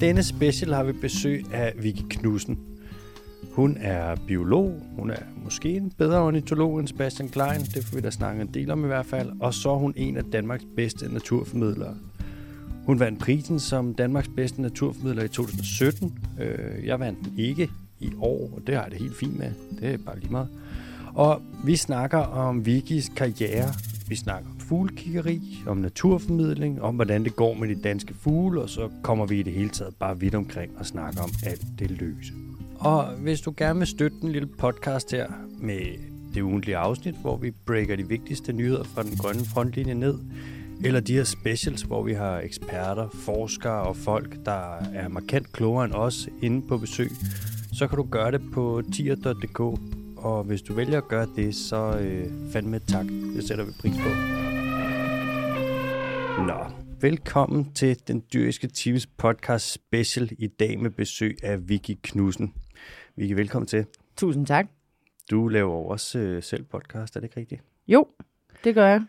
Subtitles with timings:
[0.00, 2.58] denne special har vi besøg af Vicky Knudsen.
[3.52, 8.02] Hun er biolog, hun er måske en bedre ornitolog end Sebastian Klein, det får vi
[8.02, 10.64] da snakke en del om i hvert fald, og så er hun en af Danmarks
[10.76, 11.94] bedste naturformidlere.
[12.86, 16.18] Hun vandt prisen som Danmarks bedste naturformidler i 2017.
[16.40, 17.68] Øh, jeg vandt den ikke
[18.00, 19.50] i år, og det har jeg det helt fint med.
[19.80, 20.48] Det er bare lige meget.
[21.14, 23.74] Og vi snakker om Vikis karriere.
[24.08, 28.88] Vi snakker fuglekiggeri, om naturformidling, om hvordan det går med de danske fugle, og så
[29.02, 32.32] kommer vi i det hele taget bare vidt omkring og snakker om alt det løse.
[32.78, 35.26] Og hvis du gerne vil støtte den lille podcast her
[35.58, 35.80] med
[36.34, 40.18] det ugentlige afsnit, hvor vi breaker de vigtigste nyheder fra den grønne frontlinje ned,
[40.84, 45.84] eller de her specials, hvor vi har eksperter, forskere og folk, der er markant klogere
[45.84, 47.10] end os inde på besøg,
[47.72, 49.60] så kan du gøre det på tier.dk.
[50.16, 53.06] Og hvis du vælger at gøre det, så øh, fandme tak.
[53.06, 54.08] Det sætter vi pris på.
[56.36, 56.66] Nå,
[57.00, 62.54] velkommen til den dyriske Teams podcast special i dag med besøg af Vicky Knudsen.
[63.16, 63.86] Vicky, velkommen til.
[64.16, 64.66] Tusind tak.
[65.30, 67.62] Du laver også øh, selv podcast, er det ikke rigtigt?
[67.88, 68.06] Jo,
[68.64, 69.02] det gør jeg.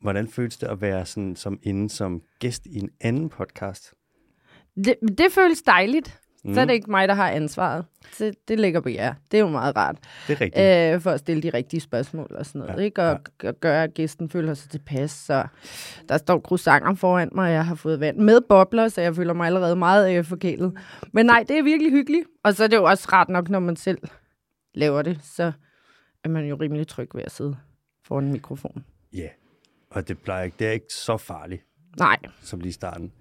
[0.00, 3.94] Hvordan føles det at være sådan, som inde som gæst i en anden podcast?
[4.84, 6.20] Det, det føles dejligt.
[6.46, 6.54] Mm.
[6.54, 7.84] Så er det ikke mig, der har ansvaret.
[8.12, 9.14] Så det ligger på jer.
[9.30, 9.96] Det er jo meget rart.
[10.26, 10.94] Det er rigtigt.
[10.94, 12.76] Øh, for at stille de rigtige spørgsmål og sådan noget.
[12.78, 13.02] Ja, ikke?
[13.02, 13.48] Og, ja.
[13.48, 15.10] og gøre, at gæsten føler sig tilpas.
[15.10, 15.46] Så
[16.08, 19.32] der står croissanter foran mig, og jeg har fået vand med bobler, så jeg føler
[19.32, 20.78] mig allerede meget øh, forkælet.
[21.12, 22.24] Men nej, det er virkelig hyggeligt.
[22.44, 23.98] Og så er det jo også rart nok, når man selv
[24.74, 25.52] laver det, så
[26.24, 27.56] er man jo rimelig tryg ved at sidde
[28.06, 28.84] foran en mikrofon.
[29.12, 29.30] Ja, yeah.
[29.90, 31.62] og det plejer ikke, det er ikke så farligt
[31.98, 33.12] Nej, som lige i starten.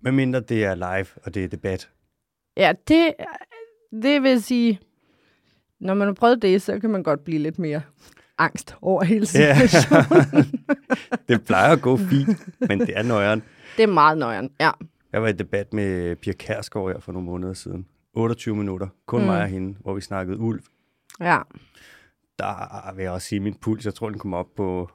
[0.00, 1.90] Medmindre det er live, og det er debat.
[2.56, 3.14] Ja, det,
[4.02, 4.80] det vil sige,
[5.80, 7.82] når man har prøvet det, så kan man godt blive lidt mere
[8.38, 10.44] angst over hele situationen.
[11.28, 13.42] det plejer at gå fint, men det er nøjeren.
[13.76, 14.70] det er meget nøjeren, ja.
[15.12, 17.86] Jeg var i debat med Pia Kærsgaard her for nogle måneder siden.
[18.14, 19.26] 28 minutter, kun Mm.
[19.26, 20.62] mig og hende, hvor vi snakkede ulv.
[21.20, 21.38] Ja,
[22.38, 24.90] Der vil jeg også sige, at min puls, jeg tror, den kommer op på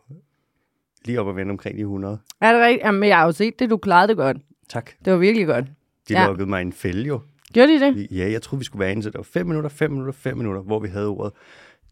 [1.05, 2.19] lige op og vende omkring de 100.
[2.41, 2.85] er det rigtigt?
[2.85, 4.37] Jamen, jeg har jo set det, du klarede det godt.
[4.69, 4.91] Tak.
[5.05, 5.65] Det var virkelig godt.
[6.07, 6.25] De Ja.
[6.27, 7.21] lukkede mig en fælde jo.
[7.53, 8.07] Gjorde de det?
[8.11, 10.37] Ja, jeg troede, vi skulle være inde, så det var 5 minutter, 5 minutter, 5
[10.37, 11.33] minutter, hvor vi havde ordet.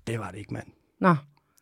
[0.07, 0.67] Det var det ikke, mand.
[1.01, 1.15] Nå,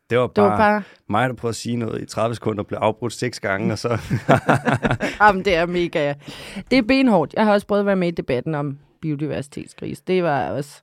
[0.09, 0.83] Det var det bare, var bare...
[1.09, 3.89] mig, der prøvede at sige noget i 30 sekunder, blev afbrudt seks gange, og så...
[5.21, 6.13] Jamen, det er mega...
[6.71, 7.33] Det er benhårdt.
[7.33, 10.01] Jeg har også prøvet at være med i debatten om biodiversitetskris.
[10.01, 10.81] Det var også...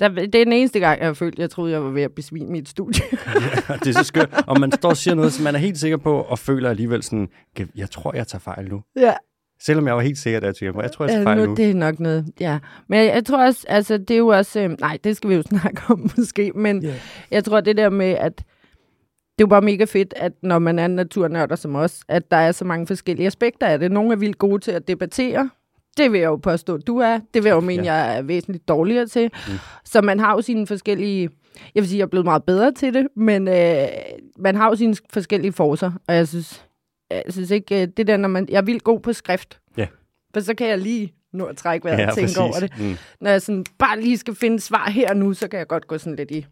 [0.00, 2.12] Der- Det er den eneste gang, jeg har følt, jeg troede, jeg var ved at
[2.12, 3.02] besvime i et studie.
[3.84, 4.44] det er så skørt.
[4.46, 7.02] Og man står og siger noget, som man er helt sikker på, og føler alligevel
[7.02, 8.82] sådan, "Gud, jeg tror, jeg tager fejl nu.
[8.96, 9.12] ja.
[9.60, 11.74] Selvom jeg var helt sikker, da jeg tænkte, jeg tror, jeg fejl nu, det er
[11.74, 12.58] nok noget, ja.
[12.88, 15.34] Men jeg, jeg tror også, altså det er jo også, øh, nej, det skal vi
[15.34, 16.94] jo snakke om måske, men Ja.
[17.30, 20.78] jeg tror det der med, at det er jo bare mega fedt, at når man
[20.78, 23.92] er naturnørder som os, at der er så mange forskellige aspekter af det.
[23.92, 25.50] Nogle er vildt gode til at debattere.
[25.96, 27.14] Det vil jeg jo påstå, at du er.
[27.34, 27.94] Det vil jeg jo mene, Ja.
[27.94, 29.30] jeg er væsentligt dårligere til.
[29.48, 29.52] Mm.
[29.84, 31.28] Så man har jo sine forskellige...
[31.74, 33.86] Jeg vil sige, jeg er blevet meget bedre til det, men øh,
[34.38, 36.65] man har jo sine forskellige forser, og jeg synes,
[37.10, 38.46] jeg synes ikke, øh, det der, når man...
[38.48, 39.60] Jeg er vildt god på skrift.
[39.76, 39.86] Ja.
[40.34, 42.38] For så kan jeg lige nå at trække vejret Ja, og tænke præcis.
[42.38, 42.72] over det.
[42.78, 42.96] Mm.
[43.20, 45.86] Når jeg sådan bare lige skal finde svar her og nu, så kan jeg godt
[45.86, 46.46] gå sådan lidt i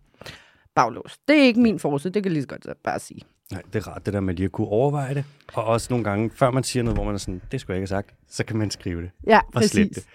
[0.75, 1.19] baglås.
[1.29, 3.21] Det er ikke min force, det kan jeg lige så godt bare sige.
[3.53, 5.25] Nej, det er rart, det der med lige at kunne overveje det.
[5.55, 7.83] Og også nogle gange, før man siger noget, hvor man er sådan, det skulle jeg
[7.83, 9.11] ikke have sagt, så kan man skrive det.
[9.27, 10.05] Ja, Og slette præcis.
[10.05, 10.07] det.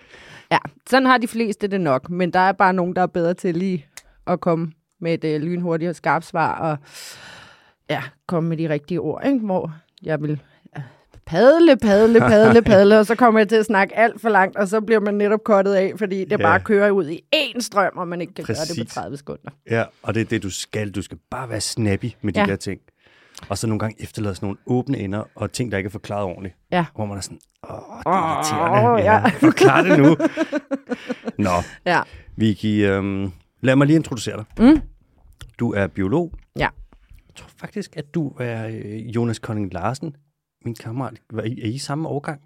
[0.52, 0.58] Ja,
[0.90, 3.56] sådan har de fleste det nok, men der er bare nogen, der er bedre til
[3.56, 3.86] lige
[4.28, 4.72] at komme
[5.02, 6.78] med et uh, lynhurtigt og skarpt svar, og
[7.90, 9.40] ja, komme med de rigtige ord, ikke?
[9.40, 9.74] hvor
[10.04, 10.40] jeg vil
[10.78, 10.82] ja,
[11.26, 14.68] padle, padle, padle, padle, og så kommer jeg til at snakke alt for langt, og
[14.68, 16.38] så bliver man netop kottet af, fordi det Ja.
[16.38, 18.94] bare kører ud i én strøm, og man ikke kan gøre det Præcis.
[18.94, 19.52] på 30 sekunder.
[19.72, 20.92] Ja, og det er det, du skal.
[20.92, 22.46] Du skal bare være snappy med de Ja.
[22.46, 22.82] der ting.
[23.50, 26.24] Og så nogle gange efterlade sådan nogle åbne ender, og ting, der ikke er forklaret
[26.24, 26.56] ordentligt.
[26.72, 26.86] Ja.
[26.96, 27.40] Hvor man er sådan,
[27.70, 28.90] åh, det er irriterende.
[28.90, 29.28] Åh, ja.
[29.30, 30.18] Forklar det nu.
[31.46, 31.50] Nå,
[31.86, 32.02] Ja.
[32.36, 34.46] Vicky, øhm, lad mig lige introducere dig.
[34.74, 34.82] Mm.
[35.60, 36.34] Du er biolog.
[36.60, 36.68] Ja.
[37.30, 40.16] Jeg tror faktisk, at du er øh, Jonas Conning Larsen,
[40.66, 41.22] min kammerat.
[41.32, 42.42] Var I, er I samme årgang?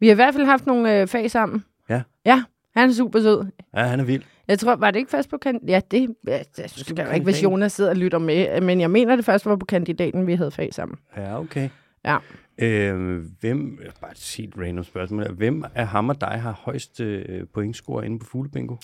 [0.00, 1.64] Vi har i hvert fald haft nogle øh, fag sammen.
[1.88, 2.02] Ja.
[2.24, 2.42] Ja,
[2.76, 3.46] han er super sød.
[3.76, 4.22] Ja, han er vild.
[4.48, 5.68] Jeg tror, var det ikke først på kandidaten?
[5.68, 6.16] Ja, det,
[6.56, 7.42] det på skal jo ikke, hvis.
[7.42, 8.60] Jonas sidder og lytter med.
[8.60, 10.98] Men jeg mener, det først var på kandidaten, vi havde fag sammen.
[11.16, 11.68] Ja, okay.
[12.04, 12.18] Ja.
[12.58, 15.32] Øh, hvem, bare et helt random spørgsmål.
[15.32, 18.76] Hvem af ham og dig har højst øh, pointscore inde på fuglebingo?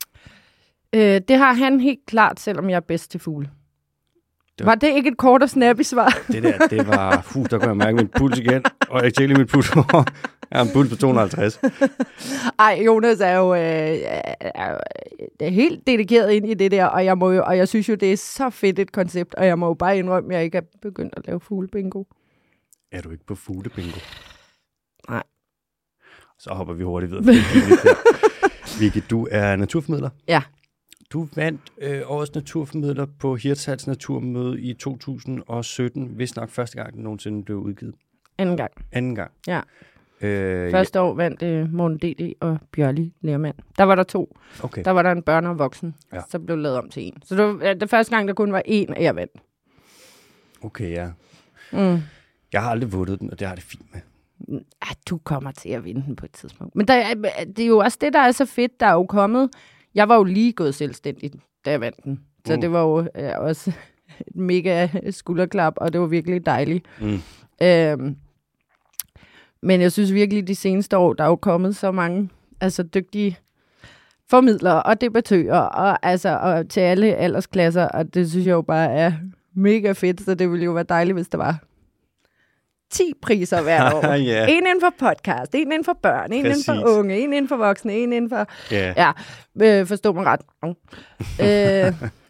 [0.94, 3.50] Øh, det har han helt klart, selvom jeg er bedst til fugle.
[4.58, 6.18] Det Var det ikke et kort og snappy svar?
[6.32, 7.22] Det der, det var...
[7.22, 8.64] Fuh, der kunne jeg mærke min puls igen.
[8.88, 9.74] Og jeg tjekker lige mit puls.
[10.50, 11.60] jeg har en puls på 250.
[12.58, 14.78] Ej, Jonas er jo, øh, er,
[15.40, 17.94] er helt dedikeret ind i det der, og jeg, må jo, og jeg synes jo,
[17.94, 20.58] det er så fedt et koncept, og jeg må jo bare indrømme, at jeg ikke
[20.58, 22.04] er begyndt at lave fuglebingo.
[22.92, 23.98] Er du ikke på fuglebingo?
[25.08, 25.22] Nej.
[26.38, 27.24] Så hopper vi hurtigt videre.
[28.80, 30.10] Vicky, du er naturformidler.
[30.28, 30.42] Ja.
[31.12, 37.02] Du vandt øh, årets naturformidler på Hirtshals Naturmøde i 2017, hvis nok første gang, den
[37.02, 37.94] nogensinde blev udgivet.
[38.38, 38.70] Anden gang.
[38.92, 39.30] Anden gang.
[39.46, 39.60] Ja.
[40.20, 42.32] Øh, Første år vandt øh, Morten D.D.
[42.40, 43.54] og Bjørli Lermand.
[43.78, 44.36] Der var der to.
[44.58, 44.82] ja, okay.
[44.84, 46.16] Der var der en børne og voksen, Ja.
[46.16, 46.22] ja.
[46.28, 47.22] så blev lavet om til en.
[47.24, 49.32] Så det var det første gang, der kun var én, jeg vandt.
[50.62, 51.08] Okay, ja.
[51.72, 51.98] Mm.
[52.52, 54.00] Jeg har aldrig vundet den, og det har det fint med.
[54.58, 56.76] Ja, du kommer til at vinde den på et tidspunkt.
[56.76, 59.04] Men der, er- det er jo også det, der er så fedt, der er jo
[59.06, 59.50] kommet.
[59.94, 61.32] Jeg var jo lige gået selvstændig,
[61.64, 62.20] da jeg vandt den.
[62.46, 62.60] Så Mm.
[62.60, 63.72] det var jo øh, også
[64.26, 66.84] et mega skulderklap, og det var virkelig dejligt.
[67.00, 67.18] Mm.
[67.62, 68.16] Øhm,
[69.62, 72.30] men jeg synes virkelig, de seneste år, der er jo kommet så mange
[72.60, 73.38] altså dygtige
[74.30, 78.92] formidlere og debattører, og, altså, og til alle aldersklasser, og det synes jeg jo bare
[78.92, 79.12] er
[79.54, 81.58] mega fedt, så det ville jo være dejligt, hvis der var
[82.92, 84.12] 10 priser hvert år.
[84.12, 84.46] ja.
[84.46, 86.66] En inden for podcast, en inden for børn, en inden Præcis.
[86.66, 88.46] for unge, en inden for voksne, en inden for...
[88.70, 88.94] ja.
[88.96, 90.40] Ja, øh, forstå mig ret.
[91.40, 91.46] øh,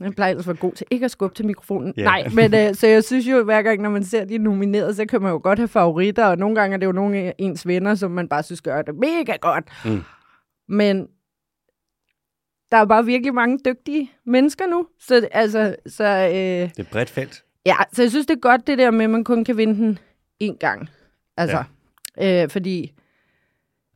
[0.06, 1.94] jeg plejer ellers at være god til ikke at skubbe til mikrofonen.
[1.96, 2.02] Ja.
[2.04, 5.06] Nej, men øh, så jeg synes jo, hver gang, når man ser de nomineret, så
[5.06, 7.66] kan man jo godt have favoritter, og nogle gange er det jo nogle af ens
[7.66, 9.64] venner, som man bare synes gør det mega godt.
[9.84, 10.02] Mm.
[10.68, 11.06] Men
[12.70, 14.86] der er bare virkelig mange dygtige mennesker nu.
[15.00, 17.42] Så, altså, så, øh, Det er et bredt felt.
[17.66, 19.74] Ja, så jeg synes, det er godt det der med, at man kun kan vinde
[19.74, 19.98] den
[20.42, 20.88] én gang.
[21.36, 21.64] Altså,
[22.18, 22.42] ja.
[22.44, 22.92] øh, fordi...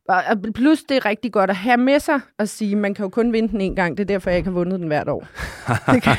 [0.09, 0.21] Og
[0.55, 3.33] plus, det er rigtig godt at have med sig og sige, man kan jo kun
[3.33, 3.97] vinde den én gang.
[3.97, 5.27] Det er derfor, jeg ikke har vundet den hvert år.
[5.93, 6.15] det, kan,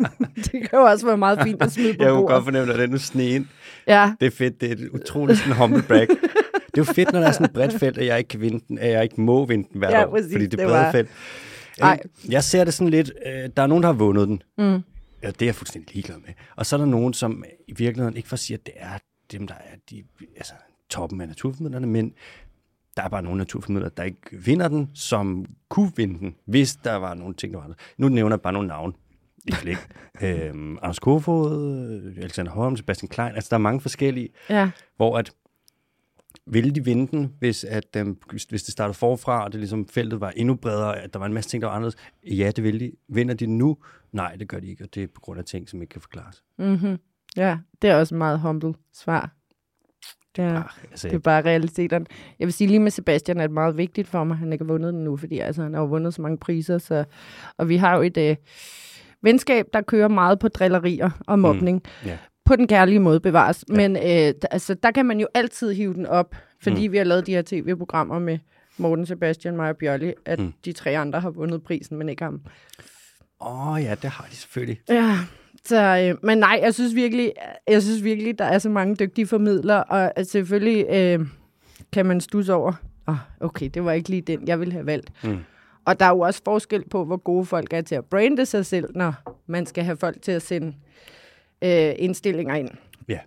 [0.44, 2.78] det kan jo også være meget fint at smide på Jeg kunne godt fornemme, at
[2.78, 3.50] den nu sneen.
[3.86, 4.60] Ja, Det er fedt.
[4.60, 6.06] Det er et utroligt sådan humble brag.
[6.08, 6.18] Det
[6.78, 8.64] er jo fedt, når der er sådan et bredt felt, at jeg ikke kan vinde
[8.68, 10.66] den, at jeg ikke må vinde den hvert Ja, år, præcis, fordi det er det
[10.66, 11.08] brede var- felt.
[11.80, 11.98] Ej.
[12.24, 14.42] Øh, Jeg ser det sådan lidt, øh, der er nogen, der har vundet den.
[14.58, 14.64] Mm.
[15.22, 16.34] Ja, det er jeg fuldstændig ligeglad med.
[16.56, 18.98] Og så er der nogen, som i virkeligheden ikke at sige, at det er
[19.32, 20.04] dem, der er de,
[20.36, 20.54] altså,
[20.90, 22.14] toppen af naturformidlerne, men
[22.96, 26.94] der er bare nogle naturformidlere, der ikke vinder den, som kunne vinde den, hvis der
[26.94, 27.94] var nogle ting, der var anderledes.
[27.98, 28.92] Nu nævner jeg bare nogle navne
[29.46, 29.76] i flæk.
[30.22, 34.70] øhm, Anders Kofod, Alexander Holm, Sebastian Klein, altså der er mange forskellige, ja.
[34.96, 35.32] hvor at
[36.46, 39.88] ville de vinde den, hvis, at, øhm, hvis, hvis det startede forfra, og det ligesom
[39.88, 41.96] feltet var endnu bredere, at der var en masse ting, der var anderledes?
[42.26, 42.92] Ja, det ville de.
[43.08, 43.76] Vinder de nu?
[44.12, 46.00] Nej, det gør de ikke, og det er på grund af ting, som ikke kan
[46.00, 46.42] forklares.
[46.58, 46.98] Mm-hmm.
[47.36, 49.30] Ja, det er også et meget humble svar.
[50.38, 50.56] Ja.
[50.56, 52.06] Ah, altså, Det er bare realiteterne.
[52.38, 54.64] Jeg vil sige lige med Sebastian, er det meget vigtigt for mig, at han ikke
[54.64, 56.78] har vundet den nu, fordi altså, han har jo vundet så mange priser.
[56.78, 57.04] Så,
[57.56, 58.36] og vi har jo et øh,
[59.22, 61.82] venskab, der kører meget på drillerier og mobning.
[62.06, 62.18] ja.
[62.44, 63.64] På den kærlige måde bevares.
[63.68, 63.74] Ja.
[63.74, 66.92] Men øh, altså, der kan man jo altid hive den op, fordi mm.
[66.92, 68.38] vi har lavet de her tv-programmer med
[68.78, 70.44] Morten, Sebastian, mig og Bjørli, at Mm.
[70.44, 70.52] mm.
[70.64, 72.40] de tre andre har vundet prisen, men ikke ham.
[73.40, 74.80] Åh oh, ja, det har de selvfølgelig.
[74.88, 75.18] Ja,
[75.64, 77.32] så, øh, men nej, jeg synes virkelig,
[77.68, 81.26] jeg synes virkelig, der er så mange dygtige formidlere, og at selvfølgelig øh,
[81.92, 82.72] kan man stusse over,
[83.06, 85.10] oh, okay, det var ikke lige den, jeg ville have valgt.
[85.24, 85.38] Mm.
[85.84, 88.66] Og der er jo også forskel på, hvor gode folk er til at brande sig
[88.66, 89.14] selv, når
[89.46, 90.74] man skal have folk til at sende
[91.62, 92.70] øh, indstillinger ind.
[93.08, 93.18] Ja.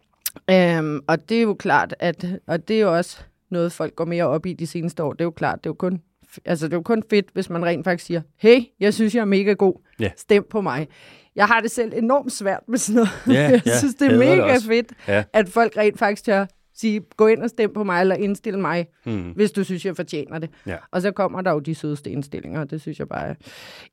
[0.77, 3.19] Øhm, og det er jo klart, at, og det er jo også
[3.49, 5.13] noget, folk går mere op i de seneste år.
[5.13, 6.01] Det er jo klart, det er jo kun,
[6.45, 9.21] altså det er jo kun fedt, hvis man rent faktisk siger, hey, jeg synes, jeg
[9.21, 9.73] er mega god.
[9.99, 10.11] Ja.
[10.17, 10.87] Stem på mig.
[11.35, 13.37] Jeg har det selv enormt svært med sådan noget.
[13.37, 14.67] Ja, jeg ja, synes, det er det mega også.
[14.67, 15.23] fedt, Ja.
[15.33, 18.87] at folk rent faktisk tør sige, gå ind og stem på mig, eller indstil mig,
[19.05, 19.31] Mm.
[19.31, 20.49] hvis du synes, jeg fortjener det.
[20.65, 20.75] Ja.
[20.91, 23.35] Og så kommer der jo de sødeste indstillinger, og det synes jeg bare.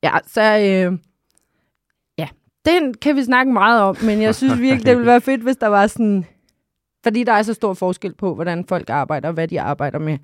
[0.03, 0.43] Ja, så...
[0.43, 0.99] Øh,
[2.19, 2.29] ja,
[2.65, 5.57] den kan vi snakke meget om, men jeg synes virkelig, det ville være fedt, hvis
[5.57, 6.25] der var sådan...
[7.03, 10.19] Fordi der er så stor forskel på, hvordan folk arbejder, og hvad de arbejder med.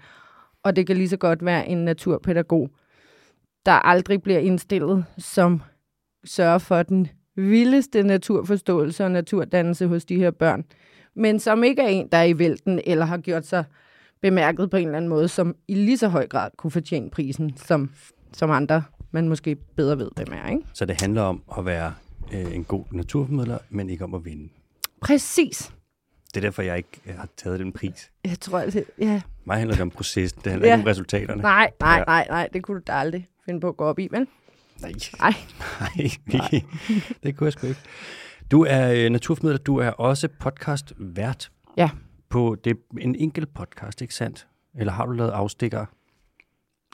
[0.63, 2.71] Og det kan lige så godt være en naturpædagog,
[3.67, 5.63] der aldrig bliver indstillet, som
[6.27, 10.65] sørger for den vildeste naturforståelse og naturdannelse hos de her børn,
[11.15, 13.65] men som ikke er en, der er i vælten, eller har gjort sig
[14.23, 17.57] bemærket på en eller anden måde, som i lige så høj grad kunne fortjene prisen,
[17.57, 17.91] som,
[18.33, 20.49] som andre, man måske bedre ved, hvem er.
[20.51, 20.63] Ikke?
[20.75, 21.95] Så det handler om at være
[22.35, 24.49] øh, en god naturformidler, men ikke om at vinde.
[25.01, 25.73] Præcis.
[26.29, 28.11] Det er derfor, jeg ikke øh, har taget den pris.
[28.25, 29.21] Jeg tror, at ja.
[29.45, 30.75] Mig handler det om processen, det handler Ja.
[30.75, 31.43] ikke om resultaterne.
[31.43, 34.09] Nej, nej, nej, nej, det kunne du da aldrig finde på at gå op i,
[34.11, 34.27] vel?
[34.81, 34.93] Nej.
[35.21, 35.33] Nej.
[36.33, 36.63] Nej,
[37.23, 37.81] det kunne jeg sgu ikke.
[38.51, 41.91] Du er øh, naturformidler, du er også podcast vært Ja.
[42.29, 44.47] på det, en enkelt podcast, ikke sandt?
[44.79, 45.87] Eller har du lavet afstikker?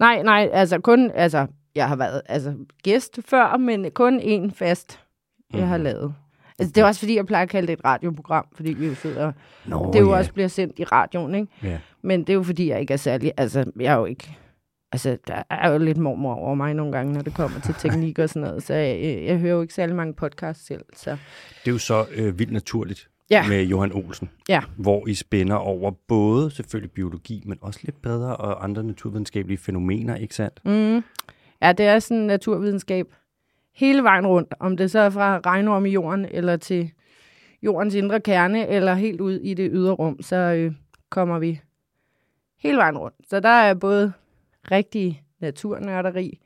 [0.00, 5.00] Nej, nej, altså kun, altså, jeg har været altså, gæst før, men kun én fast,
[5.54, 5.84] jeg har Mhm.
[5.84, 6.14] lavet.
[6.58, 8.94] Altså, det er også fordi, jeg plejer at kalde det et radioprogram, fordi vi jo
[8.94, 9.32] sidder,
[9.66, 10.18] Nå, det jo ja.
[10.18, 11.48] også bliver sendt i radioen, ikke?
[11.62, 11.78] Ja.
[12.02, 14.36] Men det er jo fordi, jeg ikke er særlig, altså, jeg er jo ikke,
[14.92, 18.18] altså, der er jo lidt mormor over mig nogle gange, når det kommer til teknik
[18.18, 21.68] og sådan noget, så jeg, jeg hører jo ikke særlig mange podcasts selv, så Det
[21.68, 23.08] er jo så øh, vildt naturligt.
[23.30, 23.49] Ja.
[23.49, 24.61] med Johan Olsen, Ja.
[24.76, 30.16] hvor I spænder over både selvfølgelig biologi, men også lidt bedre og andre naturvidenskabelige fænomener,
[30.16, 30.61] ikke sandt?
[30.64, 31.04] Mm.
[31.62, 33.06] Ja, det er sådan naturvidenskab
[33.75, 34.54] hele vejen rundt.
[34.61, 36.90] Om det så er fra regnorm i jorden, eller til
[37.62, 40.72] jordens indre kerne, eller helt ud i det ydre rum, så øh,
[41.11, 41.61] kommer vi
[42.58, 43.16] hele vejen rundt.
[43.28, 44.12] Så der er både
[44.71, 46.40] rigtig naturnørderi,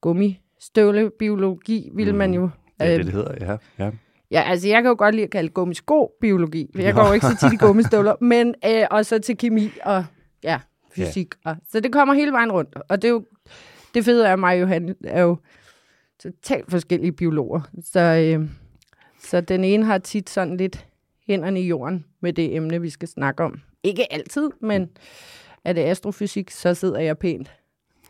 [0.00, 2.50] gummistøvlebiologi, vil man jo...
[2.80, 3.84] Det øh, det, det hedder, ja.
[3.84, 3.90] ja.
[4.30, 7.26] Ja, altså jeg kan jo godt lide at kalde gummisko-biologi, for jeg går jo ikke
[7.26, 10.04] så tit i gummistøvler, men øh, og så til kemi og
[10.44, 10.60] ja,
[10.96, 11.34] fysik.
[11.44, 11.50] Ja.
[11.50, 13.24] Og, så det kommer hele vejen rundt, og det er jo,
[13.94, 15.36] det fede er mig Johan er jo
[16.22, 18.48] totalt forskellige biologer, så, øh,
[19.22, 20.86] så den ene har tit sådan lidt
[21.26, 23.60] hænderne i jorden med det emne, vi skal snakke om.
[23.82, 24.90] Ikke altid, men
[25.64, 27.52] er det astrofysik, så sidder jeg pænt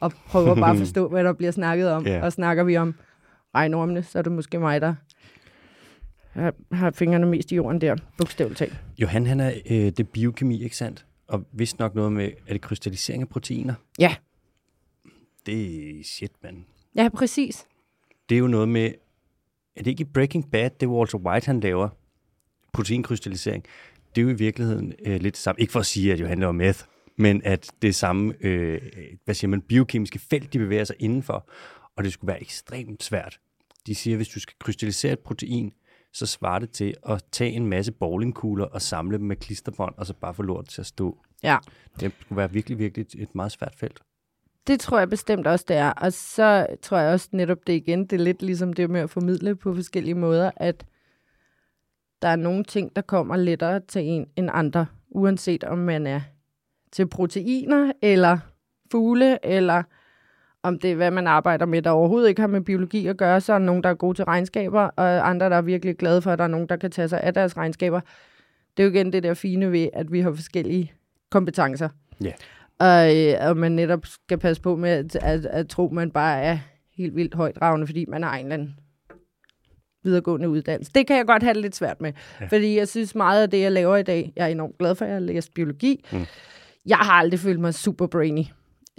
[0.00, 2.06] og prøver bare at forstå, hvad der bliver snakket om.
[2.06, 2.23] Ja.
[2.25, 2.94] Og snakker vi om
[3.54, 4.94] regnormene, så er det måske mig, der
[6.30, 8.75] har, har fingrene mest i jorden der, bogstaveligt talt.
[8.99, 11.06] Johan, han er øh, det biokemi, ikke sandt?
[11.28, 13.75] Og vist nok noget med, er det krystallisering af proteiner?
[13.99, 14.14] Ja,
[15.47, 16.56] Det er shit, mand.
[16.97, 17.66] ja, præcis.
[18.28, 18.92] Det er jo noget med,
[19.76, 21.88] er det ikke i Breaking Bad, det Walter White, han laver?
[22.73, 23.64] Proteinkrystallisering.
[24.14, 25.61] Det er jo i virkeligheden øh, lidt det samme.
[25.61, 26.85] Ikke for at sige, at Johan laver meth,
[27.19, 28.81] men at det samme, øh,
[29.25, 31.49] hvad siger man, biokemiske felt, de bevæger sig indenfor.
[31.97, 33.38] Og det skulle være ekstremt svært.
[33.87, 35.73] De siger, at hvis du skal krystallisere et protein,
[36.12, 40.07] så svarer det til at tage en masse bowlingkugler og samle dem med klisterbånd, og
[40.07, 41.19] så bare få lort til at stå.
[41.42, 41.57] Ja,
[42.00, 44.00] Det skulle være virkelig, virkelig et- et meget svært felt.
[44.66, 45.90] det tror jeg bestemt også, det er.
[45.90, 49.11] Og så tror jeg også netop det igen, det er lidt ligesom det med at
[49.11, 50.87] formidle på forskellige måder, at
[52.23, 56.21] der er nogle ting, der kommer lettere til en end andre, uanset om man er
[56.92, 58.38] til proteiner, eller
[58.92, 59.82] fugle, eller
[60.62, 63.40] om det er, hvad man arbejder med, der overhovedet ikke har med biologi at gøre.
[63.40, 66.22] Så er der nogen, der er gode til regnskaber, og andre, der er virkelig glade
[66.22, 68.00] for, at der er nogen, der kan tage sig af deres regnskaber.
[68.76, 70.92] Det er jo igen det der fine ved, at vi har forskellige
[71.30, 71.88] kompetencer.
[72.25, 72.32] Ja.
[72.78, 76.40] Og, øh, og man netop skal passe på med at, at, at tro, man bare
[76.40, 76.58] er
[76.96, 78.76] helt vildt højdragende, fordi man har en eller anden
[80.04, 80.92] videregående uddannelse.
[80.94, 82.46] Det kan jeg godt have det lidt svært med, ja.
[82.46, 85.04] fordi jeg synes meget af det, jeg laver i dag, jeg er enormt glad for,
[85.04, 86.04] at jeg har læst biologi.
[86.12, 86.26] Mm.
[86.87, 88.45] Jeg har aldrig følt mig super brainy,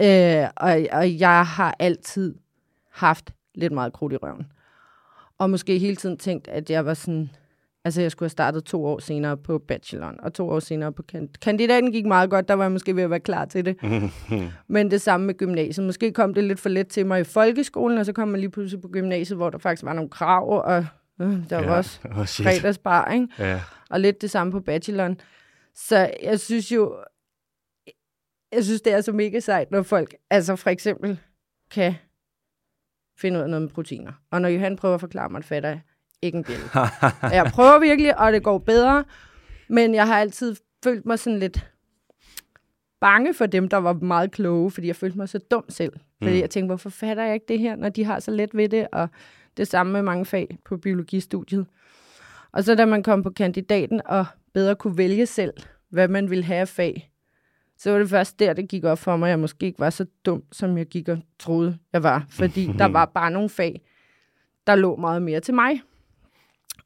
[0.02, 2.34] øh, og, og jeg har altid
[2.92, 4.46] haft lidt meget krudt i røven.
[5.38, 7.30] Og måske hele tiden tænkt, at jeg var sådan...
[7.86, 11.02] Altså, jeg skulle have startet to år senere på bacheloren, og to år senere på
[11.02, 12.48] kan- kandidaten gik meget godt.
[12.48, 13.76] Der var jeg måske ved at være klar til det.
[14.68, 15.86] Men det samme med gymnasiet.
[15.86, 18.50] Måske kom det lidt for let til mig i folkeskolen, og så kom man lige
[18.50, 20.86] pludselig på gymnasiet, hvor der faktisk var nogle krav, og
[21.20, 23.28] øh, der var også oh, fredagsbar, ikke?
[23.38, 23.60] Ja.
[23.90, 25.20] og lidt det samme på bacheloren.
[25.74, 26.96] Så jeg synes jo,
[28.54, 31.20] jeg synes, det er så mega sejt, når folk, altså for eksempel,
[31.70, 31.94] kan
[33.18, 34.12] finde ud af noget med proteiner.
[34.30, 35.80] Og når Johan prøver at forklare mig, det fatter jeg
[36.22, 36.64] ikke en bjælde.
[37.36, 39.04] jeg prøver virkelig, og det går bedre,
[39.68, 41.70] men jeg har altid følt mig sådan lidt
[43.00, 45.92] bange for dem, der var meget kloge, fordi jeg følte mig så dum selv.
[46.22, 46.40] Fordi Mm.
[46.40, 48.88] jeg tænkte, hvorfor fatter jeg ikke det her, når de har så let ved det,
[48.92, 49.08] og
[49.56, 51.66] det samme med mange fag på biologistudiet.
[52.52, 55.52] Og så da man kom på kandidaten og bedre kunne vælge selv,
[55.90, 57.10] hvad man ville have af fag,
[57.84, 59.90] så var det først der, det gik op for mig, at jeg måske ikke var
[59.90, 62.26] så dum, som jeg gik og troede, jeg var.
[62.28, 63.80] Fordi der var bare nogle fag,
[64.66, 65.72] der lå meget mere til mig.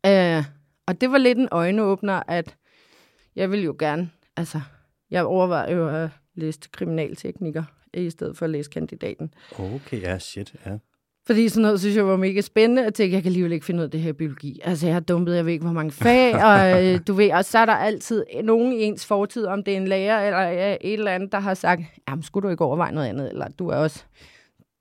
[0.06, 0.44] Øh,
[0.86, 2.56] og det var lidt en øjenåbner, at
[3.36, 4.60] jeg ville jo gerne, altså,
[5.10, 7.64] jeg overvejede jo at læse til kriminaltekniker,
[7.94, 9.34] i stedet for at læse kandidaten.
[9.58, 10.78] Okay, ja, shit, ja.
[11.28, 12.82] Fordi sådan noget synes jeg var mega spændende.
[12.82, 14.60] Jeg tænkte, jeg kan alligevel ikke finde ud af det her biologi.
[14.64, 17.44] Altså, jeg har dumpet, jeg ved ikke, hvor mange fag, og øh, du ved, og
[17.44, 20.76] så er der altid nogen i ens fortid, om det er en lærer eller øh,
[20.80, 23.68] et eller andet, der har sagt, jamen, skulle du ikke overveje noget andet, eller du
[23.68, 24.04] er også,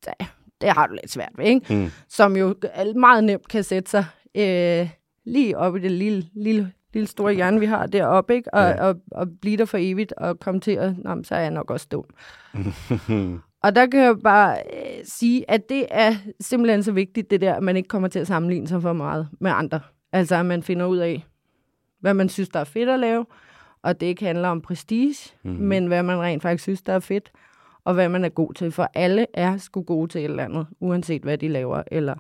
[0.08, 0.26] ja,
[0.62, 1.74] det har du lidt svært ved, ikke?
[1.76, 1.90] Mm.
[2.10, 2.56] Som jo
[2.96, 4.06] meget nemt kan sætte sig
[4.38, 4.90] øh,
[5.26, 8.54] lige op i det lille, lille, lille store hjerne, vi har deroppe, ikke?
[8.54, 8.84] Og, Ja.
[8.88, 11.72] og, og blive der for evigt, og komme til at, Nå, så er jeg nok
[11.72, 12.06] også dum.
[13.64, 17.54] Og der kan jeg bare øh, sige, at det er simpelthen så vigtigt, det der,
[17.54, 19.80] at man ikke kommer til at sammenligne sig for meget med andre.
[20.12, 21.26] Altså, at man finder ud af,
[22.00, 23.26] hvad man synes, der er fedt at lave,
[23.82, 25.66] og det ikke handler om prestige, mm-hmm.
[25.66, 27.32] men hvad man rent faktisk synes, der er fedt,
[27.84, 28.72] og hvad man er god til.
[28.72, 31.84] For alle er sgu gode til et eller andet, uanset hvad de laver.
[31.92, 32.16] Eller...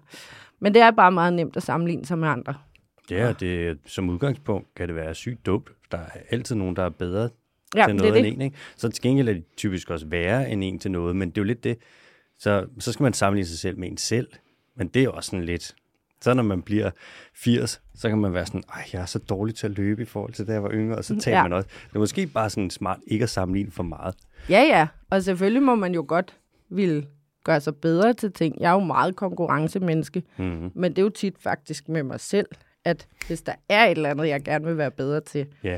[0.60, 2.54] Men det er bare meget nemt at sammenligne sig med andre.
[3.12, 5.70] Ja, det, som udgangspunkt kan det være sygt dumt.
[5.92, 7.30] Der er altid nogen, der er bedre
[7.76, 8.34] Ja, til det noget end det.
[8.34, 8.42] en.
[8.42, 8.58] Ikke?
[8.76, 11.42] Så til gengæld er de typisk også værre end en til noget, men det er
[11.42, 11.78] jo lidt det.
[12.40, 14.28] Så, så skal man sammenligne sig selv med en selv,
[14.78, 15.76] men det er jo også sådan lidt...
[16.22, 16.92] Så når man bliver
[17.36, 20.06] 80, så kan man være sådan, ej, jeg er så dårlig til at løbe i
[20.06, 21.44] forhold til da jeg var yngre, og så tager Ja.
[21.44, 21.70] man også.
[21.90, 24.16] Det er måske bare sådan smart ikke at sammenligne for meget.
[24.50, 24.88] Ja, ja.
[25.10, 26.38] Og selvfølgelig må man jo godt
[26.70, 27.08] ville
[27.44, 28.56] gøre sig bedre til ting.
[28.62, 30.24] Jeg er jo meget konkurrencemenneske.
[30.38, 30.72] Mm-hmm.
[30.76, 32.48] Men det er jo tit faktisk med mig selv,
[32.86, 35.78] at hvis der er et eller andet, jeg gerne vil være bedre til, Ja.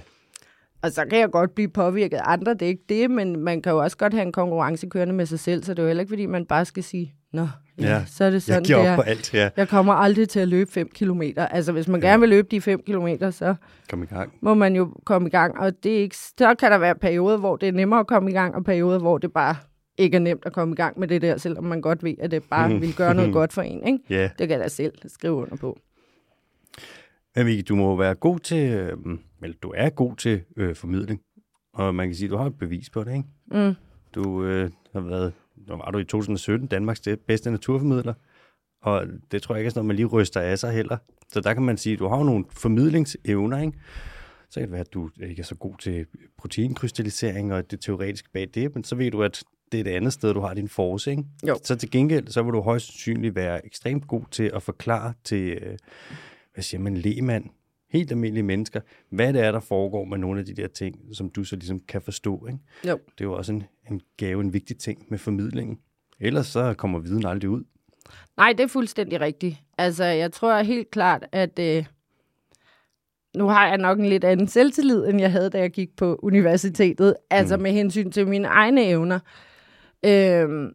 [0.82, 3.62] Og så kan jeg godt blive påvirket af andre, det er ikke det, men man
[3.62, 5.88] kan jo også godt have en konkurrence kørende med sig selv, så det er jo
[5.88, 7.48] heller ikke, fordi man bare skal sige, nå, ja,
[7.80, 9.50] Ja, ja så er det sådan, Jeg giver op på alt, ja.
[9.58, 11.48] Jeg kommer aldrig til at løbe 5 kilometer.
[11.48, 13.56] Altså, hvis man gerne vil løbe de 5 kilometer, så
[13.90, 14.34] Kom i gang.
[14.42, 15.60] må man jo komme i gang.
[15.60, 18.30] Og det er ikke, så kan der være perioder, hvor det er nemmere at komme
[18.30, 19.56] i gang, og perioder, hvor det bare
[19.98, 22.32] ikke er nemt at komme i gang med det der, selvom man godt ved, at
[22.32, 23.88] det bare vil gøre noget godt for en.
[23.88, 24.00] Ikke?
[24.10, 24.30] Ja.
[24.40, 25.78] Det kan jeg da selv skrive under på.
[27.36, 28.98] Men Vicky, du må være god til, øh,
[29.44, 31.22] eller du er god til øh, formidling.
[31.74, 33.68] Og man kan sige, at du har et bevis på det, ikke?
[33.68, 33.76] Mm.
[34.16, 35.34] Du øh, har været,
[35.68, 38.14] nu var du i 2017 Danmarks bedste naturformidler.
[38.82, 40.98] Og det tror jeg ikke er sådan noget, man lige ryster af sig heller.
[41.32, 43.78] Så der kan man sige, at du har nogle formidlingsevner, ikke?
[44.50, 46.06] Så kan det være, at du ikke er så god til
[46.38, 50.14] proteinkrystallisering og det teoretiske bag det, men så ved du, at det er det andet
[50.14, 51.24] sted, du har din force, ikke?
[51.48, 51.60] Jo.
[51.64, 55.50] Så til gengæld, så vil du højst sandsynligt være ekstremt god til at forklare til,
[55.62, 55.78] øh,
[56.54, 57.50] hvad siger man, lægemand,
[57.90, 61.30] helt almindelige mennesker, hvad det er, der foregår med nogle af de der ting, som
[61.30, 62.60] du så ligesom kan forstå, ikke?
[62.88, 63.00] Jo.
[63.18, 65.80] Det er jo også en, en gave, en vigtig ting med formidlingen.
[66.20, 67.64] Ellers så kommer viden aldrig ud.
[68.38, 69.58] Nej, det er fuldstændig rigtigt.
[69.78, 71.86] Altså, jeg tror helt klart, at øh,
[73.38, 76.20] nu har jeg nok en lidt anden selvtillid, end jeg havde, da jeg gik på
[76.24, 77.16] universitetet.
[77.30, 77.64] Altså Mm.
[77.64, 79.20] med hensyn til mine egne evner.
[80.06, 80.74] Øhm,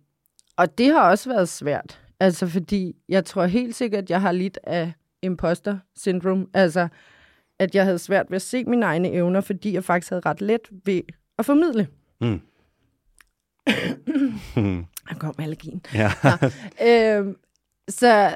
[0.56, 2.00] og det har også været svært.
[2.20, 4.92] Altså, fordi jeg tror helt sikkert, at jeg har lidt af
[5.24, 6.46] imposter syndrome.
[6.54, 6.88] Altså,
[7.58, 10.40] at jeg havde svært ved at se mine egne evner, fordi jeg faktisk havde ret
[10.40, 11.00] let ved
[11.38, 11.88] at formidle.
[12.20, 12.40] Mm.
[15.08, 15.82] Der kom allergien.
[15.94, 16.10] ja.
[16.86, 17.36] Øhm,
[17.88, 18.32] så,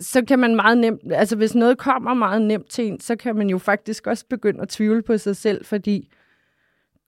[0.00, 3.36] så kan man meget nemt, altså hvis noget kommer meget nemt til en, så kan
[3.36, 6.12] man jo faktisk også begynde at tvivle på sig selv, fordi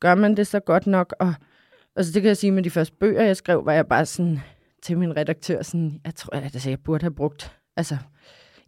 [0.00, 1.14] gør man det så godt nok?
[1.18, 1.34] Og
[1.96, 4.40] altså det kan jeg sige med de første bøger, jeg skrev, var jeg bare sådan
[4.82, 7.96] til min redaktør, sådan, jeg tror, at jeg burde have brugt, altså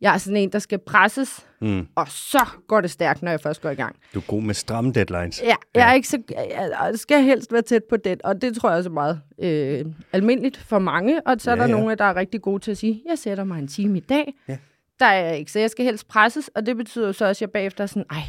[0.01, 1.87] jeg er sådan en, der skal presses, mm.
[1.95, 3.97] og så går det stærkt, når jeg først går i gang.
[4.15, 5.43] Du er god med stramme deadlines.
[5.43, 8.55] Ja, jeg er ikke så, jeg, jeg skal helst være tæt på det, og det
[8.57, 11.27] tror jeg også er meget øh, almindeligt for mange.
[11.27, 11.77] Og så er Ja, der ja.
[11.77, 14.35] nogle, der er rigtig gode til at sige, jeg sætter mig en time i dag.
[14.49, 14.59] Ja.
[15.01, 17.41] Der er jeg ikke, så jeg skal helst presses, og det betyder så også, at
[17.41, 18.23] jeg bagefter er sådan, ej,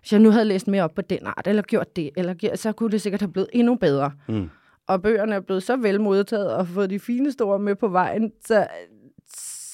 [0.00, 2.72] hvis jeg nu havde læst mere op på den art, eller gjort det, eller så
[2.72, 4.12] kunne det sikkert have blevet endnu bedre.
[4.28, 4.50] Mm.
[4.86, 8.32] Og bøgerne er blevet så vel modtaget, og fået de fineste ord med på vejen.
[8.46, 8.66] Så,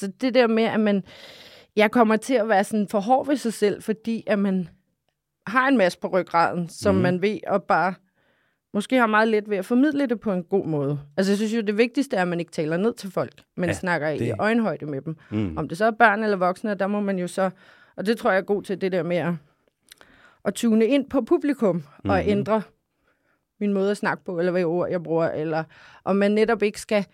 [0.05, 1.03] så det der med, at man,
[1.77, 4.69] jeg kommer til at være sådan for hård ved sig selv, fordi at man
[5.47, 7.01] har en masse på ryggraden, som mm.
[7.01, 7.95] man ved, og bare
[8.75, 11.01] måske har meget let ved at formidle det på en god måde.
[11.17, 13.69] Altså jeg synes jo, det vigtigste er, at man ikke taler ned til folk, men
[13.69, 14.21] Ja, snakker det...
[14.21, 15.17] i øjenhøjde med dem.
[15.31, 15.57] Mm.
[15.59, 17.51] Om det så er børn eller voksne, der må man jo så,
[17.97, 19.33] og det tror jeg er god til, det der med at,
[20.45, 22.11] at tune ind på publikum mm-hmm.
[22.11, 22.29] og Mhm.
[22.29, 22.63] ændre
[23.61, 25.65] min måde at snakke på, eller hvad ord jeg bruger, eller
[26.05, 27.07] om man netop ikke skal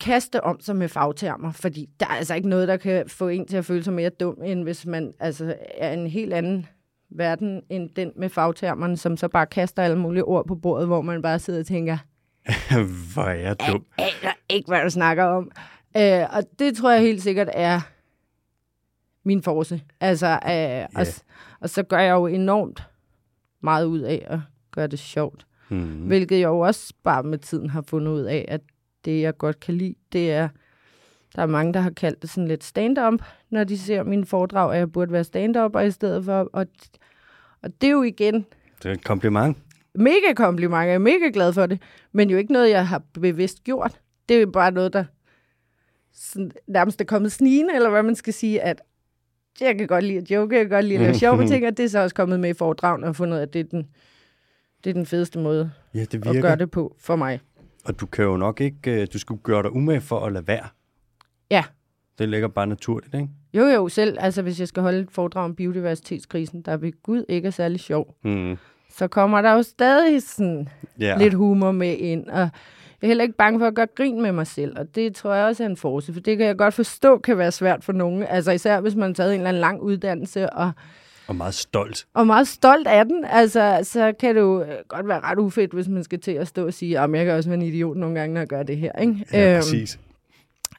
[0.00, 3.46] kaste om sig med fagtermer, fordi der er altså ikke noget, der kan få en
[3.46, 6.66] til at føle sig mere dum, end hvis man altså er en helt anden
[7.10, 11.02] verden end den med fagtermerne, som så bare kaster alle mulige ord på bordet, hvor
[11.02, 11.98] man bare sidder og tænker,
[13.12, 13.84] Hvor er jeg dum.
[13.98, 15.50] aner ikke, hvad du snakker om.
[15.96, 17.80] Øh, og det tror jeg helt sikkert er
[19.24, 19.82] min force.
[20.00, 20.88] Altså, øh, yeah.
[20.94, 21.06] og,
[21.60, 22.82] og så gør jeg jo enormt
[23.62, 25.46] meget ud af at gøre det sjovt.
[25.68, 26.06] Mm.
[26.06, 28.60] Hvilket jeg jo også bare med tiden har fundet ud af, at
[29.06, 30.48] det, jeg godt kan lide, det er,
[31.36, 34.72] der er mange, der har kaldt det sådan lidt stand-up, når de ser mine foredrag,
[34.72, 36.48] at jeg burde være stand-up i stedet for.
[36.52, 36.66] Og,
[37.62, 38.46] og det er jo igen
[38.82, 39.56] Det er et kompliment.
[39.94, 43.64] mega kompliment, jeg er mega glad for det, men jo ikke noget, jeg har bevidst
[43.64, 44.00] gjort.
[44.28, 45.04] Det er jo bare noget, der
[46.12, 48.80] sådan, nærmest er kommet snigende, eller hvad man skal sige, at
[49.60, 51.76] jeg kan godt lide at joke, jeg kan godt lide at lave sjove ting, og
[51.76, 53.64] det er så også kommet med i foredragen og fundet ud af, at det er
[53.64, 53.88] den,
[54.84, 57.40] det er den fedeste måde Ja, det at gøre det på for mig.
[57.88, 60.48] Og du kan jo nok ikke, øh, du skulle gøre dig umage for at lade
[60.48, 60.68] være.
[61.50, 61.64] Ja.
[62.18, 63.28] Det ligger bare naturligt, ikke?
[63.54, 67.24] Jo, jo, selv, altså hvis jeg skal holde et foredrag om biodiversitetskrisen, der ved Gud
[67.28, 68.56] ikke er særlig sjov, Mm.
[68.90, 70.68] så kommer der jo stadig sådan
[71.00, 71.16] ja.
[71.18, 72.50] lidt humor med ind, og jeg
[73.02, 75.46] er heller ikke bange for at gøre grin med mig selv, og det tror jeg
[75.46, 78.22] også er en force, for det kan jeg godt forstå kan være svært for nogen,
[78.22, 80.70] altså især hvis man har taget en eller anden lang uddannelse, og,
[81.28, 82.06] Og meget stolt.
[82.14, 85.72] og meget stolt af den, altså så kan det jo øh, godt være ret ufedt,
[85.72, 87.96] hvis man skal til at stå og sige, at jeg kan også være en idiot
[87.96, 89.26] nogle gange, når jeg gør det her, ikke?
[89.32, 89.98] Ja, Øhm, præcis.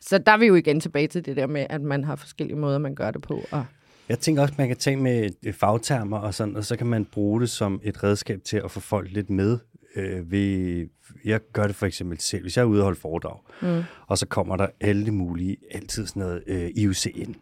[0.01, 2.57] Så der er vi jo igen tilbage til det der med, at man har forskellige
[2.57, 3.65] måder, man gør det på, og
[4.09, 7.05] Jeg tænker også, man kan tage med øh, fagtermer og sådan, og så kan man
[7.05, 9.57] bruge det som et redskab til at få folk lidt med.
[9.95, 10.87] Øh, ved,
[11.25, 13.83] jeg gør det for eksempel selv, hvis jeg er ude og holde foredrag, mm.
[14.07, 17.35] og så kommer der alle mulige, altid sådan noget øh, IUCN,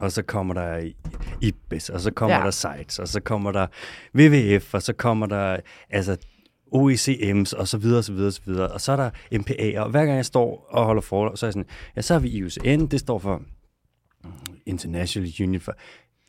[0.00, 0.90] og så kommer der
[1.42, 2.44] IBES, og så kommer ja.
[2.44, 3.66] Der sites, og så kommer der
[4.18, 5.56] WWF, og så kommer der
[5.90, 6.16] altså
[6.74, 8.68] OECM's, og så videre, og så videre, og så videre.
[8.68, 11.48] Og så er der MPA, og hver gang jeg står og holder foredrag, så er
[11.48, 13.42] jeg sådan, ja, så har vi IUCN, det står for
[14.66, 15.74] International Union for...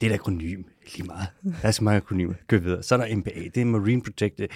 [0.02, 0.64] Det er et akronym,
[0.96, 1.28] lige meget.
[1.62, 2.34] Der er så mange akronymer.
[2.48, 2.84] Kør videre.
[2.84, 4.48] Så er der MPA, det er Marine Protected.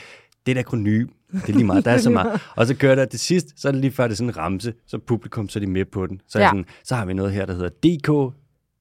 [0.46, 1.86] Det er et akronym, det er lige meget.
[1.86, 2.42] Der er så meget.
[2.56, 4.38] Og så kører der til sidst, så er det lige før, det er sådan en
[4.38, 6.22] ramse, så publikum, så er de med på den.
[6.28, 6.50] Så, er Ja.
[6.50, 8.34] sådan, så har vi noget her, der hedder DK,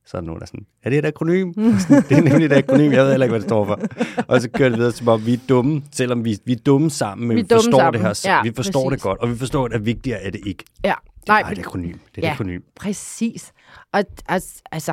[0.06, 1.52] så er der nogen, der er sådan, er det et akronym?
[1.78, 3.80] Sådan, det er nemlig et akronym, jeg ved heller ikke, hvad det står for.
[4.28, 6.90] Og så kører det videre, som om vi er dumme, selvom vi, vi er dumme
[6.90, 7.92] sammen, men Vi vi, forstår sammen.
[7.92, 8.20] det her.
[8.24, 9.02] Ja, vi forstår præcis.
[9.02, 10.64] det godt, og vi forstår, at vigtigere er det ikke.
[10.76, 10.94] Det Ja, er
[11.28, 11.92] nej, bare et akronym.
[11.92, 12.32] Det er et Ja.
[12.32, 12.60] akronym.
[12.76, 13.52] Præcis.
[13.92, 14.92] Og altså, altså,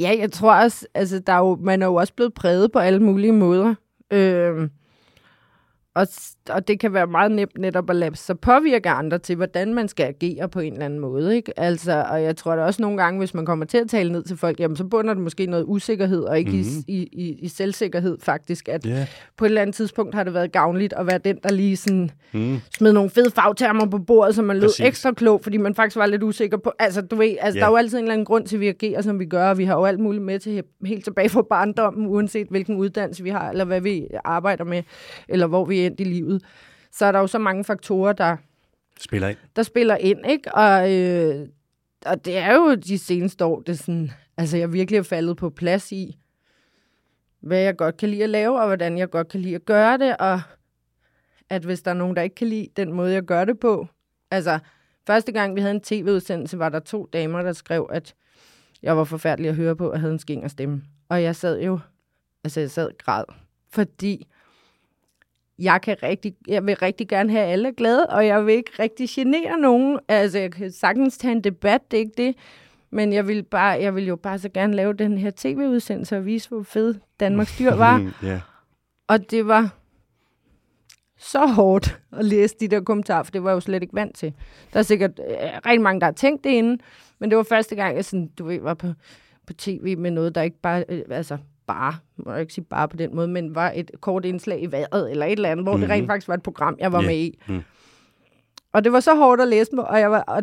[0.00, 2.78] ja, jeg tror også, altså, der er jo, man er jo også blevet præget på
[2.78, 3.74] alle mulige måder.
[4.10, 4.70] Øhm,
[5.94, 6.06] og,
[6.50, 9.88] og det kan være meget nemt netop at lade sig påvirke andre til, hvordan man
[9.88, 11.36] skal agere på en eller anden måde.
[11.36, 11.60] Ikke?
[11.60, 14.22] Altså, og jeg tror da også nogle gange, hvis man kommer til at tale ned
[14.22, 16.84] til folk, jamen, så bunder det måske noget usikkerhed, og ikke mm-hmm.
[16.88, 19.06] i, i, i selvsikkerhed faktisk, at Ja.
[19.36, 22.10] på et eller andet tidspunkt har det været gavnligt at være den, der lige sådan
[22.32, 22.58] Mm.
[22.78, 24.80] smed nogle fede fagtermer på bordet, så man lød Præcis.
[24.86, 26.72] ekstra klog, fordi man faktisk var lidt usikker på...
[26.78, 27.60] Altså, du ved, altså, Ja.
[27.60, 29.50] der er jo altid en eller anden grund til, at vi agerer, som vi gør,
[29.50, 33.22] og vi har jo alt muligt med til helt tilbage fra barndommen, uanset hvilken uddannelse
[33.22, 34.82] vi har, eller hvad vi arbejder med,
[35.28, 36.44] eller hvor vi endt i livet.
[36.92, 38.36] Så er der jo så mange faktorer, der,
[39.00, 39.38] Spiller ind.
[39.56, 40.54] der spiller ind, ikke?
[40.54, 41.48] Og, øh,
[42.06, 45.50] og det er jo de seneste år, det sådan, altså jeg virkelig er faldet på
[45.50, 46.18] plads i,
[47.40, 49.98] hvad jeg godt kan lide at lave, og hvordan jeg godt kan lide at gøre
[49.98, 50.40] det, og
[51.50, 53.86] at hvis der er nogen, der ikke kan lide den måde, jeg gør det på.
[54.30, 54.58] Altså,
[55.06, 58.14] første gang vi havde en tv-udsendelse, var der to damer, der skrev, at
[58.82, 60.82] jeg var forfærdelig at høre på, og havde en skinger stemme.
[61.08, 61.78] Og jeg sad jo,
[62.44, 63.24] altså jeg sad græd,
[63.70, 64.26] fordi
[65.58, 69.08] jeg, kan rigtig, jeg vil rigtig gerne have alle glade, og jeg vil ikke rigtig
[69.10, 69.98] genere nogen.
[70.08, 72.36] Altså, jeg kan sagtens tage en debat, det er ikke det.
[72.90, 76.26] Men jeg vil, bare, jeg vil jo bare så gerne lave den her tv-udsendelse og
[76.26, 78.12] vise, hvor fed Danmarks dyr var.
[78.22, 78.40] Ja.
[79.08, 79.74] Og det var
[81.18, 84.16] så hårdt at læse de der kommentarer, for det var jeg jo slet ikke vant
[84.16, 84.32] til.
[84.72, 86.80] Der er sikkert øh, rigtig mange, der har tænkt det inden,
[87.18, 88.86] men det var første gang, jeg sådan, du ved, var på,
[89.46, 92.88] på tv med noget, der ikke bare, øh, altså bare, må jeg ikke sige bare
[92.88, 95.72] på den måde, men var et kort indslag i vejret, eller et eller andet, hvor
[95.72, 95.88] mm-hmm.
[95.88, 97.06] det rent faktisk var et program, jeg var Ja.
[97.06, 97.38] med i.
[97.48, 97.62] Mm.
[98.72, 100.42] Og det var så hårdt at læse, og, jeg var, og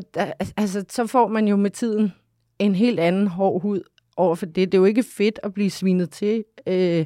[0.57, 2.13] altså, så får man jo med tiden
[2.59, 3.81] en helt anden hård hud
[4.17, 4.55] over for det.
[4.71, 6.43] Det er jo ikke fedt at blive svinet til.
[6.67, 7.05] Øh,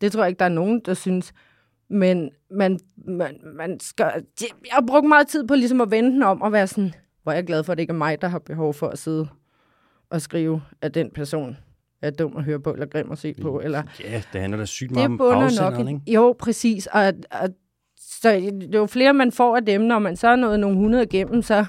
[0.00, 1.32] det tror jeg ikke, der er nogen, der synes.
[1.90, 4.06] Men man, man, man skal...
[4.40, 7.32] Jeg har brugt meget tid på ligesom at vende den om og være sådan, hvor
[7.32, 9.28] er jeg glad for, at det ikke er mig, der har behov for at sidde
[10.10, 11.56] og skrive, at den person
[12.04, 14.64] er dum at høre på, eller grim at se på, eller ja, det handler da
[14.64, 16.00] sygt meget om afsenderen, ikke?
[16.06, 16.86] Jo, præcis.
[16.86, 17.48] Og, og
[17.96, 21.42] så jo flere man får af dem, når man så er nået nogle hundrede igennem,
[21.42, 21.64] så,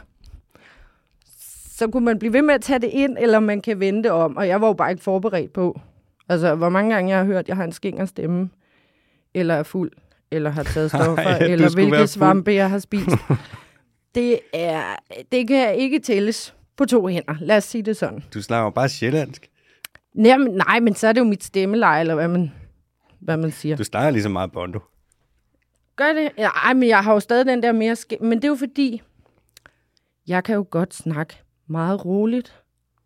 [1.69, 4.11] så kunne man blive ved med at tage det ind, eller man kan vende det
[4.11, 4.37] om.
[4.37, 5.79] Og jeg var jo bare ikke forberedt på.
[6.29, 8.49] Altså, hvor mange gange jeg har hørt, at jeg har en skinger stemme,
[9.33, 9.91] eller er fuld,
[10.31, 13.09] eller har taget stoffer, Ej, du eller hvilke svampe jeg har spist.
[14.15, 14.81] det, er,
[15.31, 17.35] det kan ikke tælles på to hænder.
[17.41, 18.23] Lad os sige det sådan.
[18.33, 19.49] Du snakker bare sjællandsk.
[20.15, 22.51] Nej, men, nej, men så er det jo mit stemmeleje, eller hvad man,
[23.19, 23.75] hvad man siger.
[23.75, 24.79] Du snakker lige så meget bondo.
[25.95, 26.31] Gør det?
[26.37, 27.93] Ja, ej, men jeg har jo stadig den der mere...
[27.93, 29.01] Sk- men det er jo fordi,
[30.27, 31.35] jeg kan jo godt snakke
[31.67, 32.61] meget roligt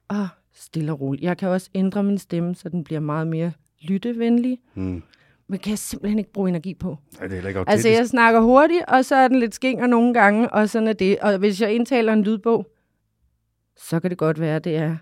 [0.07, 1.23] og stille og roligt.
[1.23, 4.59] Jeg kan også ændre min stemme, så den bliver meget mere lyttevenlig.
[4.73, 5.03] Mm.
[5.47, 6.97] Men kan jeg simpelthen ikke bruge energi på.
[7.19, 7.99] Ej, det er ikke Altså, autentisk.
[7.99, 11.19] jeg snakker hurtigt, og så er den lidt skinger nogle gange, og sådan er det.
[11.19, 12.67] Og hvis jeg indtaler en lydbog,
[13.77, 14.97] så kan det godt være, det er,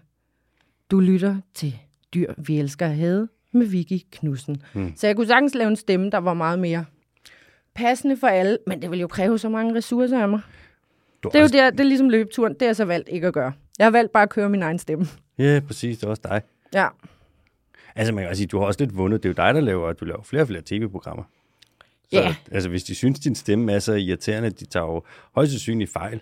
[0.91, 1.79] du lytter til
[2.17, 4.61] Dyr, vi elsker at have med Vicky Knudsen.
[4.73, 4.93] Mm.
[4.95, 6.85] Så jeg kunne sagtens lave en stemme, der var meget mere
[7.75, 10.39] passende for alle, men det vil jo kræve så mange ressourcer af mig.
[11.23, 13.09] Du Det er jo også- der, det er ligesom løbeturen, det har jeg så valgt
[13.11, 13.53] ikke at gøre.
[13.79, 15.05] Jeg har valgt bare at køre min egen stemme.
[15.37, 15.97] Ja, præcis.
[15.97, 16.41] Det er også dig.
[16.73, 16.87] Ja,
[17.95, 19.23] Altså, man kan også sige, du har også lidt vundet.
[19.23, 21.23] Det er jo dig, der laver, du laver flere og flere tv-programmer.
[22.13, 22.35] Så, Ja.
[22.51, 25.03] altså, hvis de synes, din stemme er så irriterende, de tager jo
[25.35, 26.21] højst sandsynligt fejl.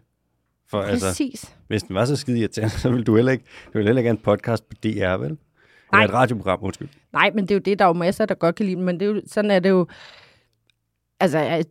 [0.70, 1.56] For altså, præcis.
[1.68, 4.08] hvis den var så skide irriterende, så ville du heller ikke, du ville heller ikke
[4.08, 5.38] have en podcast på DR, vel?
[5.94, 6.06] Eller Nej.
[6.06, 6.90] et radioprogram, undskyld.
[7.14, 9.00] Nej, men det er jo det, der er jo masser, der godt kan lide, men
[9.00, 9.88] det er jo, sådan er det jo.
[11.20, 11.66] Altså, jeg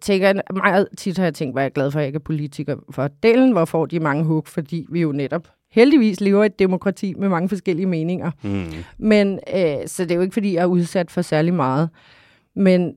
[0.00, 2.20] tænker, meget tit har jeg tænkt, hvor jeg er glad for, at jeg ikke er
[2.20, 6.46] politiker for delen, hvor får de mange hug, fordi vi jo netop heldigvis lever i
[6.46, 8.30] et demokrati med mange forskellige meninger.
[8.42, 8.72] Mm.
[8.98, 11.90] Men, øh, så det er jo ikke, fordi jeg er udsat for særlig meget.
[12.54, 12.94] Men,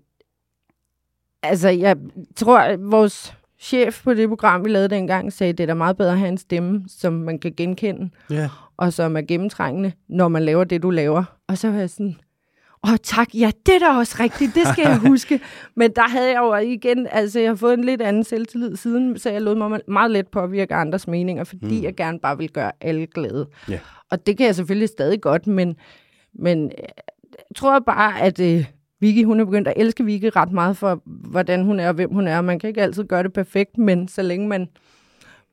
[1.43, 1.97] altså, jeg
[2.36, 3.33] tror, at vores
[3.63, 6.17] chef på det program, vi lavede dengang, sagde, at det er da meget bedre at
[6.19, 8.49] have en stemme, som man kan genkende Ja.
[8.78, 11.23] og som er gennemtrængende, når man laver det, du laver.
[11.47, 12.15] Og så var jeg sådan,
[12.88, 15.39] åh tak, ja, det er da også rigtigt, det skal jeg huske.
[15.76, 19.19] Men der havde jeg jo igen, altså jeg har fået en lidt anden selvtillid siden,
[19.19, 21.84] så jeg lod mig meget let påvirke andres meninger, fordi mm.
[21.84, 23.47] jeg gerne bare vil gøre alle glade.
[23.69, 23.80] Ja.
[24.12, 25.76] Og det kan jeg selvfølgelig stadig godt, men,
[26.34, 26.71] men øh,
[27.38, 28.65] jeg tror bare, at øh,
[29.03, 32.13] Vicky, hun er begyndt at elske Vicky ret meget for, hvordan hun er og hvem
[32.13, 32.41] hun er.
[32.41, 34.67] Man kan ikke altid gøre det perfekt, men så længe man,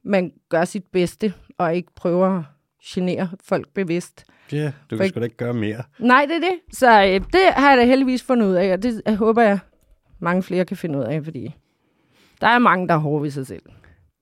[0.02, 2.42] man gør sit bedste, og ikke prøver
[2.86, 4.24] genere folk bevidst.
[4.52, 5.82] Ja, du For kan ikke- sgu da ikke gøre mere.
[5.98, 6.76] Nej, det er det.
[6.78, 9.58] Så øh, det har jeg da heldigvis fundet ud af, og det jeg håber jeg,
[10.18, 11.54] mange flere kan finde ud af, fordi
[12.40, 13.62] der er mange, der er hårde ved sig selv.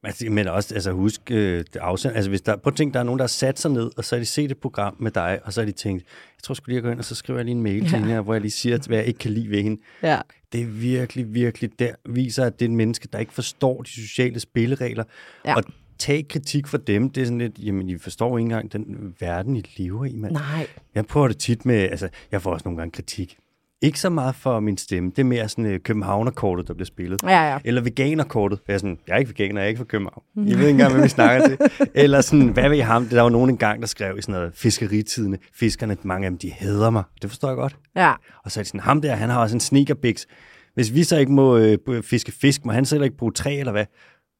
[0.03, 3.05] Altså, Men også, altså husk, øh, afsend, altså hvis der, prøv at tænke, der er
[3.05, 5.41] nogen, der har sat sig ned, og så har de set et program med dig,
[5.45, 6.05] og så har de tænkt,
[6.37, 7.89] jeg tror sgu lige, jeg går ind, og så skriver jeg lige en mail ja.
[7.89, 9.83] til hende her, hvor jeg lige siger, hvad jeg ikke kan lide ved hende.
[10.03, 10.21] Ja.
[10.53, 13.91] Det er virkelig, virkelig, der viser, at det er en menneske, der ikke forstår de
[13.91, 15.05] sociale spilleregler.
[15.45, 15.57] Ja.
[15.57, 15.63] Og
[15.99, 19.57] tage kritik fra dem, det er sådan lidt, jamen, I forstår ikke engang den verden,
[19.57, 20.33] I lever i, mand.
[20.33, 20.67] Nej.
[20.95, 23.39] Jeg prøver det tit med, altså, jeg får også nogle gange kritik.
[23.83, 27.23] Ikke så meget for min stemme, det er mere sådan uh, københavnerkortet, der bliver spillet.
[27.23, 27.59] Ja, ja.
[27.65, 28.61] Eller veganerkortet.
[28.69, 30.23] Jeg er sådan, jeg er ikke veganer, jeg er ikke fra København.
[30.37, 31.59] I ved ikke engang, hvad vi snakker til.
[32.05, 33.07] Eller sådan, hvad ved ham?
[33.07, 35.39] Der var nogen engang, der skrev i sådan noget fiskeritidene.
[35.53, 37.03] Fiskerne, mange af dem, de hader mig.
[37.23, 37.77] Det forstår jeg godt.
[37.97, 38.13] Ja.
[38.45, 40.27] Og så er de sådan, ham der, han har også en sneakerbix.
[40.75, 43.59] Hvis vi så ikke må øh, fiske fisk, må han så heller ikke bruge træ,
[43.59, 43.85] eller hvad?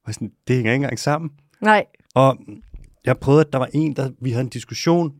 [0.07, 1.31] Og sådan, det hænger ikke engang sammen.
[1.61, 1.85] Nej.
[2.15, 2.37] Og
[3.05, 5.13] jeg prøvede, at der var en, der vi havde en diskussion,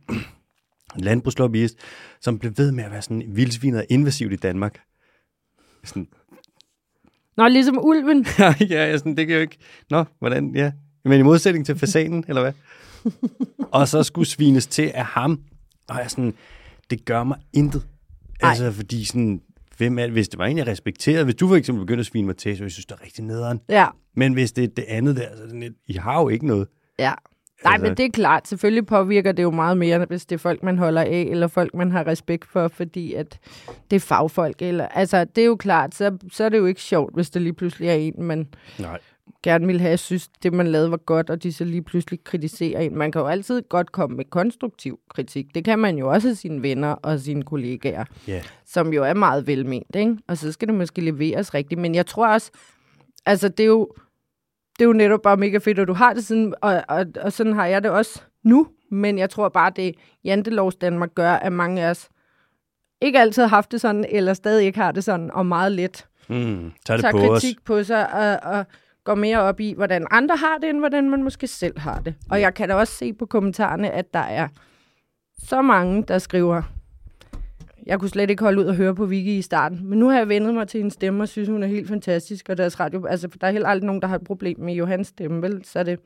[0.96, 1.78] landbrugslobbyist,
[2.22, 4.80] som blev ved med at være sådan vildsvinet er invasivt i Danmark.
[5.84, 6.08] Sådan,
[7.38, 8.26] Nå, ligesom ulven.
[8.40, 9.58] ja, ja, sådan, det kan jo ikke...
[9.90, 10.72] Nå, hvordan, ja.
[11.06, 12.54] Men i modsætning til fasanen, eller hvad?
[13.72, 15.42] Og så skulle svines til af ham.
[15.90, 16.34] Og jeg sådan,
[16.90, 17.88] det gør mig intet.
[18.42, 18.50] Ej.
[18.50, 19.42] Altså, fordi sådan,
[19.78, 20.12] hvem er det?
[20.12, 22.58] Hvis det var en, jeg respekterede, hvis du for eksempel begyndte at svine mig til,
[22.58, 23.60] så jeg synes, det er rigtig nederen.
[23.70, 23.88] Ja.
[24.16, 26.48] Men hvis det er det andet der, så er det lidt, I har jo ikke
[26.48, 26.68] noget.
[27.00, 27.14] Ja.
[27.64, 28.48] Nej, Altså- men det er klart.
[28.48, 31.74] Selvfølgelig påvirker det jo meget mere, hvis det er folk, man holder af, eller folk,
[31.74, 33.40] man har respekt for, fordi at
[33.92, 34.62] det er fagfolk.
[34.62, 37.40] Eller, altså, det er jo klart, så, så er det jo ikke sjovt, hvis der
[37.40, 38.48] lige pludselig er en, man
[38.80, 39.00] Nej.
[39.44, 42.80] gerne ville have, synes, det man lavede var godt, og de så lige pludselig kritiserer
[42.82, 42.98] en.
[42.98, 45.46] Man kan jo altid godt komme med konstruktiv kritik.
[45.56, 48.42] Det kan man jo også af sine venner og sine kollegaer, Ja.
[48.66, 50.18] som jo er meget velment, ikke?
[50.28, 51.82] Og så skal det måske leveres rigtigt.
[51.82, 52.52] Men jeg tror også,
[53.26, 53.90] altså det er jo,
[54.80, 57.34] det er jo netop bare mega fedt, at du har det sådan, og, og, og
[57.34, 58.68] sådan har jeg det også nu.
[58.92, 62.10] Men jeg tror bare, det Jantelovs Danmark gør, at mange af os
[63.02, 66.06] ikke altid har haft det sådan, eller stadig ikke har det sådan, og meget let
[66.30, 67.42] Mm, tag det tager på os.
[67.42, 68.66] kritik på sig og, og
[69.04, 72.16] går mere op i, hvordan andre har det, end hvordan man måske selv har det.
[72.32, 74.48] Og jeg kan da også se på kommentarerne, at der er
[75.38, 76.62] så mange, der skriver,
[77.90, 80.18] jeg kunne slet ikke holde ud og høre på Vicky i starten, men nu har
[80.18, 83.06] jeg vendet mig til en stemme og synes, hun er helt fantastisk, og deres radio,
[83.06, 85.62] altså der er heller aldrig nogen, der har et problem med Johans stemme, vel?
[85.66, 86.00] Så det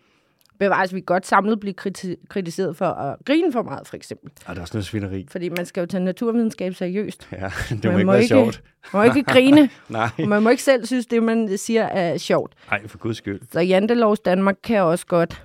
[0.59, 4.31] bevares, vi godt samlet blive kriti- kritiseret for at grine for meget, for eksempel.
[4.47, 5.25] Ej, der er også noget svineri.
[5.31, 7.27] Fordi man skal jo tage naturvidenskab seriøst.
[7.31, 7.37] Ja,
[7.69, 8.61] det Man må ikke må være ikke- sjovt.
[8.93, 10.09] Man må ikke grine, Nej.
[10.17, 12.53] og man må ikke selv synes, det man siger er sjovt.
[12.71, 13.39] Nej, for guds skyld.
[13.51, 15.43] Så Jantelovs Danmark kan også godt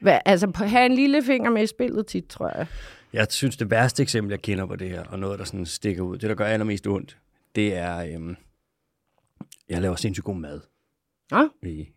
[0.00, 2.66] være, altså have en lille finger med i spillet tit, tror jeg.
[3.18, 6.02] Jeg synes, det værste eksempel, jeg kender på det her, og noget, der sådan stikker
[6.02, 7.18] ud, det, der gør allermest ondt,
[7.54, 8.36] det er, øhm,
[9.68, 10.60] jeg laver sindssygt god mad.
[11.62, 11.88] I-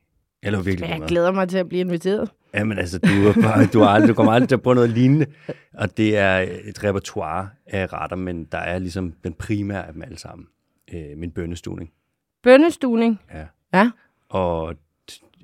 [0.44, 1.08] Jeg laver virkelig Men god jeg mad.
[1.08, 2.32] glæder mig til at blive inviteret.
[2.54, 4.90] Jamen altså, du, er bare, du, har aldrig, du kommer aldrig til at prøve noget
[4.90, 5.26] lignende.
[5.74, 10.02] Og det er et repertoire af retter, men der er ligesom den primære af dem
[10.02, 10.48] alle sammen.
[10.94, 11.92] Øh, min bønnestuning.
[12.44, 13.20] Bønnestuning.
[13.34, 13.46] Ja.
[13.74, 13.92] Ja.
[14.30, 14.76] Og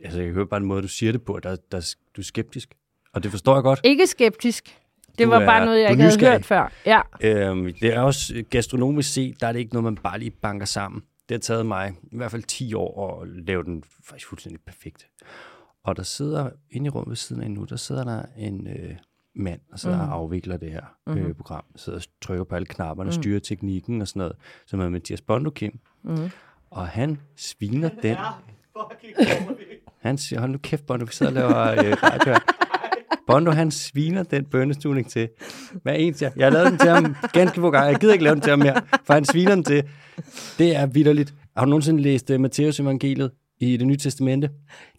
[0.03, 2.75] altså, jeg hører bare den måde, du siger det på, der, der, du er skeptisk.
[3.13, 3.79] Og det forstår jeg godt.
[3.83, 4.77] Ikke skeptisk.
[5.17, 6.71] Det var bare noget, jeg ikke havde hørt før.
[6.85, 7.01] Ja.
[7.21, 10.65] Øhm, det er også gastronomisk set, der er det ikke noget, man bare lige banker
[10.65, 11.01] sammen.
[11.29, 15.07] Det har taget mig i hvert fald 10 år at lave den faktisk fuldstændig perfekt.
[15.83, 18.89] Og der sidder inde i rummet ved siden af nu, der sidder der en øh,
[19.35, 20.09] mand, der sidder Mhm.
[20.11, 21.17] og afvikler det her Mhm.
[21.17, 21.63] øh, program.
[21.75, 23.11] Sidder og trykker på alle knapperne, mm.
[23.11, 25.79] styrer teknikken og sådan noget, som er Mathias Bondo Kim.
[26.03, 26.29] Mm.
[26.71, 28.17] Og han sviner den.
[30.01, 31.35] Han siger, hold nu kæft, Bondo, vi sidder og
[31.75, 32.33] laver øh, radio.
[33.27, 35.29] Bondo, han sviner den bønnestuning til.
[35.83, 36.33] Hver eneste jeg.
[36.35, 37.87] Jeg har lavet den til ham ganske få gange.
[37.87, 39.83] Jeg gider ikke lave den til ham mere, for han sviner den til.
[40.57, 41.33] Det er vidderligt.
[41.57, 44.49] Har du nogensinde læst uh, Matteus evangeliet i det nye testamente?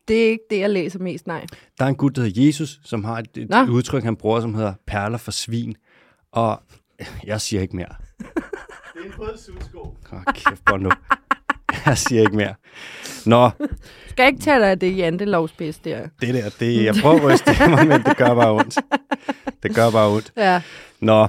[0.09, 1.47] Det er ikke det, jeg læser mest, nej.
[1.79, 3.65] Der er en gut, der hedder Jesus, som har et, et Nå.
[3.65, 5.77] udtryk, han bruger, som hedder perler for svin.
[6.33, 6.63] Og
[7.25, 7.95] jeg siger ikke mere.
[8.19, 8.27] Det
[8.97, 9.97] er en rød sudsko.
[10.13, 10.91] Åh, kæft, Bondo.
[11.87, 12.55] Jeg siger ikke mere.
[13.27, 13.51] Nå,
[14.09, 16.01] Skal jeg ikke tage dig af det Jantelovs bedste der?
[16.21, 18.79] det der, det, jeg prøver at ryste mig, men det gør bare ondt.
[19.63, 20.33] Det gør bare ondt.
[20.37, 20.63] Ja.
[21.01, 21.27] Nå,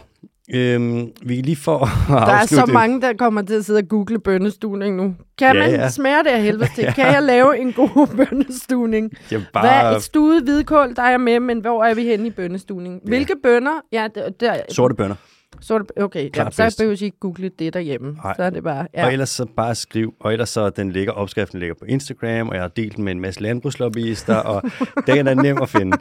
[0.54, 3.88] øhm, vi lige få at Der er så mange, der kommer til at sidde og
[3.90, 5.16] google bønnestuning nu.
[5.38, 5.90] Kan Ja, man ja.
[5.90, 6.86] smage det af helvede til?
[6.96, 9.12] Kan jeg lave en god bønnestuning?
[9.30, 12.32] Hvad bare et stuet hvidkål, der er jeg med, men hvor er vi henne i
[12.32, 13.02] bønnestuning?
[13.06, 13.82] Hvilke bønner?
[13.92, 15.16] Ja, der, der, sorte bønner.
[15.62, 16.78] Sorte, okay, ja, Klart så bedst.
[16.78, 18.12] behøver jeg ikke google det derhjemme.
[18.24, 18.34] Nej.
[18.36, 19.06] Så er det bare, Ja.
[19.06, 22.56] Og ellers så bare skriv, og ellers så den ligger, opskriften ligger på Instagram, og
[22.56, 24.64] jeg har delt den med en masse landbrugslobbyster, og
[25.08, 25.98] den er nem at finde.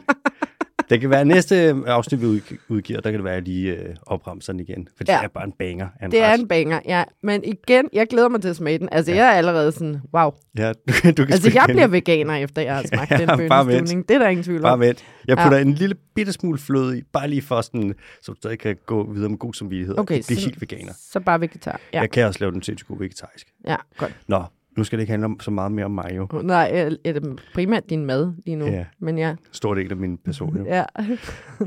[0.89, 1.55] Det kan være næste
[1.87, 4.87] afsnit, vi udgi- udgiver, der kan det være, at jeg lige øh, opremser den igen.
[4.97, 5.23] For det Ja.
[5.23, 6.39] er bare en banger en Det er ret.
[6.39, 7.03] en banger, ja.
[7.23, 8.89] Men igen, jeg glæder mig til at smage den.
[8.91, 10.31] Altså, jeg er allerede sådan, wow.
[10.57, 13.49] Ja, du, kan- du kan Altså, jeg bliver veganer, efter jeg har smagt Ja, den
[13.49, 14.07] bare bønnestuvning.
[14.09, 14.79] Det er der ingen tvivl Bare om.
[14.79, 15.05] vent.
[15.27, 15.43] Jeg Ja.
[15.43, 18.75] putter en lille bitte smule fløde i, bare lige for sådan, så du stadig kan
[18.85, 19.99] gå videre med god samvittighed.
[19.99, 20.93] Okay, det så- helt veganer.
[21.11, 21.79] Så bare vegetar.
[21.93, 23.47] Ja, Jeg kan også lave den sindssygt god vegetarisk.
[23.67, 24.15] ja godt.
[24.27, 24.43] Nå,
[24.79, 26.27] nu skal det ikke handle om så meget mere om mig jo.
[26.43, 28.65] Nej, er er det primært din mad lige nu.
[28.65, 28.85] Ja.
[28.99, 30.65] Men ja, Stor del af min person jo.
[30.75, 30.83] ja.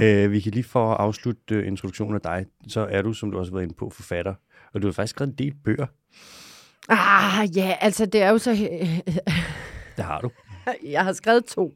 [0.25, 3.31] øh, vi kan lige for at afslutte øh, introduktionen af dig, så er du, som
[3.31, 4.35] du også har været inde på, forfatter.
[4.75, 5.87] Og du har faktisk skrevet en del bøger.
[6.89, 8.51] Ah, ja, altså det er jo så...
[9.97, 10.31] Det har du.
[10.91, 11.75] jeg har skrevet to.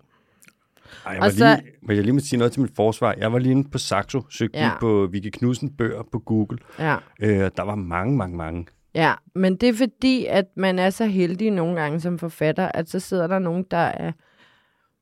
[1.06, 3.14] Ej, jeg Og var så- lige, men jeg lige må sige noget til mit forsvar.
[3.18, 4.70] Jeg var lige inde på Saxo, søgte Ja.
[4.80, 6.58] på Vicky Knudsen bøger på Google.
[6.78, 6.96] Ja.
[7.20, 8.66] Øh, og der var mange, mange, mange.
[8.96, 12.90] Ja, men det er fordi, at man er så heldig nogle gange som forfatter, at
[12.90, 14.12] så sidder der nogen, der er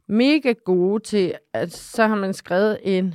[0.09, 3.14] mega gode til, at så har man skrevet en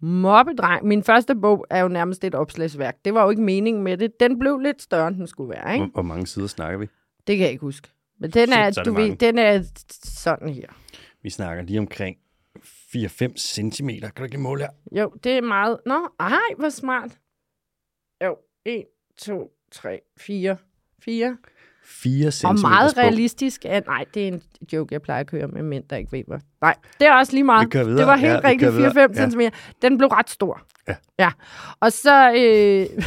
[0.00, 0.86] mobbedreng.
[0.86, 2.96] Min første bog er jo nærmest et opslagsværk.
[3.04, 4.20] Det var jo ikke meningen med det.
[4.20, 5.84] Den blev lidt større, end den skulle være, ikke?
[5.84, 6.86] Hvor, hvor mange sider snakker vi?
[7.26, 7.88] Det kan jeg ikke huske.
[8.20, 9.62] Men den Shit, er, du ved, den er
[10.02, 10.66] sådan her.
[11.22, 12.16] Vi snakker lige omkring
[12.58, 14.08] 4-5 centimeter.
[14.08, 14.70] Kan du ikke måle her?
[15.00, 15.78] Jo, det er meget...
[15.86, 17.18] Nå, ej, hvor smart.
[18.24, 18.84] Jo, 1,
[19.18, 20.56] 2, 3, 4.
[21.04, 21.36] 4.
[21.84, 23.64] 4 Og meget realistisk.
[23.64, 26.22] At, nej, det er en joke, jeg plejer at køre med mænd, der ikke ved
[26.28, 26.40] mig.
[26.60, 27.74] Nej, det er også lige meget.
[27.74, 27.96] Videre.
[27.98, 29.08] Det var helt Ja, ja, rigtigt, kører videre.
[29.08, 29.30] 4-5 Ja.
[29.30, 29.40] cm.
[29.82, 30.62] Den blev ret stor.
[30.88, 30.94] Ja.
[31.18, 31.30] ja.
[31.80, 32.28] Og så...
[32.30, 33.02] Øh,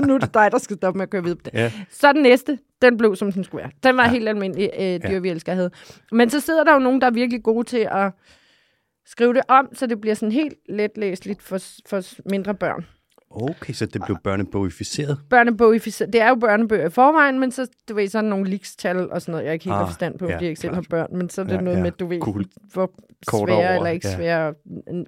[0.06, 1.54] nu er det dig, der skal stoppe med at køre videre på det.
[1.54, 1.72] Ja.
[1.90, 3.70] Så den næste, den blev, som den skulle være.
[3.82, 4.08] Den var Ja.
[4.08, 4.12] ja.
[4.12, 5.70] helt almindelig øh, dyr, vi elsker havde.
[6.12, 8.12] Men så sidder der jo nogen, der er virkelig gode til at
[9.06, 12.86] skrive det om, så det bliver sådan helt let læseligt for, for mindre børn.
[13.30, 15.18] Okay, så det blev børnebogificeret.
[15.30, 19.22] Børnebog, det er jo børnebøger i forvejen, men så, du ved, sådan nogle likstal og
[19.22, 21.16] sådan noget, jeg ikke helt Ah, forstand på, ja, fordi jeg ikke selv har børn,
[21.16, 21.82] men så er det Ja, noget ja.
[21.82, 22.44] med, du ved, Cool.
[22.72, 22.90] hvor
[23.30, 24.16] svære over, eller ikke ja.
[24.16, 24.54] svære,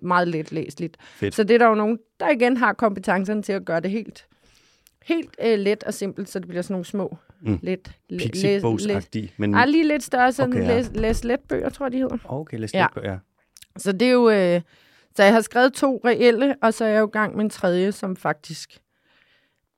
[0.02, 0.96] meget let læseligt.
[1.14, 1.34] Fedt.
[1.34, 4.26] Så det er der jo nogen, der igen har kompetencerne til at gøre det helt,
[5.04, 7.48] helt øh, let og simpelt, så det bliver sådan nogle små, Mm.
[7.52, 9.54] let, let, let, Pixiebogsagtig, men...
[9.54, 10.76] ej, lige lidt større, sådan Okay, ja.
[10.76, 12.16] læs, læs let bøger, tror jeg, de hedder.
[12.24, 12.82] Okay, læs Ja.
[12.82, 13.16] lidt på, ja.
[13.76, 14.60] Så det er jo, øh,
[15.16, 17.50] så jeg har skrevet to reelle, og så er jeg jo i gang med en
[17.50, 18.82] tredje, som faktisk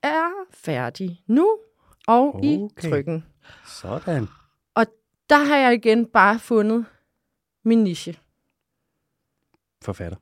[0.02, 1.58] er færdig nu
[2.06, 2.48] og okay.
[2.48, 3.24] i trykken.
[3.66, 4.28] Sådan.
[5.30, 6.86] Der har jeg igen bare fundet
[7.64, 8.18] min niche.
[9.84, 10.18] Forfatter.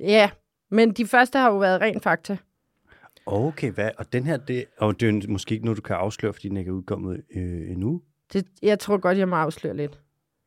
[0.00, 0.30] Ja,
[0.70, 2.36] men de første har jo været ren fakta.
[3.26, 3.90] Okay, hvad?
[3.98, 6.56] Og den her, det, og det er måske ikke noget, du kan afsløre, fordi den
[6.56, 8.02] ikke er udkommet øh, endnu.
[8.32, 10.01] Det, jeg tror godt, jeg må afsløre lidt.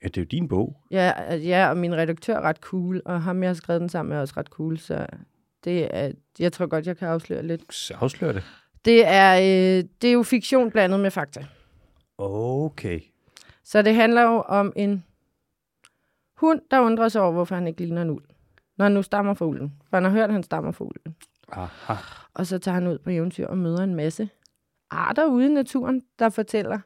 [0.05, 0.77] Ja, det er jo din bog.
[0.91, 4.09] Ja, ja, og min redaktør er ret cool, og ham, jeg har skrevet den sammen
[4.09, 5.07] med, er også ret cool, så
[5.63, 7.73] det er, jeg tror godt, jeg kan afsløre lidt.
[7.73, 8.43] Så afslør det.
[8.85, 11.45] Det er, øh, det er jo fiktion blandet med fakta.
[12.17, 12.99] Okay.
[13.63, 15.03] Så det handler jo om en
[16.37, 18.23] hund, der undrer sig over, hvorfor han ikke ligner en uld.
[18.77, 19.73] Når han nu stammer fra ulden.
[19.89, 21.15] For han har hørt, at han stammer fra ulden.
[21.51, 21.93] Aha.
[22.33, 24.29] Og så tager han ud på eventyr og møder en masse
[24.89, 26.79] arter ude i naturen, der fortæller,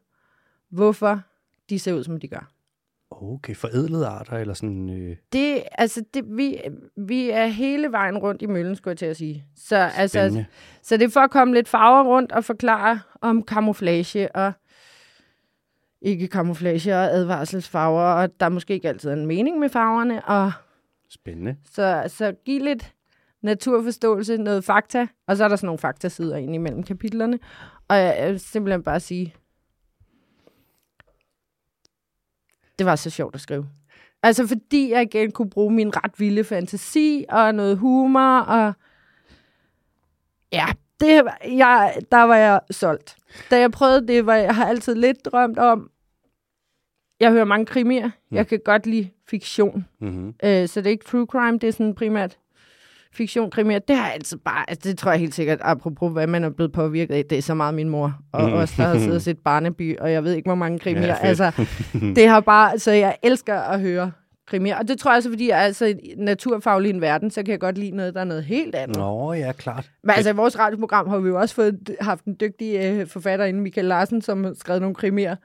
[0.70, 1.22] hvorfor
[1.70, 2.52] de ser ud, som de gør.
[3.22, 4.90] Okay, forædlede arter, eller sådan...
[4.90, 6.62] Øh, Det, altså, det, vi,
[6.98, 9.46] vi er hele vejen rundt i møllen, skulle jeg til at sige.
[9.56, 10.44] Så, altså,
[10.84, 14.52] så det er for at komme lidt farver rundt og forklare om kamuflage og
[16.02, 20.52] ikke kamuflage og advarselsfarver, og der er måske ikke altid en mening med farverne, og
[21.10, 21.56] Spændende.
[21.72, 22.94] så, så giv lidt
[23.42, 27.40] naturforståelse, noget fakta, og så er der sådan nogle faktasider ind imellem kapitlerne,
[27.88, 29.36] og jeg, jeg vil simpelthen bare sige,
[32.80, 33.70] det var så sjovt at skrive.
[34.24, 38.74] Altså fordi jeg igen kunne bruge min ret vilde fantasi og noget humor, og
[40.52, 40.66] ja,
[41.00, 43.18] det, var- jeg, der var jeg solgt.
[43.52, 45.90] Da jeg prøvede det, var jeg har altid lidt drømt om,
[47.20, 49.86] jeg hører mange krimier, jeg kan godt lide fiktion.
[50.00, 50.34] Mm-hmm.
[50.44, 52.38] Øh, så det er ikke true crime, det er sådan primært
[53.14, 53.80] fiktion, krimier.
[53.80, 56.72] Det har altid bare, altså det tror jeg helt sikkert, apropos hvad man er blevet
[56.72, 58.54] påvirket af, det er så meget min mor, og Mm.
[58.54, 61.06] også der har siddet og set Barneby, og jeg ved ikke, hvor mange krimier.
[61.08, 61.24] Ja, fedt.
[61.24, 61.52] altså,
[62.16, 64.12] det har bare, så jeg elsker at høre
[64.48, 64.78] krimier.
[64.78, 67.52] Og det tror jeg også, fordi jeg er altså naturfaglig i en verden, så kan
[67.52, 68.98] jeg godt lide noget, der er noget helt andet.
[68.98, 69.90] Nå, ja, klart.
[70.04, 73.46] Men altså, i vores radioprogram har vi jo også fået, haft en dygtig øh, forfatter
[73.46, 75.36] inde, Michael Larsen, som har skrevet nogle krimier,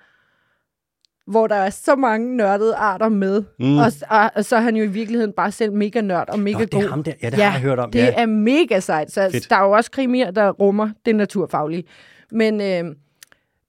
[1.26, 3.42] hvor der er så mange nørdede arter med.
[3.58, 3.78] Mm.
[3.78, 6.58] Og, og, og så er han jo i virkeligheden bare selv mega nørd og mega
[6.58, 6.82] Nå, det god.
[6.84, 7.12] er ham der.
[7.22, 7.90] Ja, det har jeg hørt om.
[7.90, 8.14] det ja.
[8.16, 9.12] er mega sejt.
[9.12, 9.50] Så Fedt.
[9.50, 11.84] der er jo også krimier, der rummer det naturfaglige.
[12.30, 12.96] Men, øh,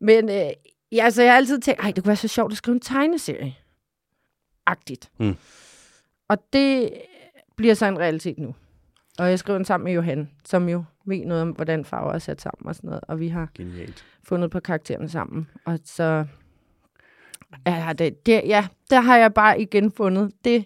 [0.02, 0.46] men øh,
[0.92, 2.82] ja, så jeg har altid tænkt, ej, det kunne være så sjovt at skrive en
[2.82, 3.56] tegneserie.
[4.66, 5.10] Agtigt.
[5.20, 5.36] Mm.
[6.30, 6.92] Og det
[7.58, 8.56] bliver så en realitet nu.
[9.20, 12.20] Og jeg skriver den sammen med Johan, som jo ved noget om, hvordan farver er
[12.20, 13.04] sat sammen og sådan noget.
[13.08, 14.06] Og vi har Genialt.
[14.24, 15.48] fundet på karaktererne sammen.
[15.66, 16.26] Og så...
[17.68, 20.66] Ja, det, det, ja, der har jeg bare igen fundet det,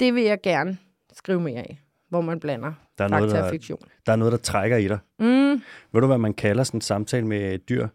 [0.00, 0.78] Det vil jeg gerne
[1.12, 3.78] skrive mere af, hvor man blander Der er, noget, der, fiktion.
[4.06, 4.98] der er noget, der trækker i dig.
[5.18, 7.88] Mm, Ved du, hvad man kalder sådan en samtale med et dyr?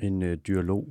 [0.00, 0.88] En øh, dyrolog.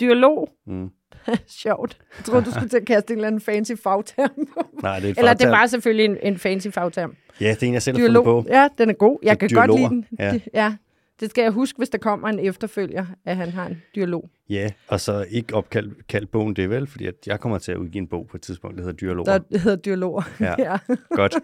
[0.00, 0.48] dialog.
[0.66, 0.90] Mm.
[1.46, 1.98] Sjovt.
[2.18, 4.66] Jeg troede, du skulle til at kaste en eller anden fancy fagterm på.
[4.82, 5.50] Nej, det er Eller det fagterm.
[5.50, 7.16] var selvfølgelig en, en fancy fagterm.
[7.40, 8.44] Ja, det er en, jeg selv har fundet Dialog.
[8.44, 8.48] på.
[8.50, 9.18] Ja, den er god.
[9.22, 9.88] Jeg Så kan godt lide dialoger.
[9.88, 10.06] den.
[10.18, 10.32] Ja.
[10.32, 10.76] Det- ja.
[11.20, 14.30] Det skal jeg huske, hvis der kommer en efterfølger, at han har en dialog.
[14.50, 16.86] Ja, og så ikke opkaldt kaldt bogen det, vel?
[16.86, 19.38] Fordi at jeg kommer til at udgive en bog på et tidspunkt, der hedder Dyrologer.
[19.38, 20.22] Der hedder dialoger.
[20.40, 20.54] Ja.
[20.58, 20.78] ja.
[21.10, 21.34] Godt.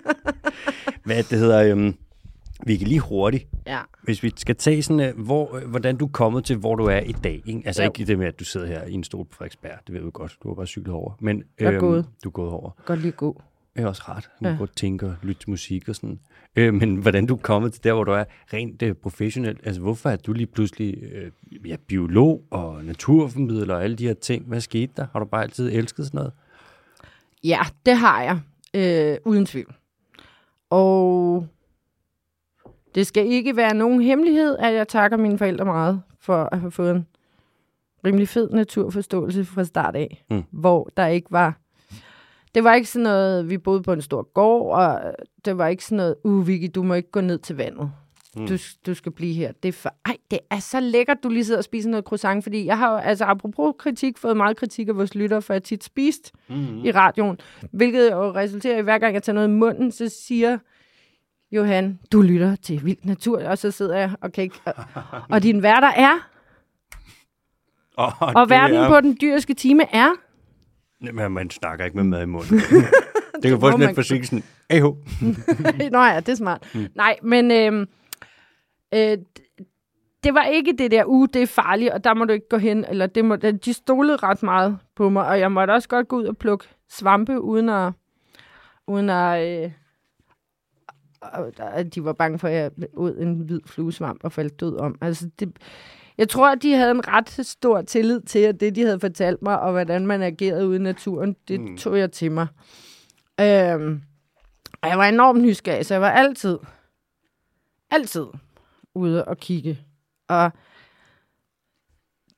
[1.05, 1.63] Hvad det hedder...
[1.73, 1.95] Øhm,
[2.67, 3.81] vi kan lige hurtigt, ja.
[4.03, 6.85] hvis vi skal tage sådan, øh, hvor, øh, hvordan du er kommet til, hvor du
[6.85, 7.43] er i dag.
[7.47, 7.63] Ikke?
[7.65, 7.89] Altså Jo.
[7.89, 9.79] ikke det med, at du sidder her i en stol på Frederiksberg.
[9.87, 10.37] Det ved du godt.
[10.43, 11.13] Du har bare cyklet over.
[11.21, 12.07] Men, Jeg er gået.
[12.25, 12.71] Du er gået over.
[12.85, 13.43] Godt lige gå.
[13.77, 14.25] Er også rart.
[14.39, 14.59] Du kan Ja.
[14.59, 16.21] godt tænke og lytte til musik og sådan.
[16.57, 19.61] Øh, men hvordan du er kommet til der, hvor du er rent øh, professionelt.
[19.65, 21.31] Altså, hvorfor er du lige pludselig øh,
[21.69, 24.45] ja, biolog og naturformidler og alle de her ting?
[24.47, 25.07] Hvad skete der?
[25.13, 26.33] Har du bare altid elsket sådan noget?
[27.45, 28.41] Ja, det har jeg.
[28.75, 29.75] Øh, uden tvivl.
[30.71, 31.47] Og
[32.95, 36.71] det skal ikke være nogen hemmelighed, at jeg takker mine forældre meget for at have
[36.71, 37.07] fået en
[38.05, 40.25] rimelig fed naturforståelse fra start af.
[40.31, 40.43] Mm.
[40.51, 41.59] Hvor der ikke var...
[42.55, 45.85] Det var ikke sådan noget, vi boede på en stor gård, og det var ikke
[45.85, 47.91] sådan noget, uh, Vicky, du må ikke gå ned til vandet.
[48.37, 48.47] Mm.
[48.47, 49.53] Du, du skal blive her.
[49.63, 52.43] Det er, for, ej, det er så lækkert, du lige sidder og spiser noget croissant,
[52.45, 55.85] fordi jeg har altså apropos kritik, fået meget kritik af vores lyttere, for jeg tit
[55.85, 56.85] spist Mm-hmm.
[56.85, 57.39] i radioen,
[57.73, 60.59] hvilket jo resulterer i, hver gang jeg tager noget i munden, så siger
[61.53, 64.57] Johan, du lytter til Vild Natur, og så sidder jeg og kan ikke...
[64.67, 64.75] Og,
[65.31, 66.29] og din værter er,
[67.97, 70.11] Og, og verden på den dyriske time er...
[71.13, 72.59] Men man snakker ikke med mad i munden.
[73.43, 74.83] det kan få sådan lidt forsiktigt sådan, AH.
[75.93, 76.75] Nå ja, det er smart.
[76.75, 76.87] Mm.
[76.95, 77.89] Nej, men øhm,
[78.95, 79.19] øh,
[80.25, 82.57] det var ikke det der, uh, det er farligt, og der må du ikke gå
[82.57, 82.85] hen.
[82.85, 86.17] Eller det må, de stolede ret meget på mig, og jeg måtte også godt gå
[86.17, 87.93] ud og plukke svampe, uden at...
[88.87, 89.73] Uden at øh,
[91.59, 94.99] og de var bange for, at jeg ud en hvid fluesvamp og faldt død om.
[95.01, 95.59] Altså, det,
[96.19, 99.43] jeg tror, at de havde en ret stor tillid til, at det, de havde fortalt
[99.43, 101.77] mig, og hvordan man agerede ude i naturen, det mm.
[101.77, 102.47] tog jeg til mig.
[103.41, 104.03] Øhm,
[104.83, 106.59] og jeg var enormt nysgerrig, så jeg var altid,
[107.91, 108.27] altid
[108.95, 109.81] ude og kigge.
[110.29, 110.53] Og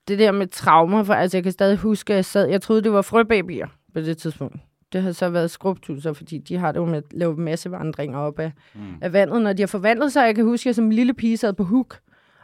[0.09, 2.83] det der med traumer, for altså jeg kan stadig huske, at jeg sad, jeg troede,
[2.83, 4.57] det var frøbabyer på det tidspunkt.
[4.93, 8.39] Det havde så været skrubtusser, fordi de har det jo med at lave massevandringer op
[8.39, 8.81] af, mm.
[9.03, 10.27] af vandet, når de har forvandlet sig.
[10.27, 11.99] Jeg kan huske, at jeg som lille pige sad på huk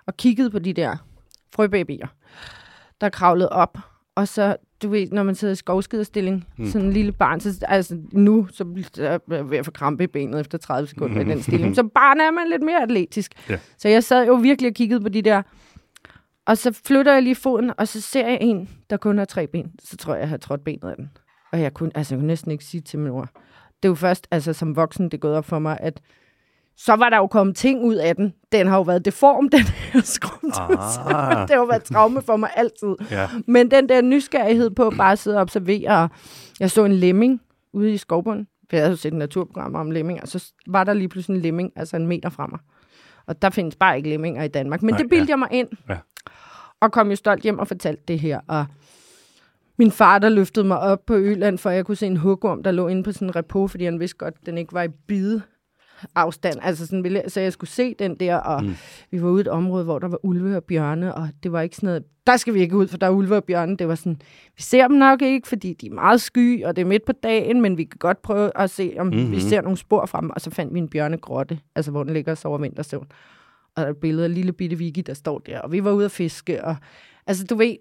[0.07, 0.97] og kiggede på de der
[1.55, 2.07] frøbabyer,
[3.01, 3.79] der kravlede op.
[4.15, 6.67] Og så, du ved, når man sidder i skovskiderstilling, mm.
[6.67, 10.41] sådan en lille barn, så, altså nu, så jeg ved at få krampe i benet
[10.41, 11.75] efter 30 sekunder i den stilling.
[11.77, 13.33] Så barn er man lidt mere atletisk.
[13.49, 13.59] Ja.
[13.79, 15.43] Så jeg sad jo virkelig og kiggede på de der.
[16.47, 19.47] Og så flytter jeg lige foden, og så ser jeg en, der kun har tre
[19.47, 19.73] ben.
[19.85, 21.11] Så tror jeg, jeg har trådt benet af den.
[21.53, 23.29] Og jeg kunne, altså, jeg kunne næsten ikke sige til min mor.
[23.83, 26.01] Det er jo først, altså som voksen, det er gået op for mig, at
[26.85, 28.35] så var der jo kommet ting ud af den.
[28.53, 30.97] Den har jo været deform, den her skrumtus.
[31.07, 31.41] Ah.
[31.41, 32.95] det har jo været traume for mig altid.
[33.11, 33.29] Ja.
[33.47, 36.09] Men den der nysgerrighed på bare at sidde og observere.
[36.61, 37.41] Jeg så en lemming
[37.73, 38.47] ude i skovbunden.
[38.71, 40.27] For jeg havde jo set et naturprogram om lemminger.
[40.27, 42.59] Så var der lige pludselig en lemming, altså en meter fra mig.
[43.27, 44.83] Og der findes bare ikke lemminger i Danmark.
[44.83, 45.31] Men Nej, det bildte ja.
[45.31, 45.69] jeg mig ind.
[45.89, 45.97] Ja.
[46.81, 48.41] Og kom jo stolt hjem og fortalte det her.
[48.49, 48.67] Og
[49.79, 52.71] min far, der løftede mig op på Øland, for jeg kunne se en hugorm, der
[52.71, 54.89] lå inde på sådan en repo, fordi han vidste godt, at den ikke var i
[54.89, 55.43] bide
[56.15, 56.59] afstand.
[56.63, 58.75] Altså sådan, ville- så jeg skulle se den der, og mm.
[59.11, 61.61] vi var ude i et område, hvor der var ulve og bjørne, og det var
[61.61, 63.77] ikke sådan noget, der skal vi ikke ud, for der er ulve og bjørne.
[63.77, 64.21] Det var sådan,
[64.57, 67.13] vi ser dem nok ikke, fordi de er meget sky, og det er midt på
[67.13, 69.31] dagen, men vi kan godt prøve at se, om mm-hmm.
[69.31, 72.33] vi ser nogle spor frem, og så fandt vi en bjørnegrotte, altså hvor den ligger
[72.33, 73.07] og sover vintersøvn.
[73.77, 75.93] Og der er et billede af lille bitte Vicky, der står der, og vi var
[75.93, 76.77] ude at fiske, og
[77.27, 77.77] altså du ved,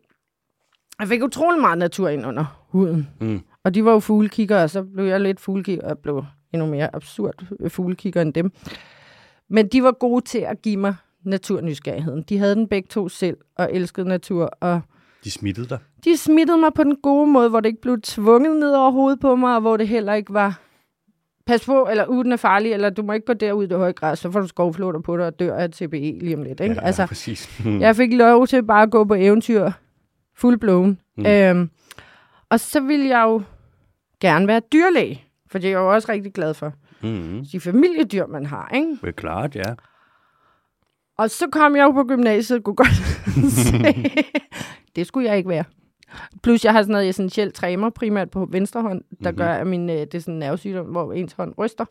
[0.99, 3.09] jeg fik utrolig meget natur ind under huden.
[3.21, 3.41] Mm.
[3.63, 6.23] Og de var jo fuglekigger, og så blev jeg lidt fuglekigger, og blev
[6.53, 8.51] endnu mere absurd fuglekigger end dem.
[9.49, 12.23] Men de var gode til at give mig naturnysgerrigheden.
[12.29, 14.81] De havde den begge to selv, og elskede natur, og
[15.23, 15.79] De smittede dig.
[16.03, 19.19] de smittede mig på den gode måde, hvor det ikke blev tvunget ned over hovedet
[19.19, 20.59] på mig, og hvor det heller ikke var,
[21.45, 23.91] pas på, eller uden er farlig, eller du må ikke gå derud i det høje
[23.91, 26.59] græs, så får du skovflåter på dig og dør af TBE lige om lidt.
[26.59, 26.75] Ikke?
[26.75, 27.61] Ja, altså, præcis.
[27.65, 29.71] Jeg fik lov til bare at gå på eventyr,
[30.35, 30.99] fuldblown.
[31.17, 31.25] Mm.
[31.25, 31.69] Øhm,
[32.49, 33.41] og så ville jeg jo
[34.21, 36.73] gerne være dyrlæge, for det er jeg jo også rigtig glad for.
[37.01, 37.45] Mm.
[37.51, 38.97] De familiedyr, man har, ikke?
[39.01, 39.73] Det er klart, ja.
[41.17, 42.95] Og så kom jeg jo på gymnasiet og kunne godt
[43.67, 44.11] se,
[44.95, 45.63] det skulle jeg ikke være.
[46.43, 49.37] Plus jeg har sådan noget essentielt træmer, primært på venstre hånd, der mm-hmm.
[49.37, 51.85] gør, at min, øh, det er sådan en nervesygdom, hvor ens hånd ryster.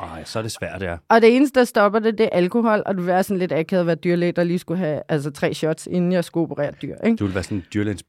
[0.00, 0.96] Ej, så er det svært, ja.
[1.08, 3.52] Og det eneste, der stopper det, det er alkohol, og det vil være sådan lidt
[3.52, 6.72] akavet at være dyrlæge, der lige skulle have altså, tre shots, inden jeg skulle operere
[6.82, 6.96] dyr.
[7.04, 7.16] Ikke?
[7.16, 8.04] Du vil være sådan en dyrlægens.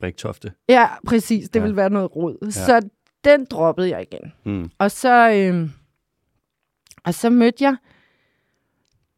[0.70, 1.50] Ja, præcis.
[1.50, 1.60] Det Ja.
[1.60, 1.66] ja.
[1.68, 2.38] vil være noget råd.
[2.46, 2.50] Ja.
[2.50, 2.82] Så
[3.26, 4.34] den droppede jeg igen.
[4.46, 4.70] Mm.
[4.78, 5.70] Og så, øh,
[7.04, 7.76] og så mødte jeg,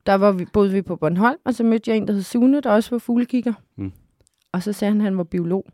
[0.05, 2.61] der var vi, boede vi på Bornholm, og så mødte jeg en, der hed Sune,
[2.61, 3.53] der også var fuglekigger.
[3.75, 3.91] Mm.
[4.51, 5.65] Og så sagde han, at han var biolog.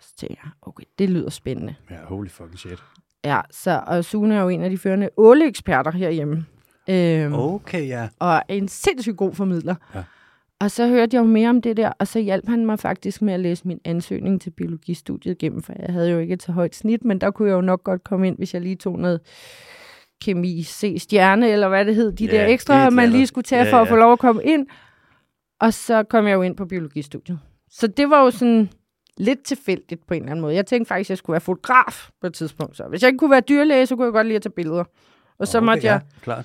[0.00, 1.74] Så tænkte jeg, okay, det lyder spændende.
[1.90, 2.82] Ja, holy fucking shit.
[3.24, 6.46] Ja, så, og Sune er jo en af de førende åleeksperter herhjemme.
[6.90, 8.08] Øhm, Okay, ja.
[8.18, 9.74] Og en sindssygt god formidler.
[9.94, 10.04] Ja.
[10.60, 13.22] Og så hørte jeg jo mere om det der, og så hjalp han mig faktisk
[13.22, 16.52] med at læse min ansøgning til biologistudiet igennem, for jeg havde jo ikke et så
[16.52, 18.98] højt snit, men der kunne jeg jo nok godt komme ind, hvis jeg lige tog
[18.98, 19.20] noget
[20.22, 23.64] kemi C-stjerne, eller hvad det hed, de Ja, der er ekstra, man lige skulle tage
[23.64, 23.92] Ja, for at ja.
[23.92, 24.66] få lov at komme ind.
[25.60, 27.38] Og så kom jeg jo ind på biologistudiet.
[27.70, 28.70] Så det var jo sådan
[29.16, 30.54] lidt tilfældigt på en eller anden måde.
[30.54, 32.76] Jeg tænkte faktisk, at jeg skulle være fotograf på et tidspunkt.
[32.76, 34.84] Så hvis jeg ikke kunne være dyrlæge, så kunne jeg godt lide at tage billeder.
[35.38, 36.44] Og så okay, måtte jeg klart.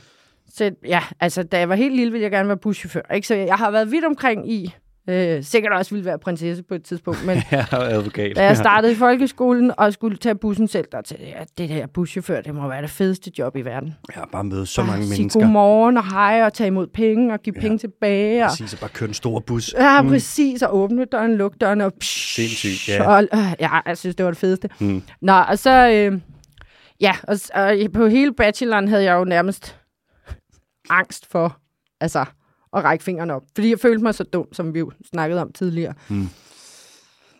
[0.53, 3.13] Så ja, altså da jeg var helt lille, ville jeg gerne være buschauffør.
[3.15, 3.27] Ikke?
[3.27, 4.73] Så jeg har været vidt omkring i,
[5.09, 8.35] øh, sikkert også ville være prinsesse på et tidspunkt, men Ja, advokat.
[8.35, 11.87] da jeg startede i folkeskolen og skulle tage bussen selv, der jeg, at det der
[11.87, 13.93] buschauffør, det må være det fedeste job i verden.
[14.15, 15.39] Ja, bare møde så mange sige mennesker.
[15.39, 17.61] godmorgen og hej og tage imod penge og give Ja.
[17.61, 18.43] penge tilbage.
[18.43, 19.73] Og, Præcis, og bare køre en stor bus.
[19.77, 23.07] ja, præcis, og åbne døren, lukke døren og psh, Sindssygt, ja.
[23.15, 24.69] Og, øh, ja, jeg synes, det var det fedeste.
[24.79, 25.01] Mm.
[25.21, 26.19] Nå, og så, øh,
[27.01, 29.77] ja, og, og på hele bacheloren havde jeg jo nærmest
[30.93, 31.57] angst for,
[32.01, 32.19] altså,
[32.75, 33.43] at række fingrene op.
[33.55, 35.93] Fordi jeg følte mig så dum, som vi jo snakkede om tidligere.
[36.09, 36.27] Mm.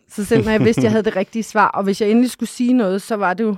[0.10, 2.32] Så selv når jeg vidste, at jeg havde det rigtige svar, og hvis jeg endelig
[2.32, 3.56] skulle sige noget, så var det jo,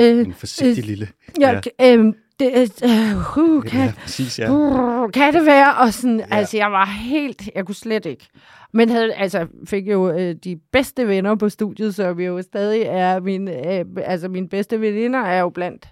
[0.00, 1.08] øh, En forsigtig lille.
[1.40, 4.50] jeg, øh, det, øh, uh, kan, Ja, præcis, ja.
[4.52, 5.74] uh, kan det være?
[5.74, 6.26] Og sådan, Ja.
[6.30, 6.36] ja.
[6.36, 8.26] altså, jeg var helt, jeg kunne slet ikke.
[8.72, 12.82] Men havde, altså, fik jo øh, de bedste venner på studiet, så vi jo stadig
[12.82, 15.88] er, min, øh, altså mine bedste veninder er jo blandt,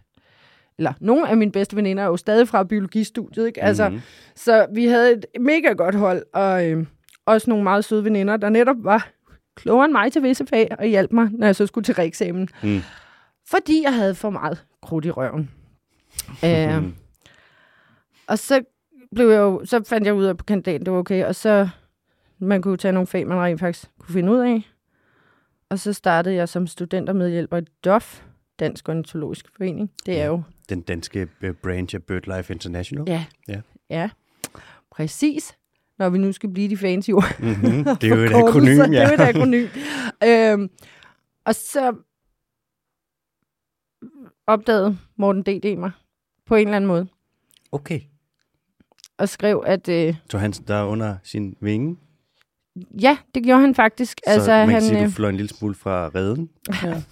[0.78, 3.62] eller nogle af mine bedste veninder er jo stadig fra biologistudiet, ikke?
[3.62, 4.00] Altså, Mhm.
[4.34, 6.86] så vi havde et mega godt hold, og øh,
[7.26, 9.08] også nogle meget søde veninder, der netop var
[9.56, 12.48] klogere end mig til visse fag, og hjalp mig, når jeg så skulle til reeksamen.
[12.62, 12.80] Mm.
[13.50, 15.50] Fordi jeg havde for meget krudt i røven.
[16.44, 16.94] øh, Mm.
[18.26, 18.62] og så
[19.14, 21.68] blev jeg jo, så fandt jeg ud af på kandidaten, det var okay, og så
[22.38, 24.62] man kunne tage nogle fag, man rent faktisk kunne finde ud af.
[25.68, 28.22] Og så startede jeg som studentermedhjælper i DOF,
[28.58, 29.90] Dansk Ornitologisk Forening.
[30.06, 33.04] Det er jo, Den danske øh, branch af BirdLife International.
[33.08, 33.60] ja, Ja.
[33.90, 34.10] ja,
[34.90, 35.56] præcis.
[35.98, 37.36] Når vi nu skal blive de fancy ord.
[37.40, 37.84] Mm-hmm.
[38.00, 38.84] Det er jo et akronym, ja.
[38.84, 39.66] Det er jo et akronym.
[40.24, 40.70] øhm,
[41.44, 41.94] og så
[44.46, 45.76] opdagede Morten D.D.
[45.78, 45.90] mig
[46.46, 47.08] på en eller anden måde,
[47.72, 48.00] Okay.
[49.18, 51.96] og skrev, at øh, Så han der er under sin vinge,
[53.00, 54.20] ja, det gjorde han faktisk.
[54.26, 56.50] så altså, man han, kan sige, øh, du fløj en lille smule fra redden.
[56.82, 57.02] Ja.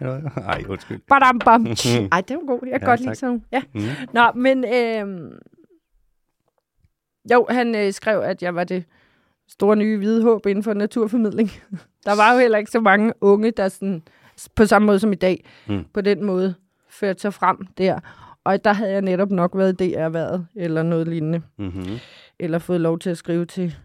[0.52, 1.00] Ej, undskyld.
[1.08, 1.66] Badam, bam.
[2.12, 2.60] Ej, det var god.
[2.66, 3.04] Jeg kan Ja, godt tak.
[3.06, 3.44] lide sådan.
[3.52, 3.62] Ja.
[3.74, 3.80] Mm.
[4.12, 5.30] Nå, men øh,
[7.32, 8.84] jo, han øh, skrev, at jeg var det
[9.48, 11.50] store nye hvide håb inden for naturformidling.
[12.06, 14.02] Der var jo heller ikke så mange unge, der sådan,
[14.56, 15.84] på samme måde som i dag, Mm.
[15.94, 16.54] på den måde
[16.88, 17.98] førte sig frem der.
[18.44, 21.42] Og der havde jeg netop nok været DR-været, eller noget lignende.
[21.58, 21.98] Mm-hmm.
[22.38, 23.76] Eller fået lov til at skrive til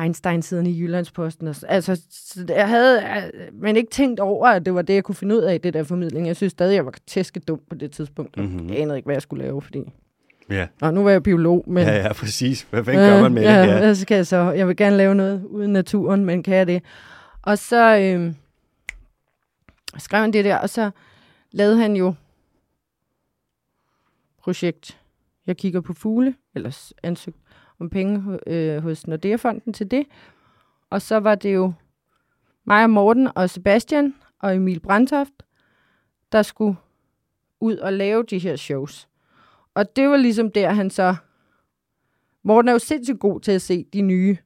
[0.00, 1.54] Einstein-siden i Jyllandsposten.
[1.54, 3.02] Så- Altså, så jeg havde
[3.34, 5.74] øh, men ikke tænkt over, at det var det, jeg kunne finde ud af, det
[5.74, 6.26] der formidling.
[6.26, 8.36] Jeg synes stadig, jeg var tæske dum på det tidspunkt.
[8.36, 8.46] Mhm.
[8.46, 8.68] Mm-hmm.
[8.68, 9.82] Jeg anede ikke, hvad jeg skulle lave, fordi...
[10.50, 10.66] Ja.
[10.80, 11.84] Nå, nu var jeg biolog, men...
[11.86, 12.66] ja, ja, præcis.
[12.70, 13.68] Hvad fanden gør man med ja, det?
[13.68, 13.78] Ja.
[13.78, 14.36] hvad skal jeg så?
[14.36, 16.82] Jeg vil gerne lave noget uden naturen, men kan jeg det?
[17.42, 18.34] Og så øh,
[19.98, 20.90] skrev han det der, og så
[21.52, 22.14] lavede han jo
[24.42, 24.98] projekt.
[25.46, 27.36] Jeg kigger på fugle, eller s- ansøgt
[27.80, 30.06] om penge øh, hos Nordea-fonden til det.
[30.90, 31.72] Og så var det jo
[32.64, 35.32] mig og Morten og Sebastian og Emil Brandtoft,
[36.32, 36.76] der skulle
[37.60, 39.08] ud og lave de her shows.
[39.74, 41.14] Og det var ligesom der, han så...
[42.42, 44.36] Morten er jo sindssygt god til at se de nye.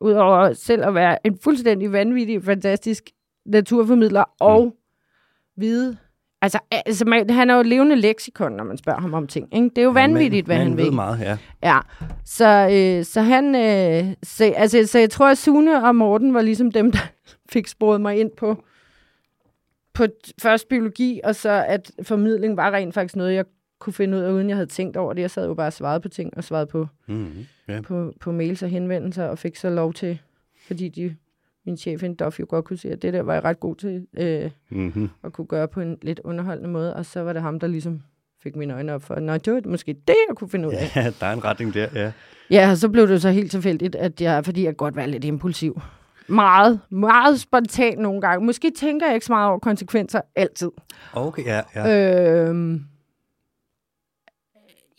[0.00, 3.10] Udover selv at være en fuldstændig vanvittig, fantastisk
[3.44, 4.76] naturformidler og
[5.56, 5.98] vide...
[6.42, 9.54] Altså, altså man, han er jo et levende leksikon, når man spørger ham om ting.
[9.54, 9.68] Ikke?
[9.68, 10.84] Det er jo vanvittigt, hvad man, han ved.
[10.84, 11.36] ved meget, ja.
[11.62, 11.78] Ja,
[12.24, 13.54] så, øh, så han...
[13.54, 16.98] Øh, så, altså, så jeg tror, at Sune og Morten var ligesom dem, der
[17.52, 18.62] fik sporet mig ind på,
[19.94, 20.06] på
[20.42, 23.44] først biologi, og så at formidling var rent faktisk noget, jeg
[23.80, 25.22] kunne finde ud af, uden jeg havde tænkt over det.
[25.22, 27.46] Jeg sad jo bare og svarede på ting, og svarede på, Mm-hmm.
[27.68, 27.80] ja.
[27.80, 30.18] på, på mails og henvendelser, og fik så lov til,
[30.66, 31.16] fordi de,
[31.68, 33.76] min chef i Duff jo godt kunne se, at det der var jeg ret god
[33.76, 35.08] til øh, Mm-hmm.
[35.24, 38.02] at kunne gøre på en lidt underholdende måde, og så var det ham, der ligesom
[38.42, 40.96] fik mine øjne op for, at det var måske det, jeg kunne finde ud af.
[40.96, 42.12] Ja, der er en retning der, ja.
[42.50, 45.24] Ja, og så blev det så helt tilfældigt, at jeg, fordi jeg godt var lidt
[45.24, 45.80] impulsiv.
[46.28, 48.46] Meget, meget spontan nogle gange.
[48.46, 50.70] Måske tænker jeg ikke så meget over konsekvenser altid.
[51.12, 52.48] Okay, ja, ja.
[52.48, 52.84] Øhm,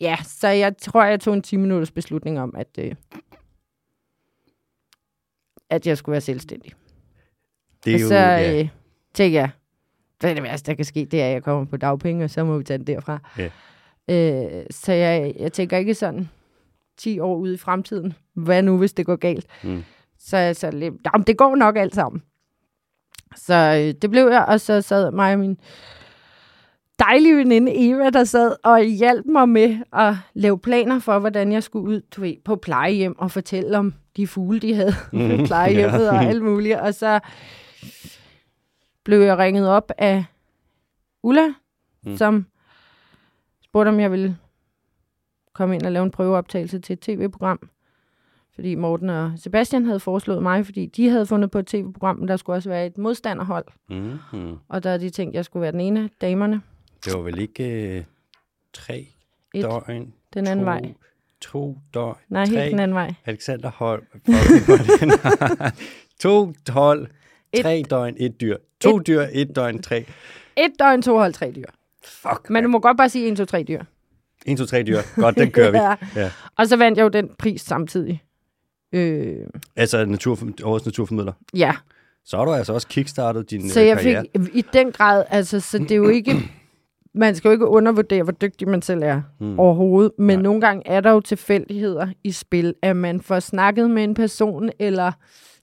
[0.00, 2.94] ja, så jeg tror, jeg tog en 10 minutters beslutning om, at, øh,
[5.70, 6.72] at jeg skulle være selvstændig.
[7.84, 8.60] Det og er jo, så ja.
[8.60, 8.68] øh,
[9.14, 9.50] tænkte jeg,
[10.20, 11.04] Hvad er det værste, der kan ske?
[11.04, 13.18] Det er, at jeg kommer på dagpenge, og så må vi tage den derfra.
[13.38, 13.50] Ja.
[14.08, 16.28] Øh, så jeg, jeg tænker ikke sådan
[16.98, 18.14] 10 år ude i fremtiden.
[18.34, 19.46] Hvad nu, hvis det går galt?
[19.62, 19.84] Mm.
[20.18, 22.22] Så jeg så jamen, det går nok alt sammen.
[23.36, 25.58] Så øh, det blev jeg, og så sad mig og min
[27.00, 31.62] dejlige veninde Eva, der sad og hjalp mig med at lave planer for, hvordan jeg
[31.62, 36.04] skulle ud du ved, på plejehjem og fortælle om de fugle, de havde på plejehjemmet
[36.04, 36.10] Ja.
[36.10, 36.76] og alt muligt.
[36.76, 37.20] Og så
[39.04, 40.24] blev jeg ringet op af
[41.22, 41.46] Ulla,
[42.04, 42.10] Mm.
[42.10, 42.16] mm.
[42.16, 42.46] som
[43.64, 44.36] spurgte, om jeg ville
[45.54, 47.68] komme ind og lave en prøveoptagelse til et tv-program.
[48.54, 52.28] Fordi Morten og Sebastian havde foreslået mig, fordi de havde fundet på et tv-program, men
[52.28, 53.64] der skulle også være et modstanderhold.
[53.90, 54.56] Mm-hmm.
[54.68, 56.60] Og der havde de tænkt, at jeg skulle være den ene af damerne.
[57.04, 57.64] Det var vel ikke
[57.96, 58.04] øh,
[58.72, 59.08] tre
[59.54, 59.62] Et.
[59.62, 60.12] døgn?
[60.34, 60.80] Den anden to, vej.
[61.40, 62.14] To døgn?
[62.28, 62.54] Nej, tre.
[62.56, 63.14] helt den anden vej.
[63.26, 64.02] Alexander Holm.
[66.20, 67.06] To hold,
[67.52, 67.62] Et.
[67.62, 68.56] tre døgn, et dyr.
[68.80, 70.04] To dyr, et døgn, tre.
[70.56, 71.64] Et døgn, to hold, tre dyr.
[72.04, 73.82] Fuck, Men du må godt bare sige en, to, tre dyr.
[74.46, 74.98] En, to, tre dyr.
[75.16, 75.76] Godt, den kører vi.
[76.16, 76.22] Ja.
[76.22, 76.30] Ja.
[76.56, 78.22] Og så vandt jeg jo den pris samtidig.
[78.92, 79.36] Øh,
[79.76, 81.32] Altså natur, årets naturformidler.
[81.54, 81.72] ja,
[82.24, 84.16] Så har du altså også kickstartet din så øh, jeg fik
[84.54, 86.32] i den grad, altså, så det er jo ikke,
[87.14, 89.58] man skal jo ikke undervurdere, hvor dygtig man selv er Mm.
[89.58, 90.42] overhovedet, men Nej.
[90.42, 94.70] nogle gange er der jo tilfældigheder i spil, at man får snakket med en person,
[94.78, 95.12] eller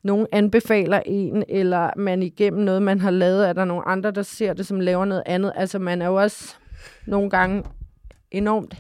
[0.04, 4.22] nogen anbefaler en, eller man igennem noget, man har lavet, er der nogle andre, der
[4.22, 5.52] ser det, som laver noget andet.
[5.56, 6.56] Altså man er jo også
[7.08, 7.64] nogle gange
[8.32, 8.76] enormt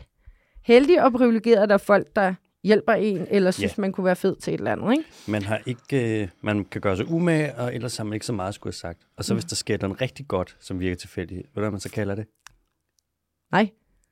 [0.65, 3.81] heldig og privilegeret, at der er folk, der hjælper en, eller synes, Ja.
[3.81, 5.03] man kunne være fed til et eller andet, ikke?
[5.27, 8.33] Man, har ikke, øh, man kan gøre sig umage, og ellers har man ikke så
[8.33, 8.99] meget skulle have sagt.
[9.17, 11.79] Og så hvis der sker noget rigtig godt, som virker tilfældigt, ved du, hvad man
[11.79, 12.25] så kalder det?
[13.51, 13.69] Nej.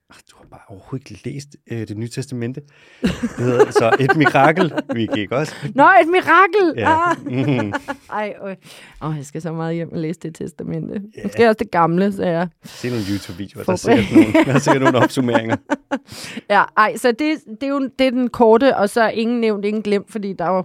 [0.09, 2.61] Ach, du har bare overhovedet ikke læst øh, det nye testamente.
[3.01, 5.55] Det hedder så et mirakel, vi gik også.
[5.75, 6.73] Nå, et mirakel!
[6.75, 7.09] Ja.
[7.11, 7.17] Ah.
[7.25, 7.73] Mm.
[8.09, 8.55] Ej, øj.
[9.03, 11.01] Åh, jeg skal så meget hjem og læse det testamente.
[11.23, 12.47] Måske også det gamle, så jeg...
[12.63, 15.55] Se nogle YouTube-videoer, der er sikkert nogle, der er sikkert nogle opsummeringer.
[16.49, 19.65] Ja, ej, så det, det er jo det er den korte, og så ingen nævnt,
[19.65, 20.63] ingen glemt, fordi der er jo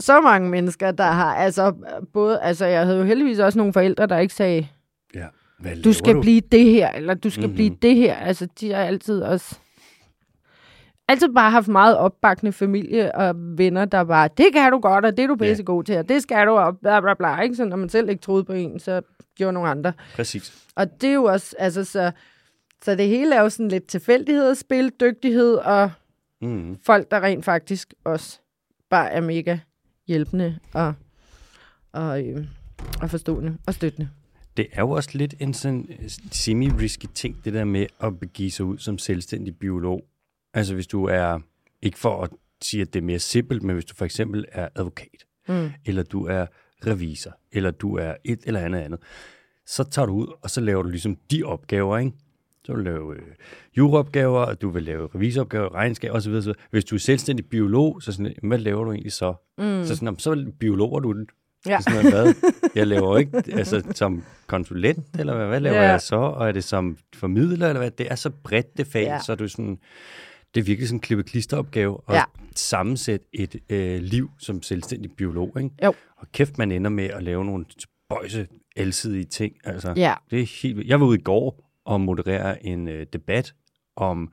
[0.00, 1.74] så mange mennesker, der har, altså,
[2.12, 4.66] både, altså, jeg havde jo heldigvis også nogle forældre, der ikke sagde,
[5.14, 5.26] Ja.
[5.58, 6.20] Hvad du skal du?
[6.20, 7.48] blive det her, eller du skal Mhm.
[7.50, 7.54] mm-hmm.
[7.56, 8.14] blive det her.
[8.14, 9.58] Altså, de har altid også
[11.08, 15.16] altid bare haft meget opbakkende familie og venner, der bare, det kan du godt, og
[15.16, 15.48] det er du Ja.
[15.50, 17.40] pisse god til, og det skal du, og bla bla bla.
[17.40, 17.54] Ikke?
[17.56, 19.00] Så når man selv ikke troede på en, så
[19.36, 19.92] gjorde nogle andre.
[20.14, 20.64] Præcis.
[20.74, 22.10] Og det er jo også, altså, så,
[22.84, 25.90] så det hele er jo sådan lidt tilfældighedsspil, dygtighed og
[26.42, 26.76] Mm.
[26.86, 28.38] folk, der rent faktisk også
[28.90, 29.58] bare er mega
[30.06, 30.94] hjælpende og,
[31.92, 32.44] og, øh,
[33.02, 34.08] og forstående og støttende.
[34.56, 38.50] Det er jo også lidt en sådan øh, semi-risky ting, det der med at begive
[38.50, 40.04] sig ud som selvstændig biolog.
[40.54, 41.38] Altså hvis du er,
[41.82, 42.30] ikke for at
[42.62, 45.08] sige, at det er mere simpelt, men hvis du for eksempel er advokat,
[45.48, 45.70] Mm.
[45.84, 46.46] eller du er
[46.86, 49.00] revisor, eller du er et eller andet andet,
[49.66, 52.12] så tager du ud, og så laver du ligesom de opgaver, ikke?
[52.64, 53.22] Så vil du lave øh,
[53.76, 56.32] juropgaver, og du vil lave revisoropgaver, regnskab osv.
[56.32, 56.52] osv.
[56.70, 59.34] Hvis du er selvstændig biolog, så sådan, hvad laver du egentlig så?
[59.58, 59.84] Mm.
[59.84, 61.14] Så, sådan, "Nå, så biologer du.
[61.66, 61.80] Ja.
[61.80, 62.34] Så sådan, hvad?
[62.74, 65.90] Jeg laver ikke altså, som konsulent, eller hvad, hvad laver Ja.
[65.90, 66.16] jeg så?
[66.16, 67.90] Og er det som formidler, eller hvad?
[67.90, 69.18] Det er så bredt det fag, Ja.
[69.26, 69.78] så er du sådan,
[70.54, 72.22] det er virkelig sådan en klippe-klister-opgave at Ja.
[72.54, 75.52] sammensætte et øh, liv som selvstændig biolog.
[75.56, 75.70] Ikke?
[75.84, 75.94] Jo.
[76.16, 78.46] Og kæft, man ender med at lave nogle spøjse,
[78.76, 79.54] alsidige ting.
[79.64, 80.14] Altså, Ja.
[80.30, 80.86] det er helt.
[80.86, 83.54] Jeg var ude i går og moderere en øh, debat
[83.96, 84.32] om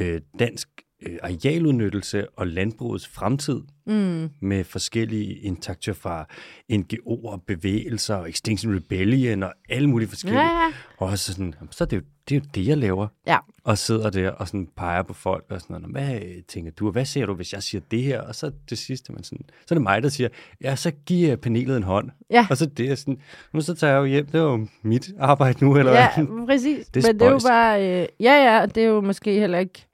[0.00, 0.68] øh, dansk
[1.06, 4.28] øh, arealudnyttelse og landbrugets fremtid Mm.
[4.40, 6.26] med forskellige intakter fra
[6.72, 10.40] NGO'er, bevægelser, og Extinction Rebellion og alle mulige forskellige.
[10.42, 10.72] Ja, ja.
[10.98, 13.06] Og også sådan, så er det, jo, det er jo det, jeg laver.
[13.26, 13.38] Ja.
[13.64, 15.90] Og sidder der og sådan peger på folk og sådan noget.
[15.96, 16.90] Hvad øh, tænker du?
[16.90, 18.20] Hvad ser du, hvis jeg siger det her?
[18.20, 20.28] Og så det sidste, man sådan, så er det mig, der siger,
[20.60, 22.10] ja, så giver panelet en hånd.
[22.30, 22.46] Ja.
[22.50, 23.18] Og så det er sådan,
[23.54, 26.46] nu så tager jeg jo hjem, det er jo mit arbejde nu, eller Ja, hvad?
[26.46, 26.86] præcis.
[26.88, 28.00] Det er Men det er jo bare...
[28.02, 29.86] Øh, ja, ja, det er jo måske heller ikke...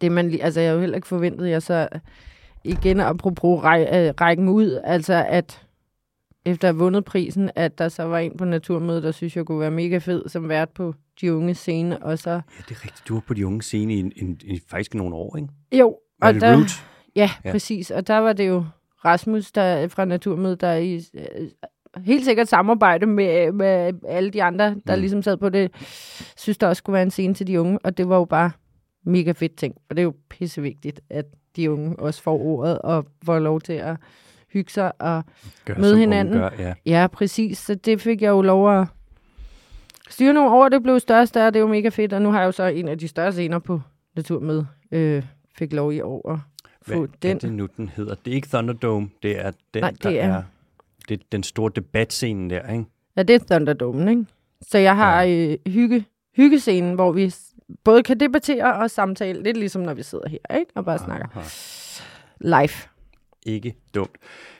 [0.00, 0.42] Det man lige...
[0.42, 1.88] Altså, jeg har jo heller ikke forventet, jeg så
[2.64, 5.64] igen apropos ræ, øh, rækken ud, altså at
[6.44, 9.44] efter at have vundet prisen, at der så var en på Naturmødet, der synes, jeg
[9.46, 12.30] kunne være mega fed som vært på de unge scene, og så...
[12.30, 12.38] Ja,
[12.68, 13.02] det er rigtigt.
[13.08, 15.48] Du var på de unge scene i, en, en, i faktisk nogle år, ikke?
[15.72, 16.84] Jo, og det der, Root?
[17.16, 17.50] Ja, Ja.
[17.50, 17.90] præcis.
[17.90, 18.64] Og der var det jo
[19.04, 21.48] Rasmus der, fra Naturmødet, der i, øh,
[22.04, 25.00] helt sikkert samarbejde med, med alle de andre, der mm.
[25.00, 25.70] ligesom sad på det,
[26.36, 27.78] synes der også skulle være en scene til de unge.
[27.84, 28.50] Og det var jo bare
[29.04, 29.74] mega fedt ting.
[29.90, 31.24] Og det er jo pissevigtigt, at
[31.56, 33.96] de unge også får ordet og får lov til at
[34.52, 34.92] hygge sig.
[35.02, 35.24] Og
[35.64, 36.34] Gør, Møde hinanden.
[36.38, 36.74] Gør, ja.
[36.86, 37.58] ja, præcis.
[37.58, 38.86] Så det fik jeg jo lov at
[40.10, 40.68] styre nogle år.
[40.68, 41.46] Det blev større og større.
[41.46, 42.12] Det er jo mega fedt.
[42.12, 43.80] Og nu har jeg jo så en af de større scener på
[44.16, 44.66] Naturmødet.
[44.92, 45.22] Øh,
[45.58, 46.38] fik lov i år at
[46.82, 47.36] få Hvad den.
[47.36, 48.14] er det nu, den hedder?
[48.24, 50.42] Det er ikke Thunderdome, det er den, Nej, der det er- er...
[51.08, 52.84] Det er den store debatscene der, ikke?
[53.16, 54.26] Ja, det er Thunderdome, ikke?
[54.62, 55.52] Så jeg har ja.
[55.66, 56.04] øh, hygge,
[56.36, 57.32] hyggescenen, hvor vi
[57.84, 59.42] både kan debattere og samtale.
[59.42, 60.72] Lidt ligesom, når vi sidder her, ikke?
[60.74, 61.48] Og bare snakker Aha.
[62.60, 62.88] live.
[63.46, 64.16] Ikke dumt.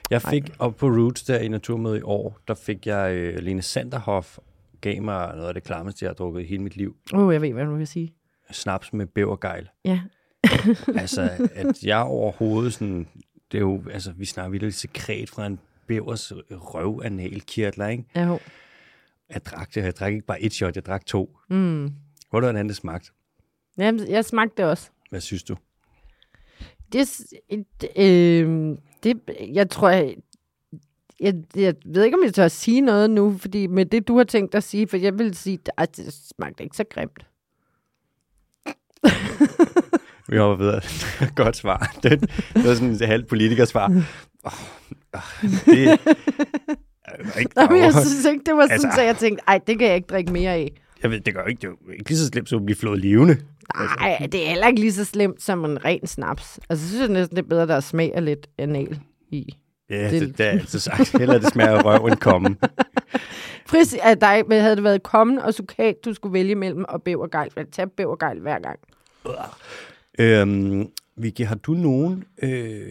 [0.09, 3.61] Jeg fik op på Roots der i Naturmødet i år, der fik jeg øh, Lene
[3.61, 4.37] Sanderhoff,
[4.81, 6.95] gav mig noget af det klammeste, jeg har drukket i hele mit liv.
[7.13, 8.13] Åh, oh, jeg ved, hvad du vil sige.
[8.51, 9.69] Snaps med bævergejl.
[9.85, 10.01] Ja.
[11.01, 13.07] altså, at jeg overhovedet sådan,
[13.51, 18.03] det er jo, altså, vi snakker vildt sekret fra en bævers røvanalkirtler, ikke?
[18.15, 18.39] Ja, jo.
[19.33, 21.37] Jeg drak det, jeg drak ikke bare et shot, jeg drak to.
[21.49, 21.93] Mm.
[22.29, 23.13] Hvor hvordan det smagt?
[23.77, 24.89] Jamen, jeg smagte det også.
[25.09, 25.55] Hvad synes du?
[26.93, 27.65] Det, er s- et,
[27.95, 29.19] øh, det,
[29.53, 30.15] jeg tror, jeg,
[31.19, 34.17] jeg, jeg ved ikke, om jeg tør at sige noget nu, fordi med det, du
[34.17, 37.25] har tænkt at sige, for jeg vil sige, at det smagte ikke så grimt.
[40.27, 40.81] Vi hopper videre.
[41.43, 41.95] Godt svar.
[42.03, 42.21] Det,
[42.53, 43.87] det var sådan et halvt politikersvar.
[44.43, 44.51] Oh,
[45.13, 45.21] oh,
[45.65, 49.57] det er ikke Nå, jeg synes ikke, det var sådan, altså, så jeg tænkte, ej,
[49.67, 50.81] det kan jeg ikke drikke mere af.
[51.03, 52.99] Jeg ved, det gør ikke, det er ikke lige så slemt, som at blive flået
[52.99, 53.37] levende.
[53.75, 56.59] Nej, det er heller ikke lige så slemt som en ren snaps.
[56.69, 58.99] Altså, så synes jeg næsten, det er bedre, der er smag af lidt anal
[59.31, 59.55] i.
[59.89, 61.17] Ja, Det- det, det er altid sagt.
[61.17, 62.57] Hellere det smager røv end komme.
[63.69, 67.03] Pris af dig, men havde det været kommen og sukat, du skulle vælge mellem og
[67.03, 67.51] bævergejl.
[67.55, 68.79] Jeg tager bævergejl hver gang.
[70.19, 72.87] Øhm, Vicky, har du nogen øh,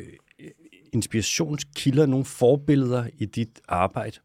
[0.92, 4.16] inspirationskilder, nogle forbilleder i dit arbejde?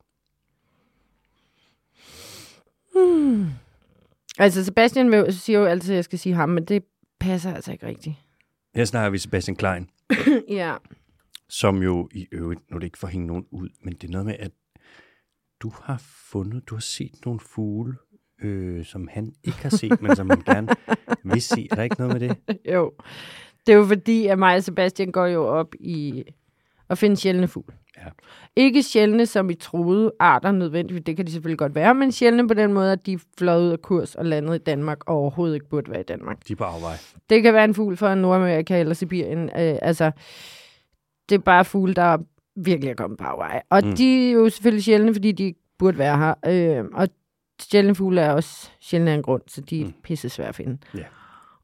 [4.39, 6.83] Altså, Sebastian vil- siger jo altid, at jeg skal sige ham, men det
[7.19, 8.15] passer altså ikke rigtigt.
[8.75, 9.89] Her snakker vi Sebastian Klein,
[10.49, 10.75] ja.
[11.49, 14.03] som jo i øvrigt, nu er det ikke for at hænge nogen ud, men det
[14.07, 14.51] er noget med, at
[15.61, 15.97] du har
[16.31, 17.93] fundet, du har set nogle fugle,
[18.41, 20.67] øh, som han ikke har set, men som han gerne
[21.23, 21.67] vil se.
[21.71, 22.37] Er der ikke noget med det?
[22.73, 22.93] Jo.
[23.67, 26.23] Det er jo fordi, at mig og Sebastian går jo op i
[26.93, 27.73] at finde sjældne fugle.
[27.97, 28.01] Ja.
[28.55, 31.03] Ikke sjældne, som i troede arter nødvendigvis.
[31.05, 33.65] Det kan de selvfølgelig godt være, men sjældne på den måde, at de er fløjet
[33.65, 36.47] ud af kurs og landet i Danmark, og overhovedet ikke burde være i Danmark.
[36.47, 36.97] De er på afvej.
[37.29, 39.43] Det kan være en fugl fra Nordamerika eller Sibirien.
[39.43, 40.11] Øh, altså,
[41.29, 42.17] det er bare fugle, der
[42.55, 43.61] virkelig er kommet på afveje.
[43.69, 43.95] Og Mm.
[43.95, 46.33] de er jo selvfølgelig sjældne, fordi de burde være her.
[46.79, 47.07] Øh, og
[47.61, 49.93] sjældne fugle er også sjældne af en grund, så de er mm.
[50.03, 50.77] pisse svære at finde.
[50.97, 51.03] Ja.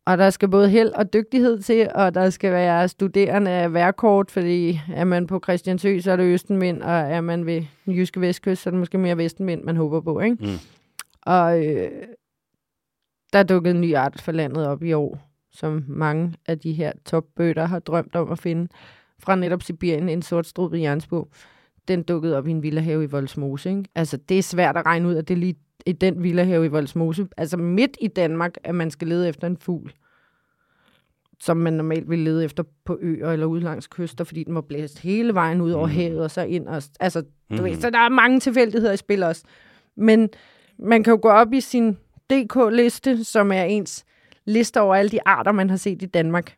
[0.09, 4.31] Og der skal både held og dygtighed til, og der skal være studerende af værkort,
[4.31, 8.21] fordi er man på Christiansø, så er det østenvind, og er man ved den jyske
[8.21, 10.37] vestkyst, så er det måske mere vestenvind, man håber på, ikke?
[10.39, 10.49] Mm.
[11.21, 11.91] Og øh,
[13.33, 16.73] der er dukket en ny art for landet op i år, som mange af de
[16.73, 18.67] her topbøtter har drømt om at finde.
[19.19, 21.27] Fra netop Sibirien, en sort strubet jernsbog.
[21.87, 23.69] Den dukkede op i en villahave i Voldsmose.
[23.69, 23.83] Ikke?
[23.95, 25.55] Altså, det er svært at regne ud, at det er lige
[25.85, 27.27] i den villahave i Voldsmose.
[27.37, 29.93] Altså midt i Danmark, at man skal lede efter en fugl
[31.41, 34.61] som man normalt vil lede efter på øer eller ude langs kyster, fordi den var
[34.61, 35.95] blæst hele vejen ud over Mhm.
[35.95, 36.67] havet og så ind.
[36.67, 37.63] Og, altså, du Mhm.
[37.63, 39.43] ved, så der er mange tilfældigheder i spil også.
[39.97, 40.29] Men
[40.79, 41.97] man kan jo gå op i sin
[42.29, 44.05] DK-liste, som er ens
[44.45, 46.55] liste over alle de arter, man har set i Danmark.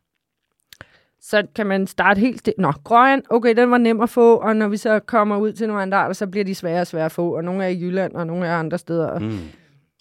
[1.22, 2.62] Så kan man starte helt stille.
[2.62, 5.66] Nå, grøn, okay, den var nem at få, og når vi så kommer ud til
[5.66, 7.80] nogle andre arter, så bliver de svære og svære at få, og nogle er i
[7.80, 9.18] Jylland, og nogle er andre steder.
[9.18, 9.26] Mm.
[9.26, 9.38] Mm.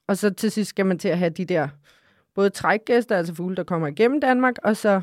[0.08, 1.68] Og så til sidst skal man til at have de der
[2.36, 5.02] både trækgæster, altså fugle, der kommer igennem Danmark, og så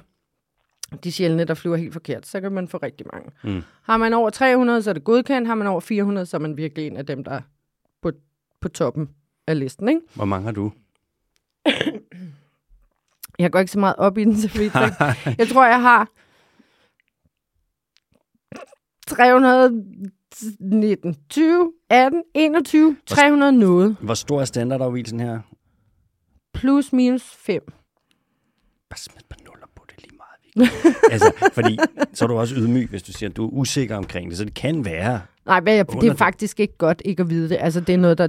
[1.04, 2.26] de sjældne, der flyver helt forkert.
[2.26, 3.30] Så kan man få rigtig mange.
[3.44, 3.62] Mm.
[3.82, 5.48] Har man over 300, så er det godkendt.
[5.48, 7.40] Har man over 400, så er man virkelig en af dem, der er
[8.02, 8.12] på,
[8.60, 9.08] på toppen
[9.46, 9.88] af listen.
[9.88, 10.00] Ikke?
[10.14, 10.72] Hvor mange har du?
[13.38, 14.74] Jeg går ikke så meget op i den, så vidt.
[15.38, 16.08] jeg- tror, jeg har
[19.06, 23.96] 319, 20, 18, 21, 300 noget.
[24.00, 25.40] Hvor stor er standardafvielsen her?
[26.54, 27.62] Plus minus 5.
[28.90, 30.28] Bare smid par nuller på det lige meget.
[31.12, 31.78] Altså, fordi
[32.12, 34.38] så er du også ydmyg, hvis du siger, at du er usikker omkring det.
[34.38, 35.20] Så det kan være.
[35.46, 37.56] Nej, men jeg, det er faktisk ikke godt ikke at vide det.
[37.60, 38.28] Altså, det er noget, der,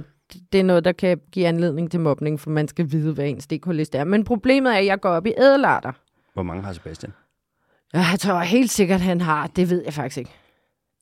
[0.52, 3.46] det er noget, der kan give anledning til mobning, for man skal vide, hvad ens
[3.46, 4.04] DK-liste er.
[4.04, 5.92] Men problemet er, at jeg går op i ædelarter.
[6.34, 7.12] Hvor mange har Sebastian?
[7.94, 9.46] Ja, Jeg tror helt sikkert, han har.
[9.46, 10.30] Det ved jeg faktisk ikke.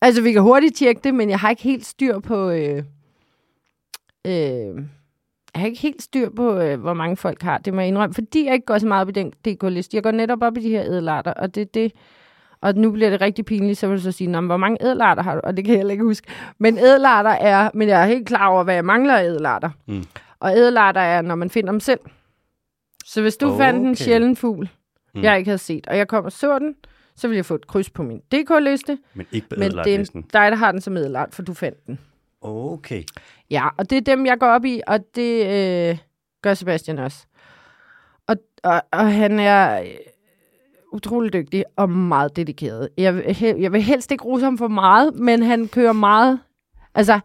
[0.00, 2.50] Altså, vi kan hurtigt tjekke det, men jeg har ikke helt styr på...
[2.50, 2.82] Øh,
[4.26, 4.84] øh,
[5.54, 7.58] jeg har ikke helt styr på, øh, hvor mange folk har.
[7.58, 9.96] Det må jeg indrømme, fordi jeg ikke går så meget op i den DK-liste.
[9.96, 11.92] Jeg går netop op i de her ædelarter, og det er det...
[12.60, 14.78] Og nu bliver det rigtig pinligt, så vil du så sige, "Nå, men hvor mange
[14.84, 15.40] ædelarter har du?
[15.44, 16.28] Og det kan jeg heller ikke huske.
[16.58, 17.70] Men ædelarter er...
[17.74, 19.70] Men jeg er helt klar over, hvad jeg mangler af ædelarter.
[19.88, 20.04] Mm.
[20.40, 22.00] Og ædelarter er, når man finder dem selv.
[23.04, 23.58] Så hvis du okay.
[23.58, 24.68] fandt en sjælden fugl,
[25.14, 25.22] Mm.
[25.22, 26.74] jeg ikke havde set, og jeg kom og så den,
[27.16, 28.98] så ville jeg få et kryds på min DK-liste.
[29.14, 31.86] Men ikke på Men det er dig, der har den som ædelart, for du fandt
[31.86, 31.98] den.
[32.42, 33.02] Okay.
[33.50, 35.46] Ja, og det er dem, jeg går op i, og det
[35.90, 35.98] øh,
[36.42, 37.26] gør Sebastian også.
[38.26, 39.86] Og, og, og han er øh,
[40.92, 42.88] utrolig dygtig og meget dedikeret.
[42.98, 46.40] Jeg, jeg vil helst ikke rose ham for meget, men han kører meget...
[46.94, 47.20] Altså,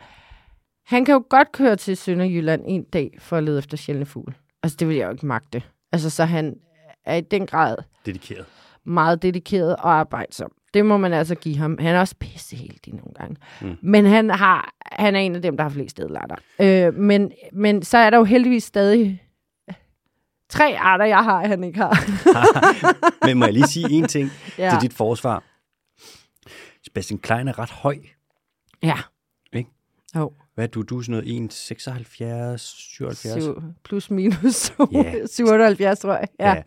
[0.86, 4.34] Han kan jo godt køre til Sønderjylland en dag for at lede efter sjældne fugle.
[4.64, 5.64] Altså, det vil jeg jo ikke magte.
[5.92, 6.56] Altså, så han
[7.06, 8.46] er i den grad Dedikeret.
[8.86, 10.52] meget dedikeret og arbejdsom.
[10.74, 11.78] Det må man altså give ham.
[11.80, 13.36] Han er også pisseheldig nogle gange.
[13.62, 13.76] Mm.
[13.82, 16.36] Men han, har, han er en af dem, der har flest ædelatter.
[16.62, 19.24] Øh, men, men så er der jo heldigvis stadig
[20.54, 21.98] tre arter, jeg har, han ikke har.
[23.28, 24.70] Men må jeg lige sige en ting ja.
[24.72, 25.44] til dit forsvar?
[26.84, 27.98] Sebastian Klein er ret høj.
[28.84, 28.98] ja.
[29.54, 29.70] Ikke?
[30.16, 30.32] Jo.
[30.56, 30.82] Hvad er du?
[30.82, 33.44] Du er sådan noget 1,76, 77?
[33.44, 35.14] Syv, plus minus Ja.
[35.32, 36.28] 77, tror jeg.
[36.40, 36.50] Ja.
[36.54, 36.62] ja.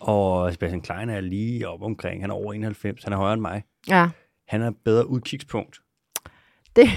[0.00, 2.22] Og Sebastian Klein er lige op omkring.
[2.22, 3.04] Han er over 91.
[3.04, 3.62] Han er højere end mig.
[3.88, 4.08] ja.
[4.48, 5.78] Han er bedre udkigspunkt.
[6.76, 6.88] Det,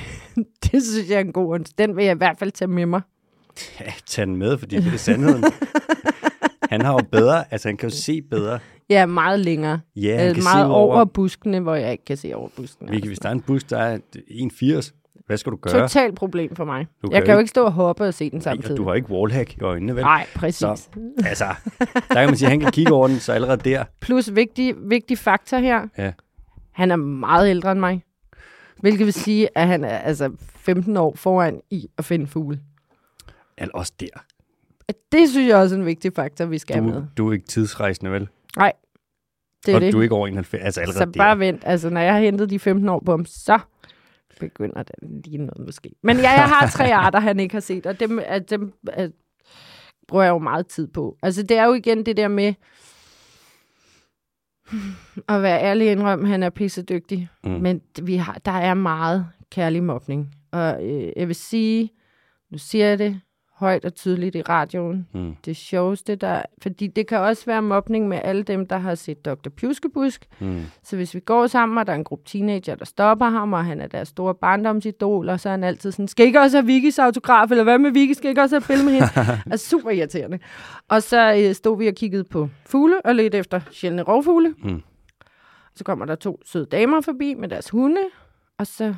[0.63, 1.65] det synes jeg er en god ond.
[1.77, 3.01] Den vil jeg i hvert fald tage med mig.
[3.79, 5.43] Ja, tag den med, fordi det er sandheden.
[6.69, 8.59] Han har jo bedre, altså han kan jo se bedre.
[8.89, 9.79] Ja, meget længere.
[9.95, 11.05] Ja, han Øh, kan meget se over over.
[11.05, 12.91] buskene, hvor jeg ikke kan se over buskene.
[12.91, 14.91] Vicky, hvis der er en bus, der er 1,80,
[15.25, 15.81] hvad skal du gøre?
[15.81, 16.87] Totalt problem for mig.
[17.01, 18.71] Du kan jeg jo kan jo ikke- stå og hoppe og se den samtidig.
[18.71, 20.03] og du har ikke wallhack i øjnene, vel?
[20.03, 20.57] Nej, præcis.
[20.59, 20.87] Så,
[21.25, 21.45] altså,
[21.79, 23.83] der kan man sige, at han kan kigge over den, så allerede der.
[23.99, 25.81] Plus vigtig, vigtig faktor her.
[25.97, 26.11] Ja.
[26.71, 28.03] Han er meget ældre end mig.
[28.79, 32.59] Hvilket vil sige, at han er altså 15 år foran i at finde fugle.
[33.57, 34.07] Eller også der.
[35.11, 37.03] Det synes jeg også er en vigtig faktor, vi skal have Du, med.
[37.17, 38.27] du er ikke tidsrejsende, vel?
[38.57, 38.73] Nej,
[39.65, 39.93] det er og det.
[39.93, 41.11] du er ikke over 91, altså allerede så der.
[41.11, 41.61] bare vent.
[41.65, 43.59] Altså, når jeg har hentet de 15 år på ham, så
[44.39, 45.89] begynder det lige noget måske.
[46.03, 49.11] Men ja, jeg har tre arter, han ikke har set, og dem, at dem at,
[50.07, 51.17] bruger jeg jo meget tid på.
[51.23, 52.53] Altså, det er jo igen det der med
[55.27, 57.29] at være ærlig indrømme, han er pissedygtig.
[57.43, 57.49] Mm.
[57.51, 60.35] Men vi har, der er meget kærlig mobning.
[60.51, 61.89] Og øh, jeg vil sige,
[62.51, 63.21] nu siger jeg det
[63.53, 65.35] højt og tydeligt i radioen, Mm.
[65.45, 66.41] det sjoveste, der...
[66.61, 69.49] Fordi det kan også være mobning med alle dem, der har set Dr.
[69.57, 70.25] Pjuskebusk.
[70.39, 70.61] Mm.
[70.83, 73.65] Så hvis vi går sammen, og der er en gruppe teenager, der stopper ham, og
[73.65, 76.65] han er deres store barndomsidol, og så er han altid sådan, skal ikke også have
[76.65, 79.41] Vickys autograf, eller hvad med Vicky, skal ikke også have billede med hende?
[79.53, 80.39] er super irriterende.
[80.87, 84.55] Og så øh, stod vi og kiggede på fugle, og ledte efter sjældne rovfugle.
[84.63, 84.81] Mm.
[85.75, 88.01] Så kommer der to søde damer forbi med deres hunde,
[88.57, 88.95] og så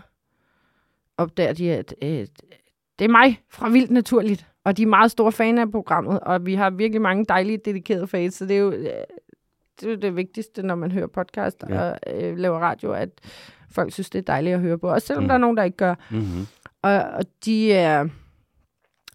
[1.17, 2.25] opdager de, at øh,
[2.99, 4.47] det er mig fra Vildt Naturligt.
[4.63, 8.07] Og de er meget store fan af programmet, og vi har virkelig mange dejlige dedikerede
[8.07, 8.85] fans, så det er jo øh,
[9.81, 11.75] det, er det vigtigste, når man hører podcast Ja.
[11.75, 11.89] ja.
[11.91, 13.09] og øh, laver radio, at
[13.71, 14.89] folk synes, det er dejligt at høre på.
[14.89, 15.25] Også selvom Mm.
[15.25, 15.27] mm.
[15.27, 15.95] der er nogen, der ikke gør.
[16.11, 16.47] Mm-hmm.
[16.81, 18.07] Og, og de er...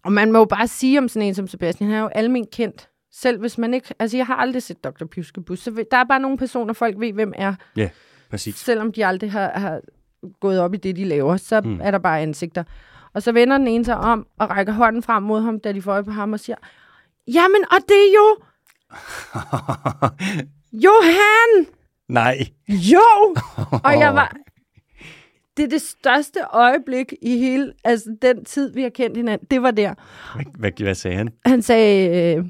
[0.03, 2.47] Og man må jo bare sige om sådan en som Sebastian, han er jo almen
[2.51, 2.89] kendt.
[3.11, 3.93] Selv hvis man ikke...
[3.99, 5.05] Altså, jeg har aldrig set Dr.
[5.05, 7.53] Pjuskebus, så der er bare nogle personer, folk ved, hvem er.
[8.29, 8.55] Præcis.
[8.55, 9.81] Selvom de aldrig har, har
[10.39, 11.69] gået op i det, de laver, så Mm.
[11.69, 11.79] mm.
[11.83, 12.63] er der bare ansigter.
[13.13, 15.81] Og så vender den ene sig om og rækker hånden frem mod ham, da de
[15.81, 16.55] får øje på ham og siger,
[17.27, 18.37] Jamen, og det er jo
[20.83, 21.67] Johan!
[22.09, 22.37] Nej.
[22.69, 23.35] Jo!
[23.85, 24.35] Og jeg var...
[25.57, 29.47] Det er det største øjeblik i hele altså den tid, vi har kendt hinanden.
[29.51, 29.93] Det var der.
[30.57, 31.29] Hvad, hvad, sagde han?
[31.45, 32.45] Han sagde, øh,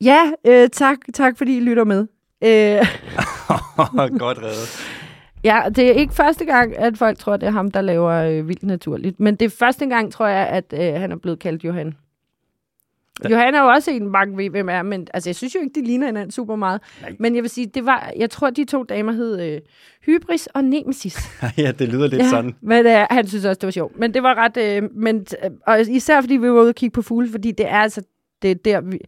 [0.00, 2.06] ja, øh, tak, tak fordi I lytter med.
[2.44, 2.86] Øh,
[4.18, 4.91] Godt reddet.
[5.44, 8.48] Ja, det er ikke første gang, at folk tror, det er ham, der laver øh,
[8.48, 9.20] vildt naturligt.
[9.20, 11.94] Men det er første gang, tror jeg, at øh, han er blevet kaldt Johan.
[13.24, 15.60] Da- Johan er jo også en, mange ved, hvem er, men altså, jeg synes jo
[15.60, 16.80] ikke, de ligner hinanden super meget.
[17.02, 17.12] Nej.
[17.18, 19.60] Men jeg vil sige, det var, jeg tror, de to damer hed øh,
[20.06, 21.18] Hybris og Nemesis.
[21.58, 22.54] ja, det lyder lidt sådan.
[22.60, 23.98] Men øh, han synes også, det var sjovt.
[23.98, 24.56] Men det var ret...
[24.56, 27.66] Øh, men, øh, og især fordi vi var ude og kigge på fugle, fordi det
[27.68, 28.02] er altså...
[28.42, 28.98] Det er der, vi...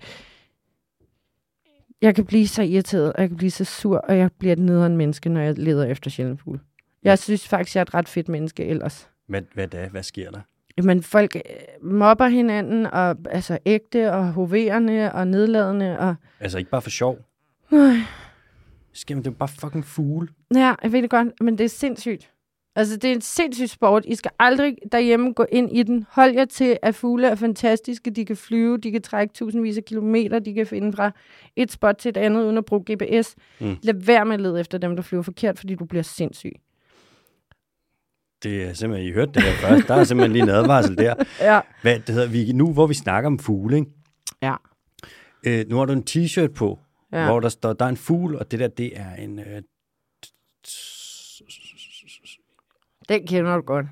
[2.04, 4.58] Jeg kan blive så irriteret, og jeg kan blive så sur, og jeg bliver et
[4.58, 6.60] nederen menneske, når jeg leder efter sjældne fugle.
[7.02, 9.08] Jeg synes faktisk, jeg er et ret fedt menneske ellers.
[9.28, 9.88] Hvad, hvad da?
[9.88, 10.40] Hvad sker der?
[10.82, 16.14] Men folk øh, mobber hinanden, og altså ægte, og hoverende, og nedladende, og...
[16.40, 17.18] Altså ikke bare for sjov.
[17.72, 17.96] Øh,
[18.92, 20.28] Skal det er jo bare fucking fugle.
[20.54, 22.30] Ja, jeg ved det godt, men det er sindssygt.
[22.76, 24.04] Altså, det er en sindssyg sport.
[24.06, 26.06] I skal aldrig derhjemme gå ind i den.
[26.10, 28.10] Hold jer til, at fugle er fantastiske.
[28.10, 31.10] De kan flyve, de kan trække tusindvis af kilometer, de kan finde fra
[31.56, 33.34] et spot til et andet, uden at bruge GPS.
[33.60, 33.76] Mm.
[33.82, 36.52] Lad være med at lede efter dem, der flyver forkert, fordi du bliver sindssyg.
[38.42, 39.88] Det er simpelthen, I hørte det her først.
[39.88, 41.14] Der er simpelthen lige en advarsel der.
[41.40, 41.60] Ja.
[41.82, 43.90] Hvad det hedder, vi, nu hvor vi snakker om fugle, ikke?
[44.42, 44.54] Ja.
[45.46, 46.78] Øh, nu har du en t-shirt på.
[47.12, 47.26] Ja.
[47.26, 49.38] hvor der står, der er en fugl, og det der, det er en...
[49.38, 49.62] Øh,
[53.08, 53.86] Den kender du godt.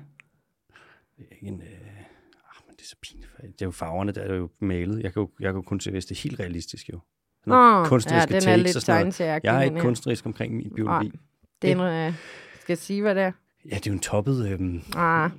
[1.41, 3.31] en øh, ah, men det er så pinligt.
[3.41, 5.03] Det er jo farverne, der er jo malet.
[5.03, 6.99] Jeg kan jo, jeg kan kun se, hvis det er helt realistisk jo.
[7.45, 9.47] Noget Åh, kunstneriske ja, den er lidt tegneserieagtig.
[9.47, 11.07] Jeg er ikke kunstnerisk omkring min biologi.
[11.07, 11.17] Nej.
[11.61, 12.13] Det er noget, jeg
[12.61, 13.31] skal sige, hvad det er.
[13.65, 15.31] Ja, det er jo en toppet, øh, Ah,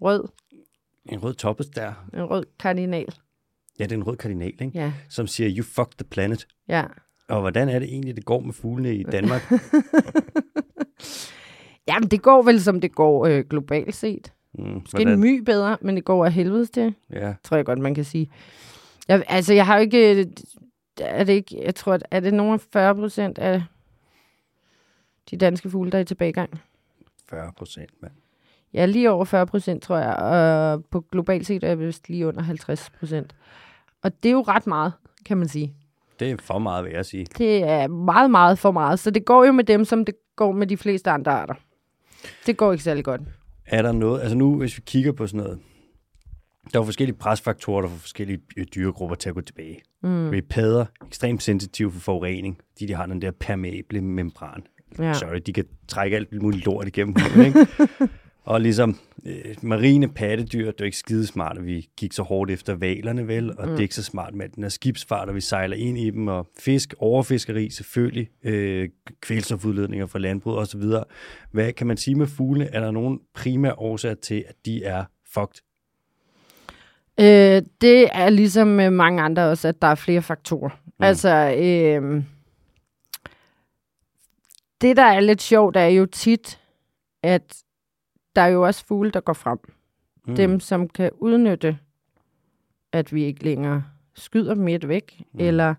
[0.00, 0.28] rød.
[1.08, 1.92] en rød toppet der.
[2.14, 3.14] En rød kardinal.
[3.78, 4.70] Ja, det er en rød kardinal, ikke?
[4.74, 6.46] Ja, som siger, you fuck the planet.
[6.68, 6.84] ja.
[7.28, 9.52] Og hvordan er det egentlig, det går med fuglene i Danmark?
[11.88, 14.32] Jamen, det går vel, som det går øh, globalt set.
[14.54, 17.34] Mm, Måske en my bedre, men det går af helvede til, Ja.
[17.44, 18.30] tror jeg godt, man kan sige.
[19.08, 20.26] Jeg, altså, jeg har jo ikke...
[21.00, 21.62] Er det ikke...
[21.64, 23.62] Jeg tror, at er det nogen af 40 procent af
[25.30, 26.60] de danske fugle, der er i tilbagegang?
[27.30, 28.12] 40 procent, mand.
[28.74, 30.14] Ja, lige over 40 procent, tror jeg.
[30.16, 33.34] Og på globalt set er jeg vist lige under 50 procent.
[34.02, 34.92] Og det er jo ret meget,
[35.26, 35.74] kan man sige.
[36.20, 37.26] Det er for meget, vil jeg sige.
[37.38, 38.98] Det er meget, meget for meget.
[38.98, 41.54] Så det går jo med dem, som det går med de fleste andre arter.
[42.46, 43.20] Det går ikke særlig godt.
[43.66, 45.58] Er der noget, altså nu, hvis vi kigger på sådan noget,
[46.72, 49.80] der er forskellige presfaktorer, der får forskellige øh, dyregrupper til at gå tilbage.
[50.02, 50.30] Mm.
[50.30, 54.62] Vi padder ekstremt sensitive for forurening, fordi de har den der permeable membran.
[54.98, 55.14] Ja.
[55.14, 57.16] Sorry, de kan trække alt muligt lort igennem
[57.46, 57.66] ikke?
[58.44, 62.50] Og ligesom øh, marine pattedyr, det er ikke skide smart, at vi gik så hårdt
[62.50, 63.58] efter valerne, vel?
[63.58, 63.70] Og mm.
[63.70, 66.28] det er ikke så smart med den her skibsfart, og vi sejler ind i dem,
[66.28, 68.88] og fisk, overfiskeri selvfølgelig, øh,
[69.20, 70.82] kvælstofudledninger fra landbrug osv.
[71.50, 72.66] Hvad kan man sige med fugle?
[72.66, 75.62] Er der nogen primære årsager til, at de er fucked?
[77.20, 80.70] Øh, det er ligesom med mange andre også, at der er flere faktorer.
[80.86, 81.04] Mm.
[81.04, 82.22] Altså, øh,
[84.80, 86.60] det der er lidt sjovt, er jo tit,
[87.22, 87.62] at
[88.36, 89.58] der er jo også fugle, der går frem.
[90.26, 90.34] Mm.
[90.34, 91.78] Dem, som kan udnytte,
[92.92, 95.40] at vi ikke længere skyder dem et væk, mm.
[95.40, 95.74] eller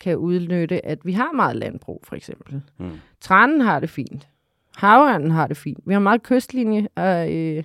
[0.00, 2.62] kan udnytte, at vi har meget landbrug, for eksempel.
[2.78, 2.90] Mm.
[3.20, 4.28] Tranen har det fint.
[4.76, 5.78] Havørnen har det fint.
[5.86, 7.62] Vi har meget kystlinje, og, øh,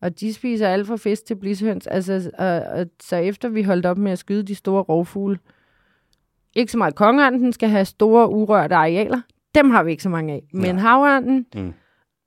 [0.00, 1.86] og de spiser alt fra fisk til blishøns.
[1.86, 5.38] Altså, og, og, så efter vi holdt op med at skyde de store rovfugle,
[6.54, 9.20] ikke så meget kongeørnen, den skal have store urørte arealer.
[9.54, 10.42] Dem har vi ikke så mange af.
[10.52, 10.82] Men Nej.
[10.82, 11.72] havørnen, Mm.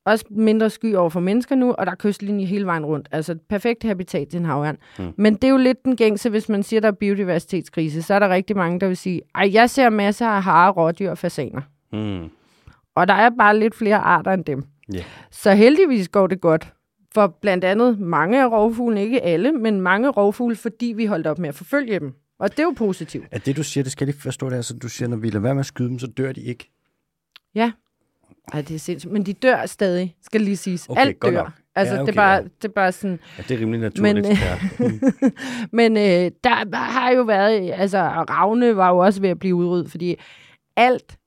[0.05, 3.07] Også mindre sky over for mennesker nu, og der er kystlinje hele vejen rundt.
[3.11, 4.77] Altså et perfekt habitat til en havørn.
[4.99, 5.13] Mm.
[5.17, 8.19] Men det er jo lidt den gængse, hvis man siger, der er biodiversitetskrise, så er
[8.19, 11.61] der rigtig mange, der vil sige, ej, jeg ser masser af hare, rådyr og fasaner.
[11.93, 12.29] Mm.
[12.95, 14.63] Og der er bare lidt flere arter end dem.
[14.93, 15.03] Ja.
[15.31, 16.73] Så heldigvis går det godt.
[17.13, 21.39] For blandt andet mange af rovfuglene, ikke alle, men mange rovfugle, fordi vi holdt op
[21.39, 22.13] med at forfølge dem.
[22.39, 23.27] Og det er jo positivt.
[23.31, 25.29] Er det, du siger, det skal jeg lige forstå det, altså du siger, når vi
[25.29, 26.71] lader være med at skyde dem, så dør de ikke?
[27.55, 27.71] Ja.
[28.53, 29.13] Ej, det er sindssygt.
[29.13, 30.87] Men de dør stadig, skal lige siges.
[30.89, 31.31] Okay, Alt dør.
[31.31, 31.51] nok.
[31.75, 32.41] Altså, Ja, det, okay, er bare, ja.
[32.43, 33.19] det er bare sådan...
[33.37, 34.15] Ja, det er rimelig naturligt.
[34.15, 34.59] Men, ja.
[35.79, 39.91] Men øh, der har jo været, altså Ravne var jo også ved at blive udryddet,
[39.91, 40.15] fordi
[40.77, 41.17] alt,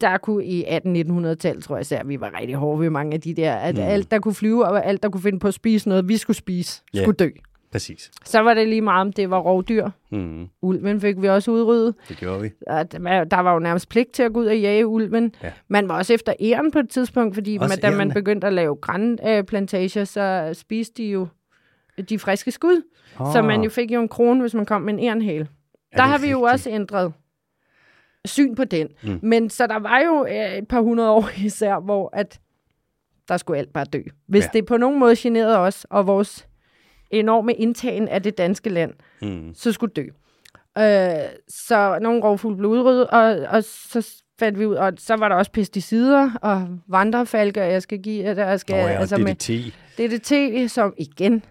[0.00, 3.34] der kunne i 1800-1900-tallet, tror jeg især, vi var rigtig hårde ved mange af de
[3.34, 3.80] der, at Mm.
[3.82, 6.36] alt, der kunne flyve, og alt, der kunne finde på at spise noget, vi skulle
[6.36, 7.02] spise, Ja.
[7.02, 7.30] skulle dø.
[7.72, 8.10] Præcis.
[8.24, 9.88] Så var det lige meget, om det var rovdyr.
[10.10, 10.48] Mm.
[10.62, 11.94] Ulven fik vi også udryddet.
[12.08, 12.48] Det gjorde vi.
[12.68, 15.34] Der var- jo nærmest pligt til at gå ud og jage ulven.
[15.42, 15.52] Ja.
[15.68, 18.52] Man var også efter æren på et tidspunkt, fordi Også man, da man begyndte at
[18.52, 21.26] lave grænplantager, så spiste de jo
[22.08, 22.82] de friske skud.
[23.18, 23.32] Oh.
[23.32, 25.48] Så man jo fik jo en krone, hvis man kom med en ærenhæl.
[25.96, 27.12] Der har vi jo også ændret
[28.24, 28.88] syn på den.
[29.02, 29.18] Mm.
[29.22, 32.40] Men så der var jo øh, et par hundrede år især, hvor at
[33.28, 34.00] der skulle alt bare dø.
[34.26, 34.48] Hvis ja.
[34.52, 36.46] det på nogen måde generede os og vores
[37.10, 38.92] enorme indtagen af det danske land,
[39.22, 39.54] Mm.
[39.54, 40.10] så skulle det dø.
[40.82, 45.28] Øh, så nogle rovfugle blev udryddet, og, og så fandt vi ud, og så var
[45.28, 49.24] der også pesticider og vandrefalke, og jeg skal give, jeg skal, Nå ja, altså DDT.
[49.98, 51.42] med DDT, som igen,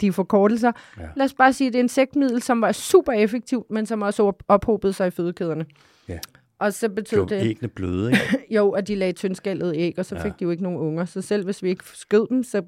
[0.00, 0.72] de forkortelser.
[0.98, 1.02] Ja.
[1.16, 4.92] Lad os bare sige, en insektmiddel, som var super effektivt, men som også op- ophobede
[4.92, 5.66] sig i fødekæderne.
[6.08, 6.18] Ja.
[6.58, 8.46] Og så betød Gjorde det, æggene bløde, ikke?
[8.56, 10.22] jo, at de lagde tyndskallede æg, og så ja.
[10.24, 11.04] fik de jo ikke nogen unger.
[11.04, 12.62] Så selv hvis vi ikke skød dem, så...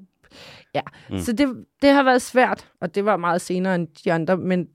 [0.75, 1.19] Ja, Mm.
[1.19, 4.65] så det, det har været svært, og det var meget senere end de andre, men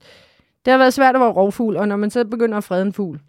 [0.65, 2.93] det har været svært at være rovfugl, og når man så begynder at frede en
[2.93, 3.19] fugl,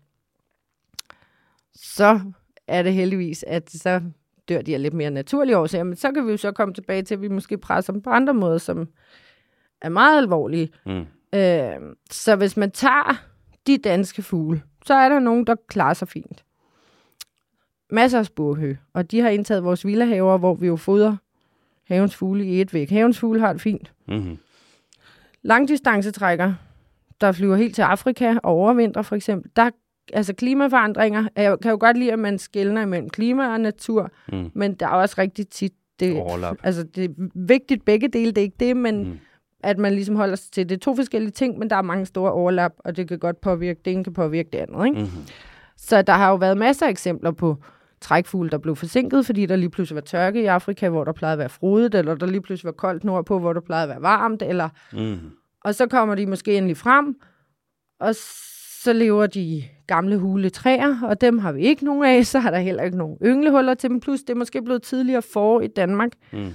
[1.75, 2.21] så
[2.67, 4.01] er det heldigvis, at så
[4.49, 7.03] dør de af lidt mere naturlige årsager, men så kan vi jo så komme tilbage
[7.03, 8.89] til, at vi måske presser dem på andre måder, som
[9.83, 10.69] er meget alvorlige.
[10.87, 11.07] Mm.
[11.35, 13.23] Øh, så hvis man tager
[13.67, 16.45] de danske fugle, så er der nogen, der klarer sig fint.
[17.91, 21.17] Masser af spurhø, og de har indtaget vores villahaver, hvor vi jo fodrer
[21.91, 22.91] havens fugle i et væk.
[22.91, 23.93] Havens fugle har det fint.
[24.09, 24.39] Mm-hmm.
[25.43, 26.55] Langdistancetrækker,
[27.21, 29.71] der flyver helt til Afrika og overvintrer for eksempel, der
[30.13, 34.51] altså klimaforandringer, jeg kan jo godt lide, at man skældner imellem klima og natur, Mm.
[34.55, 36.57] men der er også rigtig tit, det, Overlap.
[36.63, 39.19] altså det er vigtigt begge dele, det er ikke det, men Mm.
[39.63, 42.07] at man ligesom holder sig til det er to forskellige ting, men der er mange
[42.07, 44.99] store overlap, og det kan godt påvirke, det ene kan påvirke det andet, ikke?
[44.99, 45.23] Mm-hmm.
[45.77, 47.57] Så der har jo været masser af eksempler på
[48.01, 51.33] trækfugle, der blev forsinket, fordi der lige pludselig var tørke i Afrika, hvor der plejede
[51.33, 54.03] at være frodigt, eller der lige pludselig var koldt nordpå, hvor der plejede at være
[54.03, 55.31] varmt, eller Mm-hmm.
[55.65, 57.15] og så kommer de måske endelig frem,
[58.01, 58.15] og
[58.83, 62.51] så lever de gamle hule træer, og dem har vi ikke nogen af, så har
[62.51, 65.67] der heller ikke nogen ynglehuller til dem, plus det er måske blevet tidligere forår i
[65.67, 66.51] Danmark, Mm.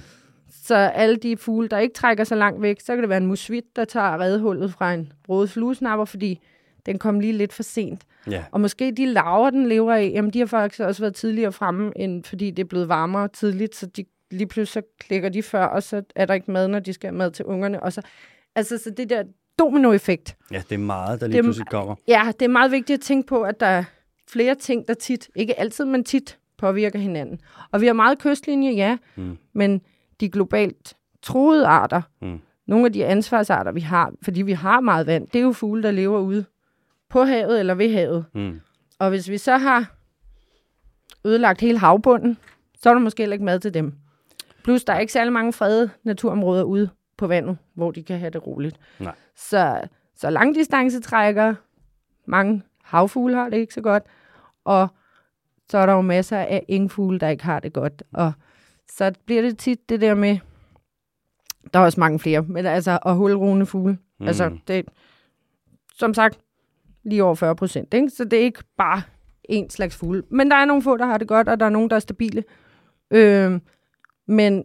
[0.64, 3.26] så alle de fugle, der ikke trækker så langt væk, så kan det være en
[3.26, 6.40] musvit, der tager redhullet fra en brodet fluesnapper, fordi
[6.86, 8.02] den kom lige lidt for sent.
[8.30, 8.44] Ja.
[8.52, 11.92] Og måske de larver, den lever af, jamen de har faktisk også været tidligere fremme,
[11.96, 15.64] end fordi det er blevet varmere tidligt, så de lige pludselig så klikker de før,
[15.64, 17.82] og så er der ikke mad, når de skal have mad til ungerne.
[17.82, 18.02] Og så,
[18.54, 19.22] altså, så det der
[19.58, 20.36] dominoeffekt.
[20.52, 21.94] Ja, det er meget, der lige Det pludselig kommer.
[22.08, 23.84] Ja, det er meget vigtigt at tænke på, at der er
[24.28, 27.40] flere ting, der tit, ikke altid, men tit påvirker hinanden.
[27.72, 29.38] Og vi har meget kystlinje, ja, Mm.
[29.52, 29.80] men
[30.20, 32.40] de globalt troede arter, Mm.
[32.66, 35.82] nogle af de ansvarsarter, vi har, fordi vi har meget vand, det er jo fugle,
[35.82, 36.44] der lever ude
[37.08, 38.24] på havet eller ved havet.
[38.34, 38.60] Mm.
[38.98, 39.92] Og hvis vi så har
[41.24, 42.38] ødelagt hele havbunden,
[42.74, 43.94] så er der måske heller ikke mad til dem.
[44.64, 48.30] Plus, der er ikke særlig mange fredede naturområder ude på vandet, hvor de kan have
[48.30, 48.76] det roligt.
[48.98, 49.14] Nej.
[49.36, 49.80] Så,
[50.16, 51.54] så langdistancetrækker,
[52.24, 54.02] mange havfugle har det ikke så godt,
[54.64, 54.88] og
[55.68, 58.02] så er der jo masser af engfugle, der ikke har det godt.
[58.12, 58.32] Og
[58.88, 60.38] så bliver det tit det der med,
[61.72, 63.98] der er også mange flere, men altså, og hulrugende fugle.
[64.20, 64.26] Mm.
[64.26, 64.88] Altså, det,
[65.94, 66.38] som sagt,
[67.06, 68.12] lige over 40 procent?
[68.12, 69.02] Så det er ikke bare
[69.44, 70.22] en slags fugle.
[70.30, 72.00] Men der er nogle få, der har det godt, og der er nogle, der er
[72.00, 72.44] stabile.
[73.10, 73.60] Øh,
[74.28, 74.64] men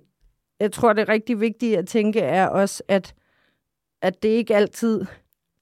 [0.60, 3.16] jeg tror, det er rigtig vigtigt at tænke er også, at,
[4.02, 5.06] at det ikke altid,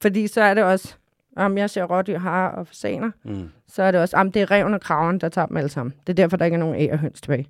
[0.02, 0.96] fordi så er det også,
[1.36, 3.50] om jeg ser rådyr, har og fasaner, Mm.
[3.68, 5.94] så er det også, om det er reven og kraven, der tager dem alle sammen.
[6.08, 7.48] Det er derfor, der ikke er nogen æg og høns tilbage.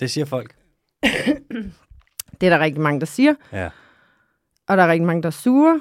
[0.00, 0.56] Det siger folk.
[2.40, 3.70] Det er der rigtig mange, der siger, Ja,
[4.68, 5.80] og der er rigtig mange, der er sure,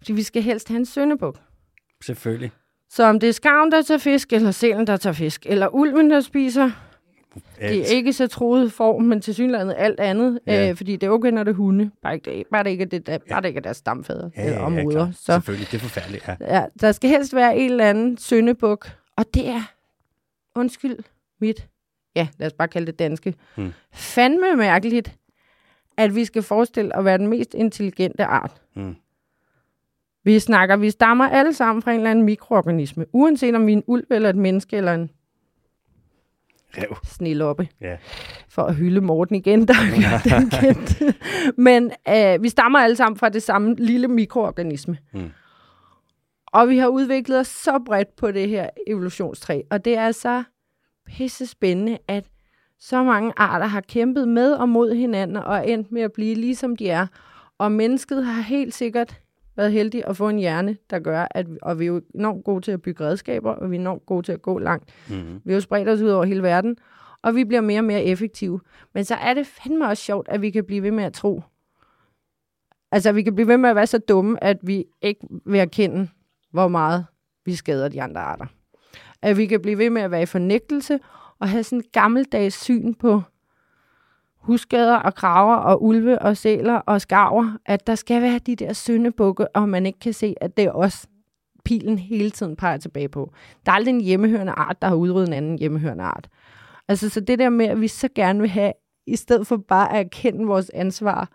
[0.00, 1.38] fordi vi skal helst have en søndebuk.
[2.04, 2.50] selvfølgelig.
[2.90, 6.10] Så om det er skarven, der tager fisk, eller sælen, der tager fisk, eller ulven,
[6.10, 6.70] der spiser,
[7.60, 10.54] det er ikke så troet form, men til synligheden alt andet, Ja.
[10.64, 10.70] ja.
[10.70, 12.88] øh, fordi det er okay, når det er hunde, bare, ikke, bare, det ikke er
[12.88, 14.90] det, der, bare det ikke er deres stamfader ja, eller ja, områder.
[15.04, 15.14] klart.
[15.16, 16.28] så Selvfølgelig, det er forfærdeligt.
[16.28, 16.36] Ja.
[16.40, 19.62] ja, der skal helst være en eller anden søndebuk, og det er,
[20.54, 20.96] undskyld
[21.40, 21.68] mit,
[22.16, 23.64] ja, lad os bare kalde det danske, Hmm.
[23.64, 23.72] hmm.
[23.92, 25.16] fandme mærkeligt,
[25.96, 28.60] at vi skal forestille at være den mest intelligente art.
[28.76, 28.96] Mm.
[30.24, 33.76] Vi snakker, vi stammer alle sammen fra en eller anden mikroorganisme, uanset om vi er
[33.76, 35.10] en ulv eller et menneske eller en
[36.78, 36.96] Rev.
[37.04, 37.68] sneloppe.
[37.80, 37.96] Ja.
[38.48, 41.02] For at hylde Morten igen, der er den kendt.
[41.66, 44.98] Men øh, vi stammer alle sammen fra det samme lille mikroorganisme.
[45.12, 45.30] Mm.
[46.46, 50.42] Og vi har udviklet os så bredt på det her evolutionstræ, og det er så
[51.06, 52.24] pisse spændende, at
[52.80, 56.76] så mange arter har kæmpet med og mod hinanden og endt med at blive ligesom
[56.76, 57.06] de er.
[57.58, 59.20] Og mennesket har helt sikkert
[59.60, 62.60] været heldig at få en hjerne, der gør, at og vi er jo enormt gode
[62.60, 64.90] til at bygge redskaber, og vi er enormt gode til at gå langt.
[65.08, 65.40] Mm.
[65.44, 66.76] Vi har jo spredt os ud over hele verden,
[67.22, 68.60] og vi bliver mere og mere effektive.
[68.94, 71.42] Men så er det fandme også sjovt, at vi kan blive ved med at tro.
[72.92, 76.08] Altså, vi kan blive ved med at være så dumme, at vi ikke vil erkende,
[76.50, 77.06] hvor meget
[77.44, 78.46] vi skader de andre arter.
[79.22, 80.98] At vi kan blive ved med at være i fornægtelse
[81.38, 83.22] og have sådan et gammeldags syn på
[84.40, 88.72] husskader og kraver og ulve og sæler og skarver, at der skal være de der
[88.72, 91.06] syndebukke, og man ikke kan se, at det er os,
[91.64, 93.32] pilen hele tiden peger tilbage på.
[93.66, 96.28] Der er aldrig en hjemmehørende art, der har udryddet en anden hjemmehørende art.
[96.88, 98.72] Altså, så det der med, at vi så gerne vil have,
[99.06, 101.30] i stedet for bare at erkende vores ansvar,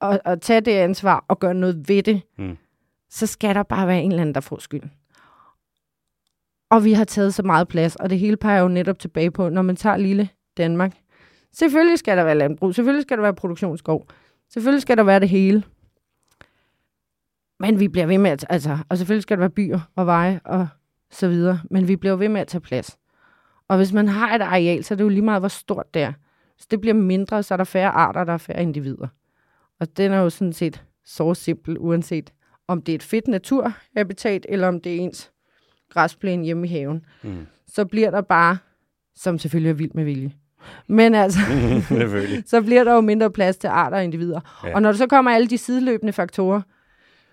[0.00, 2.56] og, og tage det ansvar og gøre noget ved det, Mm.
[3.10, 4.92] så skal der bare være en eller anden, der får skylden.
[6.70, 9.48] Og vi har taget så meget plads, og det hele peger jo netop tilbage på,
[9.48, 10.96] når man tager lille Danmark.
[11.52, 14.06] Selvfølgelig skal der være landbrug, selvfølgelig skal der være produktionsskov,
[14.48, 15.62] selvfølgelig skal der være det hele.
[17.60, 20.40] Men vi bliver ved med at, altså, og selvfølgelig skal der være byer og veje
[20.44, 20.68] og
[21.10, 22.98] så videre, men vi bliver ved med at tage plads.
[23.68, 26.02] Og hvis man har et areal, så er det jo lige meget, hvor stort det
[26.02, 26.12] er.
[26.56, 29.08] Hvis det bliver mindre, så er der færre arter, der er færre individer.
[29.80, 32.32] Og den er jo sådan set så simpel, uanset
[32.68, 35.32] om det er et fedt naturhabitat, eller om det er ens
[35.90, 37.04] græsplæne hjemme i haven.
[37.22, 37.46] Mm.
[37.66, 38.58] Så bliver der bare,
[39.14, 40.32] som selvfølgelig er vildt med vilje,
[40.86, 41.40] men altså,
[42.46, 44.40] så bliver der jo mindre plads til arter og individer.
[44.64, 44.74] Ja.
[44.74, 46.60] Og når der så kommer alle de sideløbende faktorer,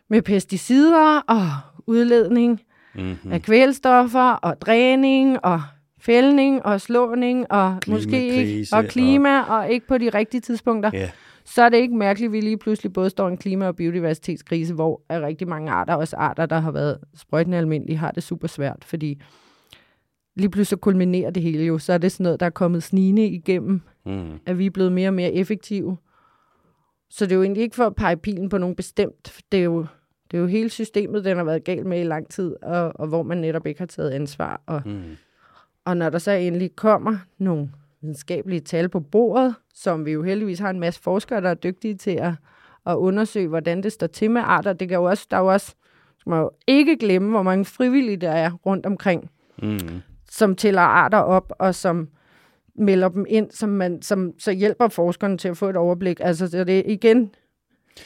[0.09, 1.47] med pesticider og
[1.87, 2.61] udledning
[2.95, 3.31] Mm-hmm.
[3.31, 5.61] af kvælstoffer og dræning og
[6.01, 9.57] fældning og slåning og måske ikke, og klima og...
[9.57, 11.09] og ikke på de rigtige tidspunkter, Ja.
[11.45, 13.75] så er det ikke mærkeligt, at vi lige pludselig både står i en klima- og
[13.75, 18.23] biodiversitetskrise, hvor er rigtig mange arter, også arter, der har været sprøjtende almindelige, har det
[18.23, 19.21] super svært, fordi
[20.39, 22.83] lige pludselig så kulminerer det hele jo, så er det sådan noget, der er kommet
[22.83, 24.39] snigende igennem, Mm.
[24.45, 25.97] at vi er blevet mere og mere effektive.
[27.09, 29.39] Så det er jo egentlig ikke for at pege pilen på nogen bestemt.
[29.51, 29.85] Det er jo,
[30.31, 33.07] det er jo hele systemet, den har været galt med i lang tid, og, og
[33.07, 34.61] hvor man netop ikke har taget ansvar.
[34.65, 35.01] Og, Mm.
[35.85, 37.69] og når der så endelig kommer nogle
[38.01, 41.95] videnskabelige tal på bordet, som vi jo heldigvis har en masse forskere, der er dygtige
[41.95, 42.33] til at,
[42.85, 44.73] at undersøge, hvordan det står til med arter.
[44.73, 45.75] Det kan jo også, der er jo også,
[46.17, 49.29] skal man jo ikke glemme, hvor mange frivillige der er rundt omkring,
[49.63, 49.77] Mm.
[50.39, 52.07] Som tæller arter op, og som
[52.75, 56.17] melder dem ind, som, man, som så hjælper forskerne til at få et overblik.
[56.21, 57.31] Altså, så det igen,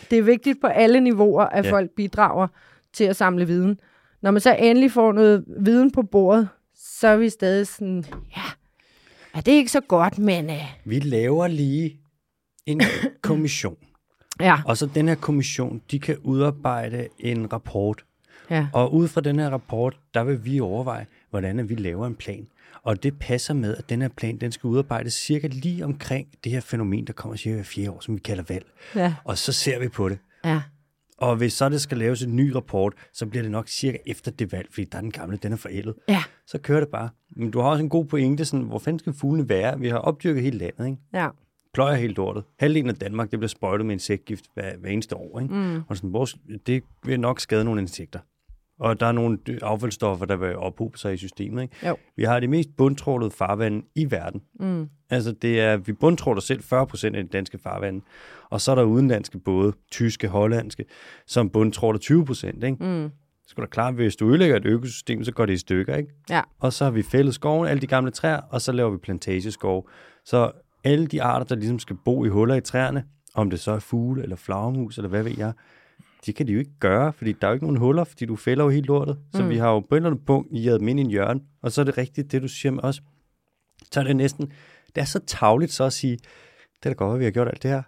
[0.10, 1.72] det er vigtigt på alle niveauer, at Ja.
[1.72, 2.48] folk bidrager
[2.94, 3.80] til at samle viden.
[4.22, 8.06] Når man så endelig får noget viden på bordet, så er vi stadig sådan,
[8.38, 8.42] ja,
[9.36, 12.00] Ja, det er ikke så godt, men øh, Vi laver lige
[12.66, 12.82] en
[13.22, 13.78] kommission.
[14.40, 18.06] ja, Og så den her kommission, de kan udarbejde en rapport.
[18.50, 18.68] ja.
[18.74, 22.16] Og ud fra den her rapport, der vil vi overveje, hvordan at vi laver en
[22.16, 22.48] plan.
[22.84, 26.52] Og det passer med, at den her plan, den skal udarbejdes cirka lige omkring det
[26.52, 28.66] her fænomen, der kommer cirka hver fire år, som vi kalder valg.
[28.96, 30.18] Ja, Og så ser vi på det.
[30.46, 30.62] ja.
[31.18, 34.32] Og hvis så det skal laves en ny rapport, så bliver det nok cirka efter
[34.32, 35.96] det valg, fordi der er den gamle, den er forældet.
[36.10, 37.10] Ja, Så kører det bare.
[37.36, 39.80] Men du har også en god pointe, sådan, hvor fanden skal fuglene være?
[39.80, 40.98] Vi har opdyrket hele landet, ikke?
[41.14, 41.30] ja.
[41.74, 42.44] pløjer helt lortet.
[42.60, 45.40] Halvdelen af Danmark, det bliver sprøjtet med insektgift hver, hver eneste år.
[45.40, 45.54] Ikke?
[45.54, 45.82] Mm.
[45.88, 46.38] Og sådan, vores,
[46.68, 48.20] det vil nok skade nogle insekter.
[48.80, 51.62] Og der er nogle affaldsstoffer, der vil ophobe sig i systemet.
[51.62, 51.88] Ikke?
[51.88, 51.98] Jo.
[52.16, 54.42] Vi har det mest bundtrålede farvand i verden.
[54.60, 54.90] Mm.
[55.10, 58.02] Altså, det er, vi bundtråler selv 40 procent af de danske farvande.
[58.50, 60.86] Og så er der udenlandske både, tyske, hollandske,
[61.28, 62.64] som bundtråler 20 procent.
[62.64, 62.78] Ikke?
[62.84, 63.10] Mm.
[63.48, 65.96] Så er da klart, hvis du ødelægger et økosystem, så går det i stykker.
[65.96, 66.10] Ikke?
[66.30, 66.42] Ja.
[66.60, 69.90] Og så har vi fældet skoven, alle de gamle træer, og så laver vi plantageskov.
[70.26, 70.52] Så
[70.84, 73.80] alle de arter, der ligesom skal bo i huller i træerne, om det så er
[73.80, 75.54] fugle eller flagermus eller hvad ved jeg,
[76.26, 78.36] det kan de jo ikke gøre, fordi der er jo ikke nogen huller, fordi du
[78.36, 79.20] fælder jo helt lortet.
[79.34, 79.50] Så mm.
[79.50, 81.72] vi har jo på et eller andet punkt i dem ind i en hjørne, og
[81.72, 83.02] så er det rigtigt, det du siger med os.
[83.92, 84.52] Så er det næsten,
[84.96, 87.48] det er så tavligt så at sige, det er da godt, at vi har gjort
[87.48, 87.84] alt det her.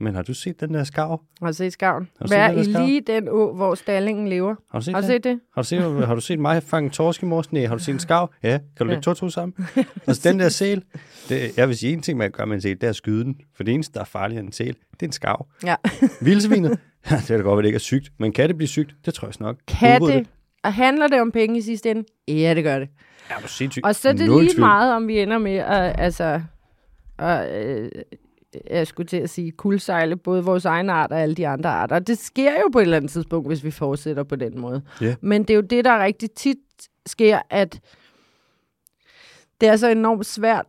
[0.00, 1.20] Men har du set den der skav?
[1.42, 2.08] Har du set skaven?
[2.18, 2.86] Har du Vær i skarv?
[2.86, 4.54] lige den å, hvor stallingen lever.
[4.72, 5.40] Har du set Har du set det?
[5.54, 7.52] Har du set, har du set mig fange torsk i mors?
[7.52, 7.66] Nej.
[7.66, 8.30] Har du set en skav?
[8.42, 8.58] Ja.
[8.58, 8.90] Kan du Ja.
[8.90, 9.68] lægge to og to sammen?
[10.06, 10.82] Og så den der sæl,
[11.28, 13.24] det, jeg vil sige en ting, man gør med en sæl, det er at skyde
[13.24, 13.36] den.
[13.56, 15.46] For det eneste, der er farligere end en sæl, det er en skav.
[15.64, 15.74] Ja.
[16.24, 16.78] Vildsvinet,
[17.10, 18.08] ja, det er da godt, at det ikke er sygt.
[18.18, 18.94] Men kan det blive sygt?
[19.04, 19.56] Det tror jeg nok.
[19.68, 20.26] Kan Udrydde det?
[20.64, 22.04] Og handler det om penge i sidste ende?
[22.28, 22.88] Ja, det gør det.
[23.30, 23.86] Ja, du er sindssygt.
[23.86, 24.60] Og så er det Nul lige tvivl.
[24.60, 26.40] meget, om vi ender med at, altså,
[27.18, 27.88] at, øh,
[28.70, 31.98] jeg skulle til at sige, kuldsejle både vores egen art og alle de andre arter.
[31.98, 34.82] Det sker jo på et eller andet tidspunkt, hvis vi fortsætter på den måde.
[35.00, 35.14] Ja.
[35.20, 36.58] Men det er jo det, der rigtig tit
[37.06, 37.80] sker, at
[39.60, 40.66] det er så enormt svært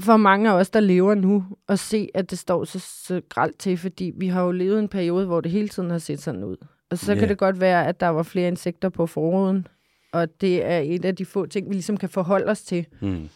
[0.00, 3.58] for mange af os, der lever nu, at se, at det står så, så gralt
[3.58, 6.44] til, fordi vi har jo levet en periode, hvor det hele tiden har set sådan
[6.44, 6.56] ud.
[6.90, 7.18] Og så Ja.
[7.18, 9.66] kan det godt være, at der var flere insekter på forruden,
[10.12, 12.86] og det er et af de få ting, vi ligesom kan forholde os til.
[13.00, 13.28] Mm.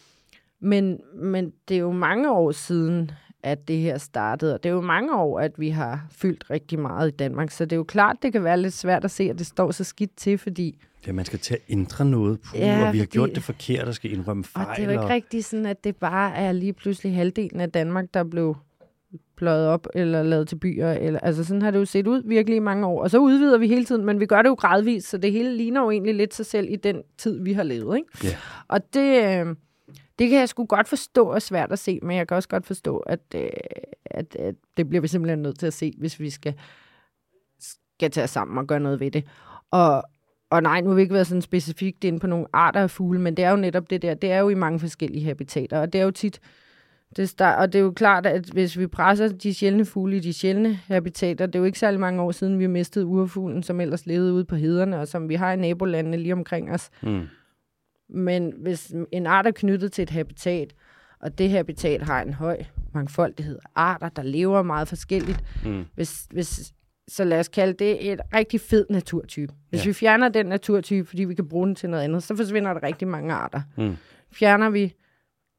[0.59, 3.11] Men, men det er jo mange år siden,
[3.43, 6.79] at det her startede, og det er jo mange år, at vi har fyldt rigtig
[6.79, 9.23] meget i Danmark, så det er jo klart, det kan være lidt svært at se,
[9.23, 12.57] at det står så skidt til, fordi Ja, man skal til at ændre noget på,
[12.57, 14.75] Ja, og vi har fordi- gjort det forkert og skal indrømme Og fejl.
[14.77, 18.05] det er jo ikke rigtigt sådan, at det bare er lige pludselig halvdelen af Danmark,
[18.13, 18.55] der blev
[19.37, 20.91] pløjet op eller lavet til byer.
[20.91, 23.01] Eller, altså sådan har det jo set ud virkelig i mange år.
[23.03, 25.57] Og så udvider vi hele tiden, men vi gør det jo gradvist, så det hele
[25.57, 27.97] ligner jo egentlig lidt sig selv i den tid, vi har levet.
[27.97, 28.09] Ikke?
[28.23, 28.35] Ja.
[28.67, 29.55] Og det, øh,
[30.19, 32.65] det kan jeg sgu godt forstå er svært at se, men jeg kan også godt
[32.65, 33.49] forstå, at, øh,
[34.05, 36.53] at, at det bliver vi simpelthen nødt til at se, hvis vi skal,
[37.59, 39.25] skal tage os sammen og gøre noget ved det.
[39.71, 40.03] Og,
[40.49, 43.21] og nej, nu har vi ikke været sådan specifikt inde på nogle arter af fugle,
[43.21, 45.93] men det er jo netop det der, det er jo i mange forskellige habitater, og
[45.93, 46.39] det er jo tit,
[47.15, 50.19] det start, og det er jo klart, at hvis vi presser de sjældne fugle i
[50.19, 53.79] de sjældne habitater, det er jo ikke særlig mange år siden, vi mistede urfuglen, som
[53.79, 56.89] ellers levede ude på hederne, og som vi har i nabolandene lige omkring os.
[57.03, 57.27] Mm.
[58.09, 60.73] Men hvis en art er knyttet til et habitat,
[61.19, 62.63] og det habitat har en høj
[62.93, 65.85] mangfoldighed af arter, der lever meget forskelligt, Mm.
[65.95, 66.73] hvis, hvis,
[67.07, 69.53] så lad os kalde det et rigtig fed naturtype.
[69.69, 69.89] Hvis Ja.
[69.89, 72.83] vi fjerner den naturtype, fordi vi kan bruge den til noget andet, så forsvinder der
[72.83, 73.61] rigtig mange arter.
[73.77, 73.95] Mm.
[74.31, 74.93] Fjerner vi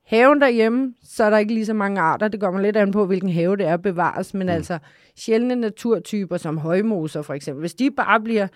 [0.07, 2.29] haven derhjemme, så er der ikke lige så mange arter.
[2.29, 4.35] Det kommer lidt an på, hvilken have det er bevares.
[4.35, 4.53] Men mm.
[4.53, 4.79] altså
[5.17, 8.49] sjældne naturtyper som højmoser for eksempel, hvis de bare bliver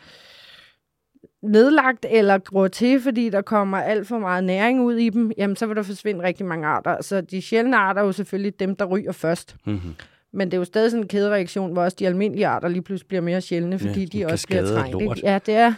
[1.43, 5.57] nedlagt eller gror til, fordi der kommer alt for meget næring ud i dem, jamen
[5.57, 7.03] så vil der forsvinde rigtig mange arter.
[7.03, 9.57] Så de sjældne arter er jo selvfølgelig dem, der ryger først.
[9.67, 9.95] Mm-hmm.
[10.33, 13.09] Men det er jo stadig sådan en kædereaktion, hvor også de almindelige arter lige pludselig
[13.09, 14.93] bliver mere sjældne, fordi Ja, de også bliver trængt.
[14.93, 15.21] lort.
[15.23, 15.75] Ja, det er,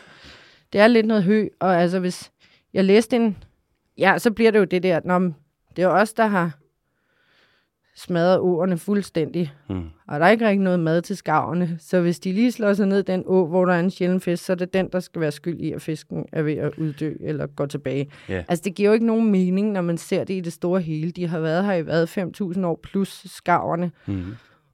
[0.73, 1.49] det er lidt noget hø.
[1.61, 2.31] Og altså, hvis
[2.75, 3.37] jeg læste en...
[3.99, 5.33] Ja, så bliver det jo det der, når
[5.77, 6.59] det er os, der har
[7.97, 9.53] smadret åerne fuldstændig.
[9.69, 9.85] Mm.
[10.09, 11.77] Og der er ikke rigtig noget mad til skaverne.
[11.81, 14.45] Så hvis de lige slår sig ned den å, hvor der er en sjælden fisk,
[14.45, 17.15] så er det den, der skal være skyld i, at fisken er ved at uddø
[17.21, 18.11] eller gå tilbage.
[18.29, 18.45] Ja.
[18.49, 21.11] Altså, det giver jo ikke nogen mening, når man ser det i det store hele.
[21.11, 22.07] De har været her i hvad,
[22.59, 23.91] 5.000 år plus skaverne.
[24.07, 24.25] Mm.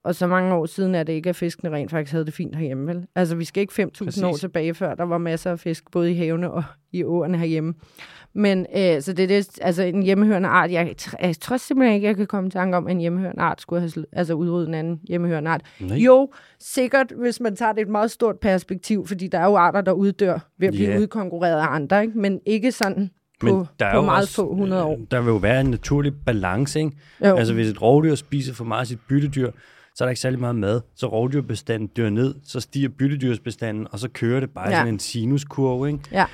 [0.05, 2.57] Og så mange år siden er det ikke, at fiskene rent faktisk havde det fint
[2.57, 3.07] herhjemme, vel?
[3.15, 6.15] Altså, vi skal ikke 5.000 år tilbage, før der var masser af fisk, både i
[6.15, 6.63] havene og
[6.93, 7.75] i åerne herhjemme.
[8.35, 10.71] Men øh, så det er det, altså en hjemmehørende art.
[10.73, 13.61] Jeg, jeg tror simpelthen ikke, jeg kan komme i tanke om, at en hjemmehørende art
[13.61, 15.61] skulle have altså udryddet en anden hjemmehørende art.
[15.81, 15.97] Nej.
[15.97, 19.81] Jo, sikkert, hvis man tager det et meget stort perspektiv, fordi der er jo arter,
[19.81, 20.99] der uddør ved at blive Ja.
[20.99, 22.19] udkonkurreret af andre, ikke?
[22.19, 23.11] men ikke sådan
[23.41, 24.93] på, der er på meget også, få hundrede år.
[24.93, 26.93] øh, Der vil jo være en naturlig balance, ikke?
[27.25, 27.37] Jo.
[27.37, 29.51] Altså hvis et rovdyr spiser for meget af sit byttedyr,
[29.95, 30.81] så er der ikke særlig meget mad.
[30.95, 34.77] Så rovdyrbestanden dør ned, så stiger byttedyrsbestanden, og så kører det bare ja.
[34.77, 36.01] Sådan en sinuskurve, ikke?
[36.13, 36.27] Ja.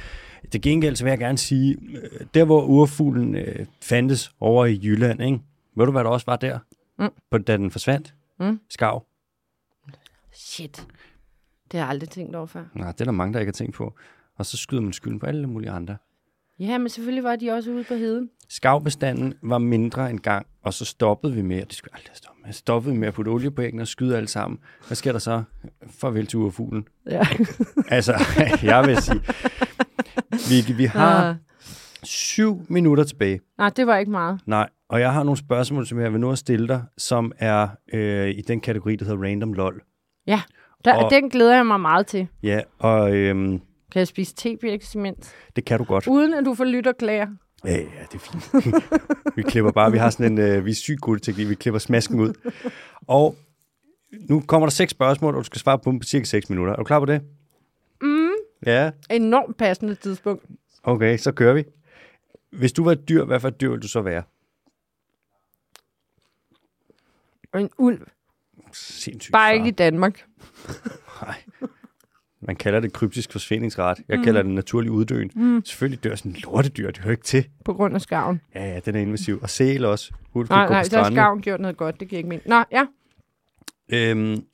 [0.53, 4.81] Til gengæld så vil jeg gerne sige, øh, der hvor urfuglen øh, fandtes over i
[4.83, 5.39] Jylland, ikke?
[5.77, 6.59] ved du hvad der også var der,
[6.99, 7.09] Mm.
[7.31, 8.15] på, da den forsvandt?
[8.41, 8.61] Mm.
[8.70, 9.05] Skav.
[10.33, 10.87] Shit.
[11.73, 12.65] Det har jeg aldrig tænkt over før.
[12.74, 13.95] Nej, det er der mange, der ikke har tænkt på.
[14.37, 15.97] Og så skyder man skylden på alle mulige andre.
[16.61, 18.31] Ja, men selvfølgelig var de også ude på heden.
[18.49, 22.45] Skavbestanden var mindre en gang, og så stoppede vi med, det skulle aldrig have stoppet
[22.47, 24.59] med, stoppede vi med at putte olie på æggene og skyde alle sammen.
[24.87, 25.43] Hvad sker der så?
[26.01, 26.89] Farvel til urfuglen.
[27.11, 27.20] Ja.
[27.89, 28.12] Altså,
[28.62, 29.20] jeg vil sige,
[30.66, 31.35] vi, vi har Ah.
[32.03, 33.41] syv minutter tilbage.
[33.59, 34.41] Nej, det var ikke meget.
[34.47, 37.69] Nej, og jeg har nogle spørgsmål, som jeg vil nu at stille dig, som er
[37.93, 39.83] øh, i den kategori, der hedder random lol.
[40.27, 40.41] Ja,
[40.85, 41.11] der, og...
[41.11, 42.28] den glæder jeg mig meget til.
[42.43, 43.61] Ja, og øhm,
[43.93, 45.33] Kan jeg spise tebirks imens?
[45.57, 46.07] det kan du godt.
[46.07, 47.27] Uden at du får lytterklager.
[47.65, 47.83] Ja, ja,
[48.13, 48.55] det er fint.
[49.37, 51.79] vi klipper bare, vi har sådan en, øh, vi er sygt gode teknik, vi klipper
[51.79, 52.51] smasken ud.
[53.07, 53.37] Og
[54.13, 56.73] nu kommer der seks spørgsmål, og du skal svare på dem på cirka 6 minutter.
[56.73, 57.23] Er du klar på det?
[58.03, 58.29] Mm.
[58.67, 60.45] Ja, Enormt passende tidspunkt.
[60.83, 61.65] okay, så kører vi.
[62.51, 64.23] Hvis du var et dyr, hvad for et dyr ville du så være?
[67.59, 68.07] En ulv.
[68.73, 69.33] Sindssygt.
[69.33, 69.53] Bare far.
[69.55, 70.25] ikke i Danmark.
[71.23, 71.43] Nej.
[72.47, 73.98] Man kalder det kryptisk forsvindingsret.
[74.09, 74.24] Jeg mm.
[74.24, 75.31] kalder det naturlig uddøen.
[75.35, 75.62] Mm.
[75.64, 77.48] Selvfølgelig dør sådan en lortedyr, det hører ikke til.
[77.64, 78.40] På grund af skarven.
[78.55, 79.39] Ja, ja, den er invasiv.
[79.43, 80.12] Og sæl også.
[80.32, 82.01] Hun Nej, nej, så har skarven gjort noget godt.
[82.01, 82.48] Det giver ikke mening.
[82.48, 82.86] Nå, ja.
[83.93, 84.44] Øhm,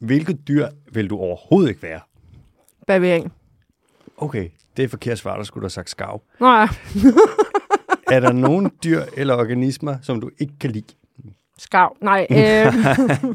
[0.00, 2.00] hvilket dyr vil du overhovedet ikke være?
[2.86, 3.32] Bavian.
[4.16, 6.22] Okay, det er forkert svar, der skulle du have sagt skav.
[6.40, 6.68] Nå ja.
[8.10, 10.94] Er der nogen dyr eller organismer, som du ikke kan lide?
[11.58, 11.96] Skarv.
[12.00, 12.26] Nej.
[12.30, 12.74] Øh.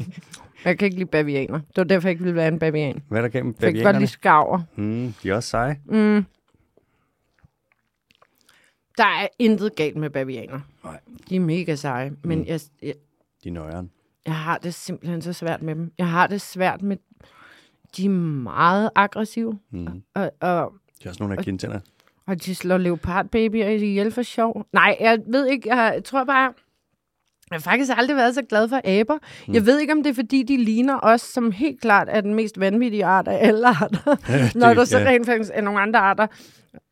[0.64, 1.58] jeg kan ikke lide bavianer.
[1.58, 3.02] Det var derfor, jeg ikke ville være en bavian.
[3.08, 3.98] Hvad er der gennem Jeg kan godt bavianerne?
[3.98, 4.60] lide skarver.
[4.76, 5.80] Mm, de er også seje.
[5.86, 6.24] Mm.
[8.98, 10.60] Der er intet galt med bavianer.
[10.84, 11.00] Nej.
[11.28, 12.44] De er mega seje, men Mm.
[12.46, 12.94] jeg, jeg,
[13.44, 13.90] De er nøjeren.
[14.26, 15.92] jeg har det simpelthen så svært med dem.
[15.98, 16.96] Jeg har det svært med...
[17.96, 20.02] De er meget aggressive, Mm.
[20.14, 20.72] og, og,
[21.02, 21.80] De er også nogle af kindtænder.
[22.26, 24.66] og de slår leopardbabyer ihjel for sjov.
[24.72, 25.74] Nej, jeg ved ikke.
[25.76, 26.52] Jeg, jeg tror bare...
[27.50, 29.18] Jeg har faktisk aldrig været så glad for aber.
[29.48, 29.54] Mm.
[29.54, 32.34] Jeg ved ikke, om det er, fordi de ligner os, som helt klart er den
[32.34, 34.16] mest vanvittige art af alle arter.
[34.60, 35.08] Når der så ja.
[35.08, 36.26] rent faktisk er nogle andre arter.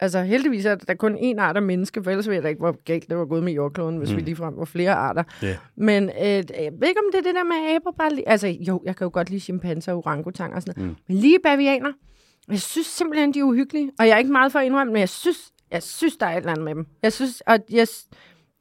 [0.01, 2.59] Altså heldigvis er der kun én art af menneske, for ellers ved jeg da ikke,
[2.59, 4.17] hvor galt det var gået med jordkloden, hvis mm.
[4.17, 5.23] vi ligefrem var flere arter.
[5.43, 5.57] Ja.
[5.77, 8.29] Men øh, jeg ved ikke, om det er det der med aber bare lige...
[8.29, 10.91] Altså jo, jeg kan jo godt lide chimpanser og orangutanger og sådan noget.
[10.91, 10.97] Mm.
[11.09, 11.93] Men lige bavianer,
[12.49, 13.91] jeg synes simpelthen, de er uhyggelige.
[13.99, 15.39] Og jeg er ikke meget for at indrømme, men jeg synes,
[15.71, 16.87] jeg synes der er et eller andet med dem.
[17.03, 17.87] Jeg synes, at jeg,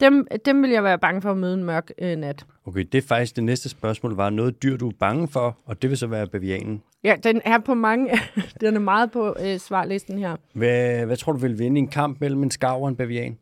[0.04, 2.46] dem, dem vil jeg være bange for at møde en mørk øh, nat.
[2.66, 4.16] Okay, det er faktisk det næste spørgsmål.
[4.16, 5.58] Var noget dyr, du er bange for?
[5.66, 6.84] Og det vil så være bavianen.
[7.04, 8.20] Ja, den er på mange...
[8.62, 10.36] den er meget på øh, svarlisten her.
[10.54, 13.38] Hvad, hvad tror du vil vinde i en kamp mellem en skarv og en bavian?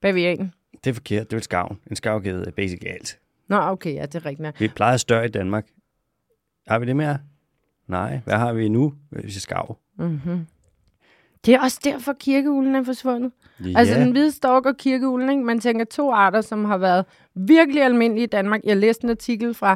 [0.00, 0.52] Bavianen.
[0.84, 1.30] Det er forkert.
[1.30, 1.78] Det er skarven.
[1.90, 3.18] En skarv giver basically alt.
[3.48, 4.60] Nå, okay, ja, det er rigtigt.
[4.60, 5.66] Vi plejer større i Danmark.
[6.68, 7.18] Har vi det mere?
[7.86, 8.20] Nej.
[8.24, 8.94] Hvad har vi nu?
[9.10, 9.78] Hvis skarv.
[9.98, 10.46] Mm-hmm.
[11.46, 13.32] Det er også derfor, kirkeuglen er forsvundet.
[13.64, 13.72] Ja.
[13.78, 15.42] Altså den hvide stork og kirkeuglen, ikke?
[15.42, 17.04] man tænker to arter, som har været
[17.34, 18.60] virkelig almindelige i Danmark.
[18.64, 19.72] Jeg læste en artikel fra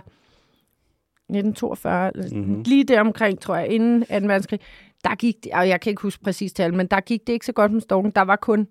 [1.29, 2.39] 1942, Mhm.
[2.39, 2.63] mm-hmm.
[2.67, 4.07] lige der omkring, tror jeg, inden 2.
[4.11, 4.61] verdenskrig.
[5.05, 7.47] Der gik det, og jeg kan ikke huske præcis tal, men der gik det ikke
[7.47, 8.11] så godt med storken.
[8.11, 8.69] Der var kun,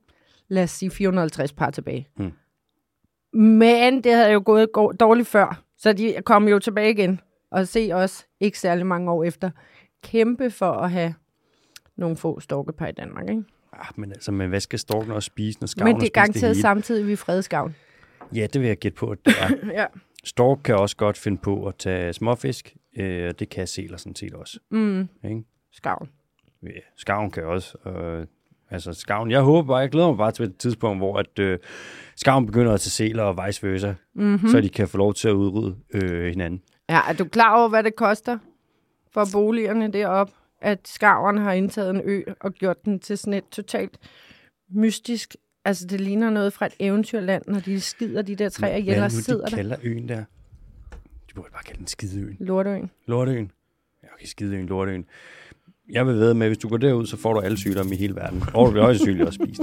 [0.47, 2.07] lad os sige, 450 par tilbage.
[2.17, 2.31] Mm.
[3.39, 7.19] Men det havde jo gået gå- dårligt før, så de kom jo tilbage igen.
[7.51, 9.49] Og se os ikke særlig mange år efter
[10.03, 11.13] kæmpe for at have
[11.97, 13.29] nogle få storkepar i Danmark.
[13.29, 13.43] Ikke?
[13.73, 16.57] Ah, men altså, men hvad skal storken også spise, når skarven Men det er garanteret
[16.57, 17.75] samtidig, vi er fredskavn.
[18.35, 19.49] Ja, det vil jeg gætte på, at det er.
[19.81, 19.85] Ja.
[20.23, 24.15] Stork kan også godt finde på at tage småfisk, øh, og det kan seler sådan
[24.15, 24.59] set også.
[24.71, 25.43] Mm, Ikke?
[25.71, 26.09] skavn.
[26.63, 27.77] Ja, Skarven kan også.
[27.87, 28.25] Øh,
[28.69, 31.59] altså skarven, jeg håber bare, jeg glæder mig bare til et tidspunkt, hvor at, øh,
[32.15, 34.49] skarven begynder at tage seler og vice versa, Mm-hmm.
[34.49, 36.61] så de kan få lov til at udrydde øh, hinanden.
[36.89, 38.37] Ja, er du klar over, hvad det koster
[39.13, 40.33] for boligerne deroppe?
[40.61, 43.97] At skarverne har indtaget en ø og gjort den til sådan et totalt
[44.69, 45.35] mystisk...
[45.65, 49.05] Altså, det ligner noget fra et eventyrland, når de skider de der træer ihjel Hvad
[49.05, 49.57] og sidder de der.
[49.57, 50.23] kalder øen der?
[51.29, 52.37] De burde bare kalde den Skideøen.
[52.39, 52.91] Lorteøen.
[53.05, 53.51] Lorteøen.
[54.03, 55.05] Ja, okay, Skideøen, Lorteøen.
[55.89, 57.97] Jeg vil ved med, at hvis du går derud, så får du alle sygdomme i
[57.97, 58.43] hele verden.
[58.53, 59.61] Og du bliver højst sandsynligt også spist.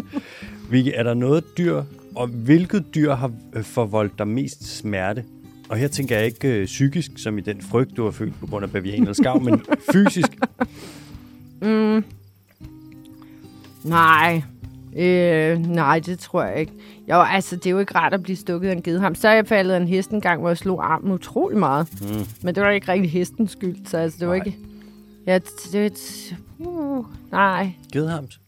[0.71, 1.83] Vicky, er der noget dyr,
[2.17, 5.25] og hvilket dyr har øh, forvoldt dig mest smerte?
[5.69, 8.47] Og her tænker jeg ikke øh, psykisk, som i den frygt, du har følt på
[8.47, 9.63] grund af bavian eller skarv, men
[9.93, 10.29] fysisk.
[11.63, 12.05] Mm.
[13.85, 14.43] Nej.
[14.97, 16.73] Øh, nej, det tror jeg ikke.
[17.09, 19.15] Jo, altså, det er jo ikke rart at blive stukket af en gedeham.
[19.15, 21.89] Så er jeg faldet af en hest en gang, hvor jeg slog armen utrolig meget.
[22.01, 22.27] Mm.
[22.43, 24.47] Men det var ikke rigtig hestens skyld, så altså, det var Nej.
[24.47, 24.59] ikke...
[25.27, 27.73] Ja, det, det, uh, nej.
[27.93, 28.41] Gedehams.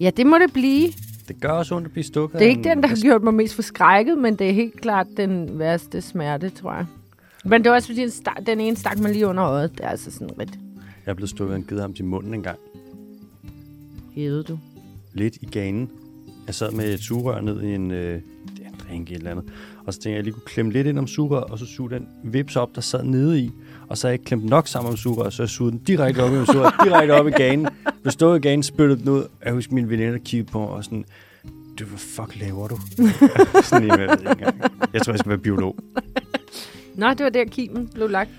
[0.00, 0.88] Ja, det må det blive.
[1.28, 3.22] Det gør også ondt at blive stukket Det er ikke en- den, der har gjort
[3.22, 6.86] mig mest forskrækket, men det er helt klart den værste smerte, tror jeg.
[7.44, 9.70] Men det var også fordi, den, stak, den ene stak mig lige under øjet.
[9.72, 10.58] Det er altså sådan lidt
[11.06, 12.58] Jeg blevet stukket en gedehams i munden en gang.
[14.14, 14.58] hævet, du.
[15.12, 15.90] lidt i ganen.
[16.46, 18.14] Jeg sad med et sugerør ned i en, øh,
[18.56, 19.44] det er en drink eller andet.
[19.86, 21.66] Og så tænkte jeg, at jeg lige kunne klemme lidt ind om sugerøret, og så
[21.66, 23.50] suge den vips op, der sad nede i.
[23.90, 26.32] Og så jeg ikke klemt nok sammen om sugerøret, så jeg sugede den direkte op
[26.32, 27.68] i sugerøret, direkte op i ganen.
[28.08, 29.24] Stået i ganen, spyttede den ud.
[29.44, 31.04] Jeg husker, min veninde der kiggede på og sådan,
[31.78, 32.76] du, hvad fuck laver du?
[33.62, 34.60] sådan, jeg, ved ikke engang.
[34.92, 35.76] jeg tror, jeg skal være biolog.
[36.94, 38.30] Nå, det var der, kimen blev lagt.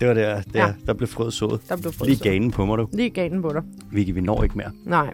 [0.00, 0.72] Det var der, der, Ja.
[0.86, 1.60] der blev frøet sået.
[1.68, 2.24] Der blev fået Lige så.
[2.24, 2.88] ganen på mig, du.
[2.92, 3.62] Lige ganen på dig.
[3.92, 4.70] Vicky, vi når ikke mere.
[4.84, 5.12] Nej.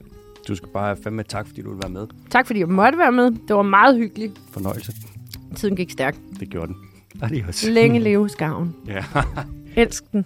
[0.48, 2.06] Du skal bare have fandme tak, fordi du vil være med.
[2.30, 3.24] Tak fordi jeg måtte være med.
[3.48, 4.32] Det var meget hyggeligt.
[4.52, 4.92] Fornøjelse.
[5.56, 6.18] Tiden gik stærkt.
[6.40, 6.76] Det gjorde den.
[7.22, 7.64] Adios.
[7.68, 8.74] Længe leve skaven.
[8.86, 9.04] Ja.
[9.76, 10.24] Elsk den.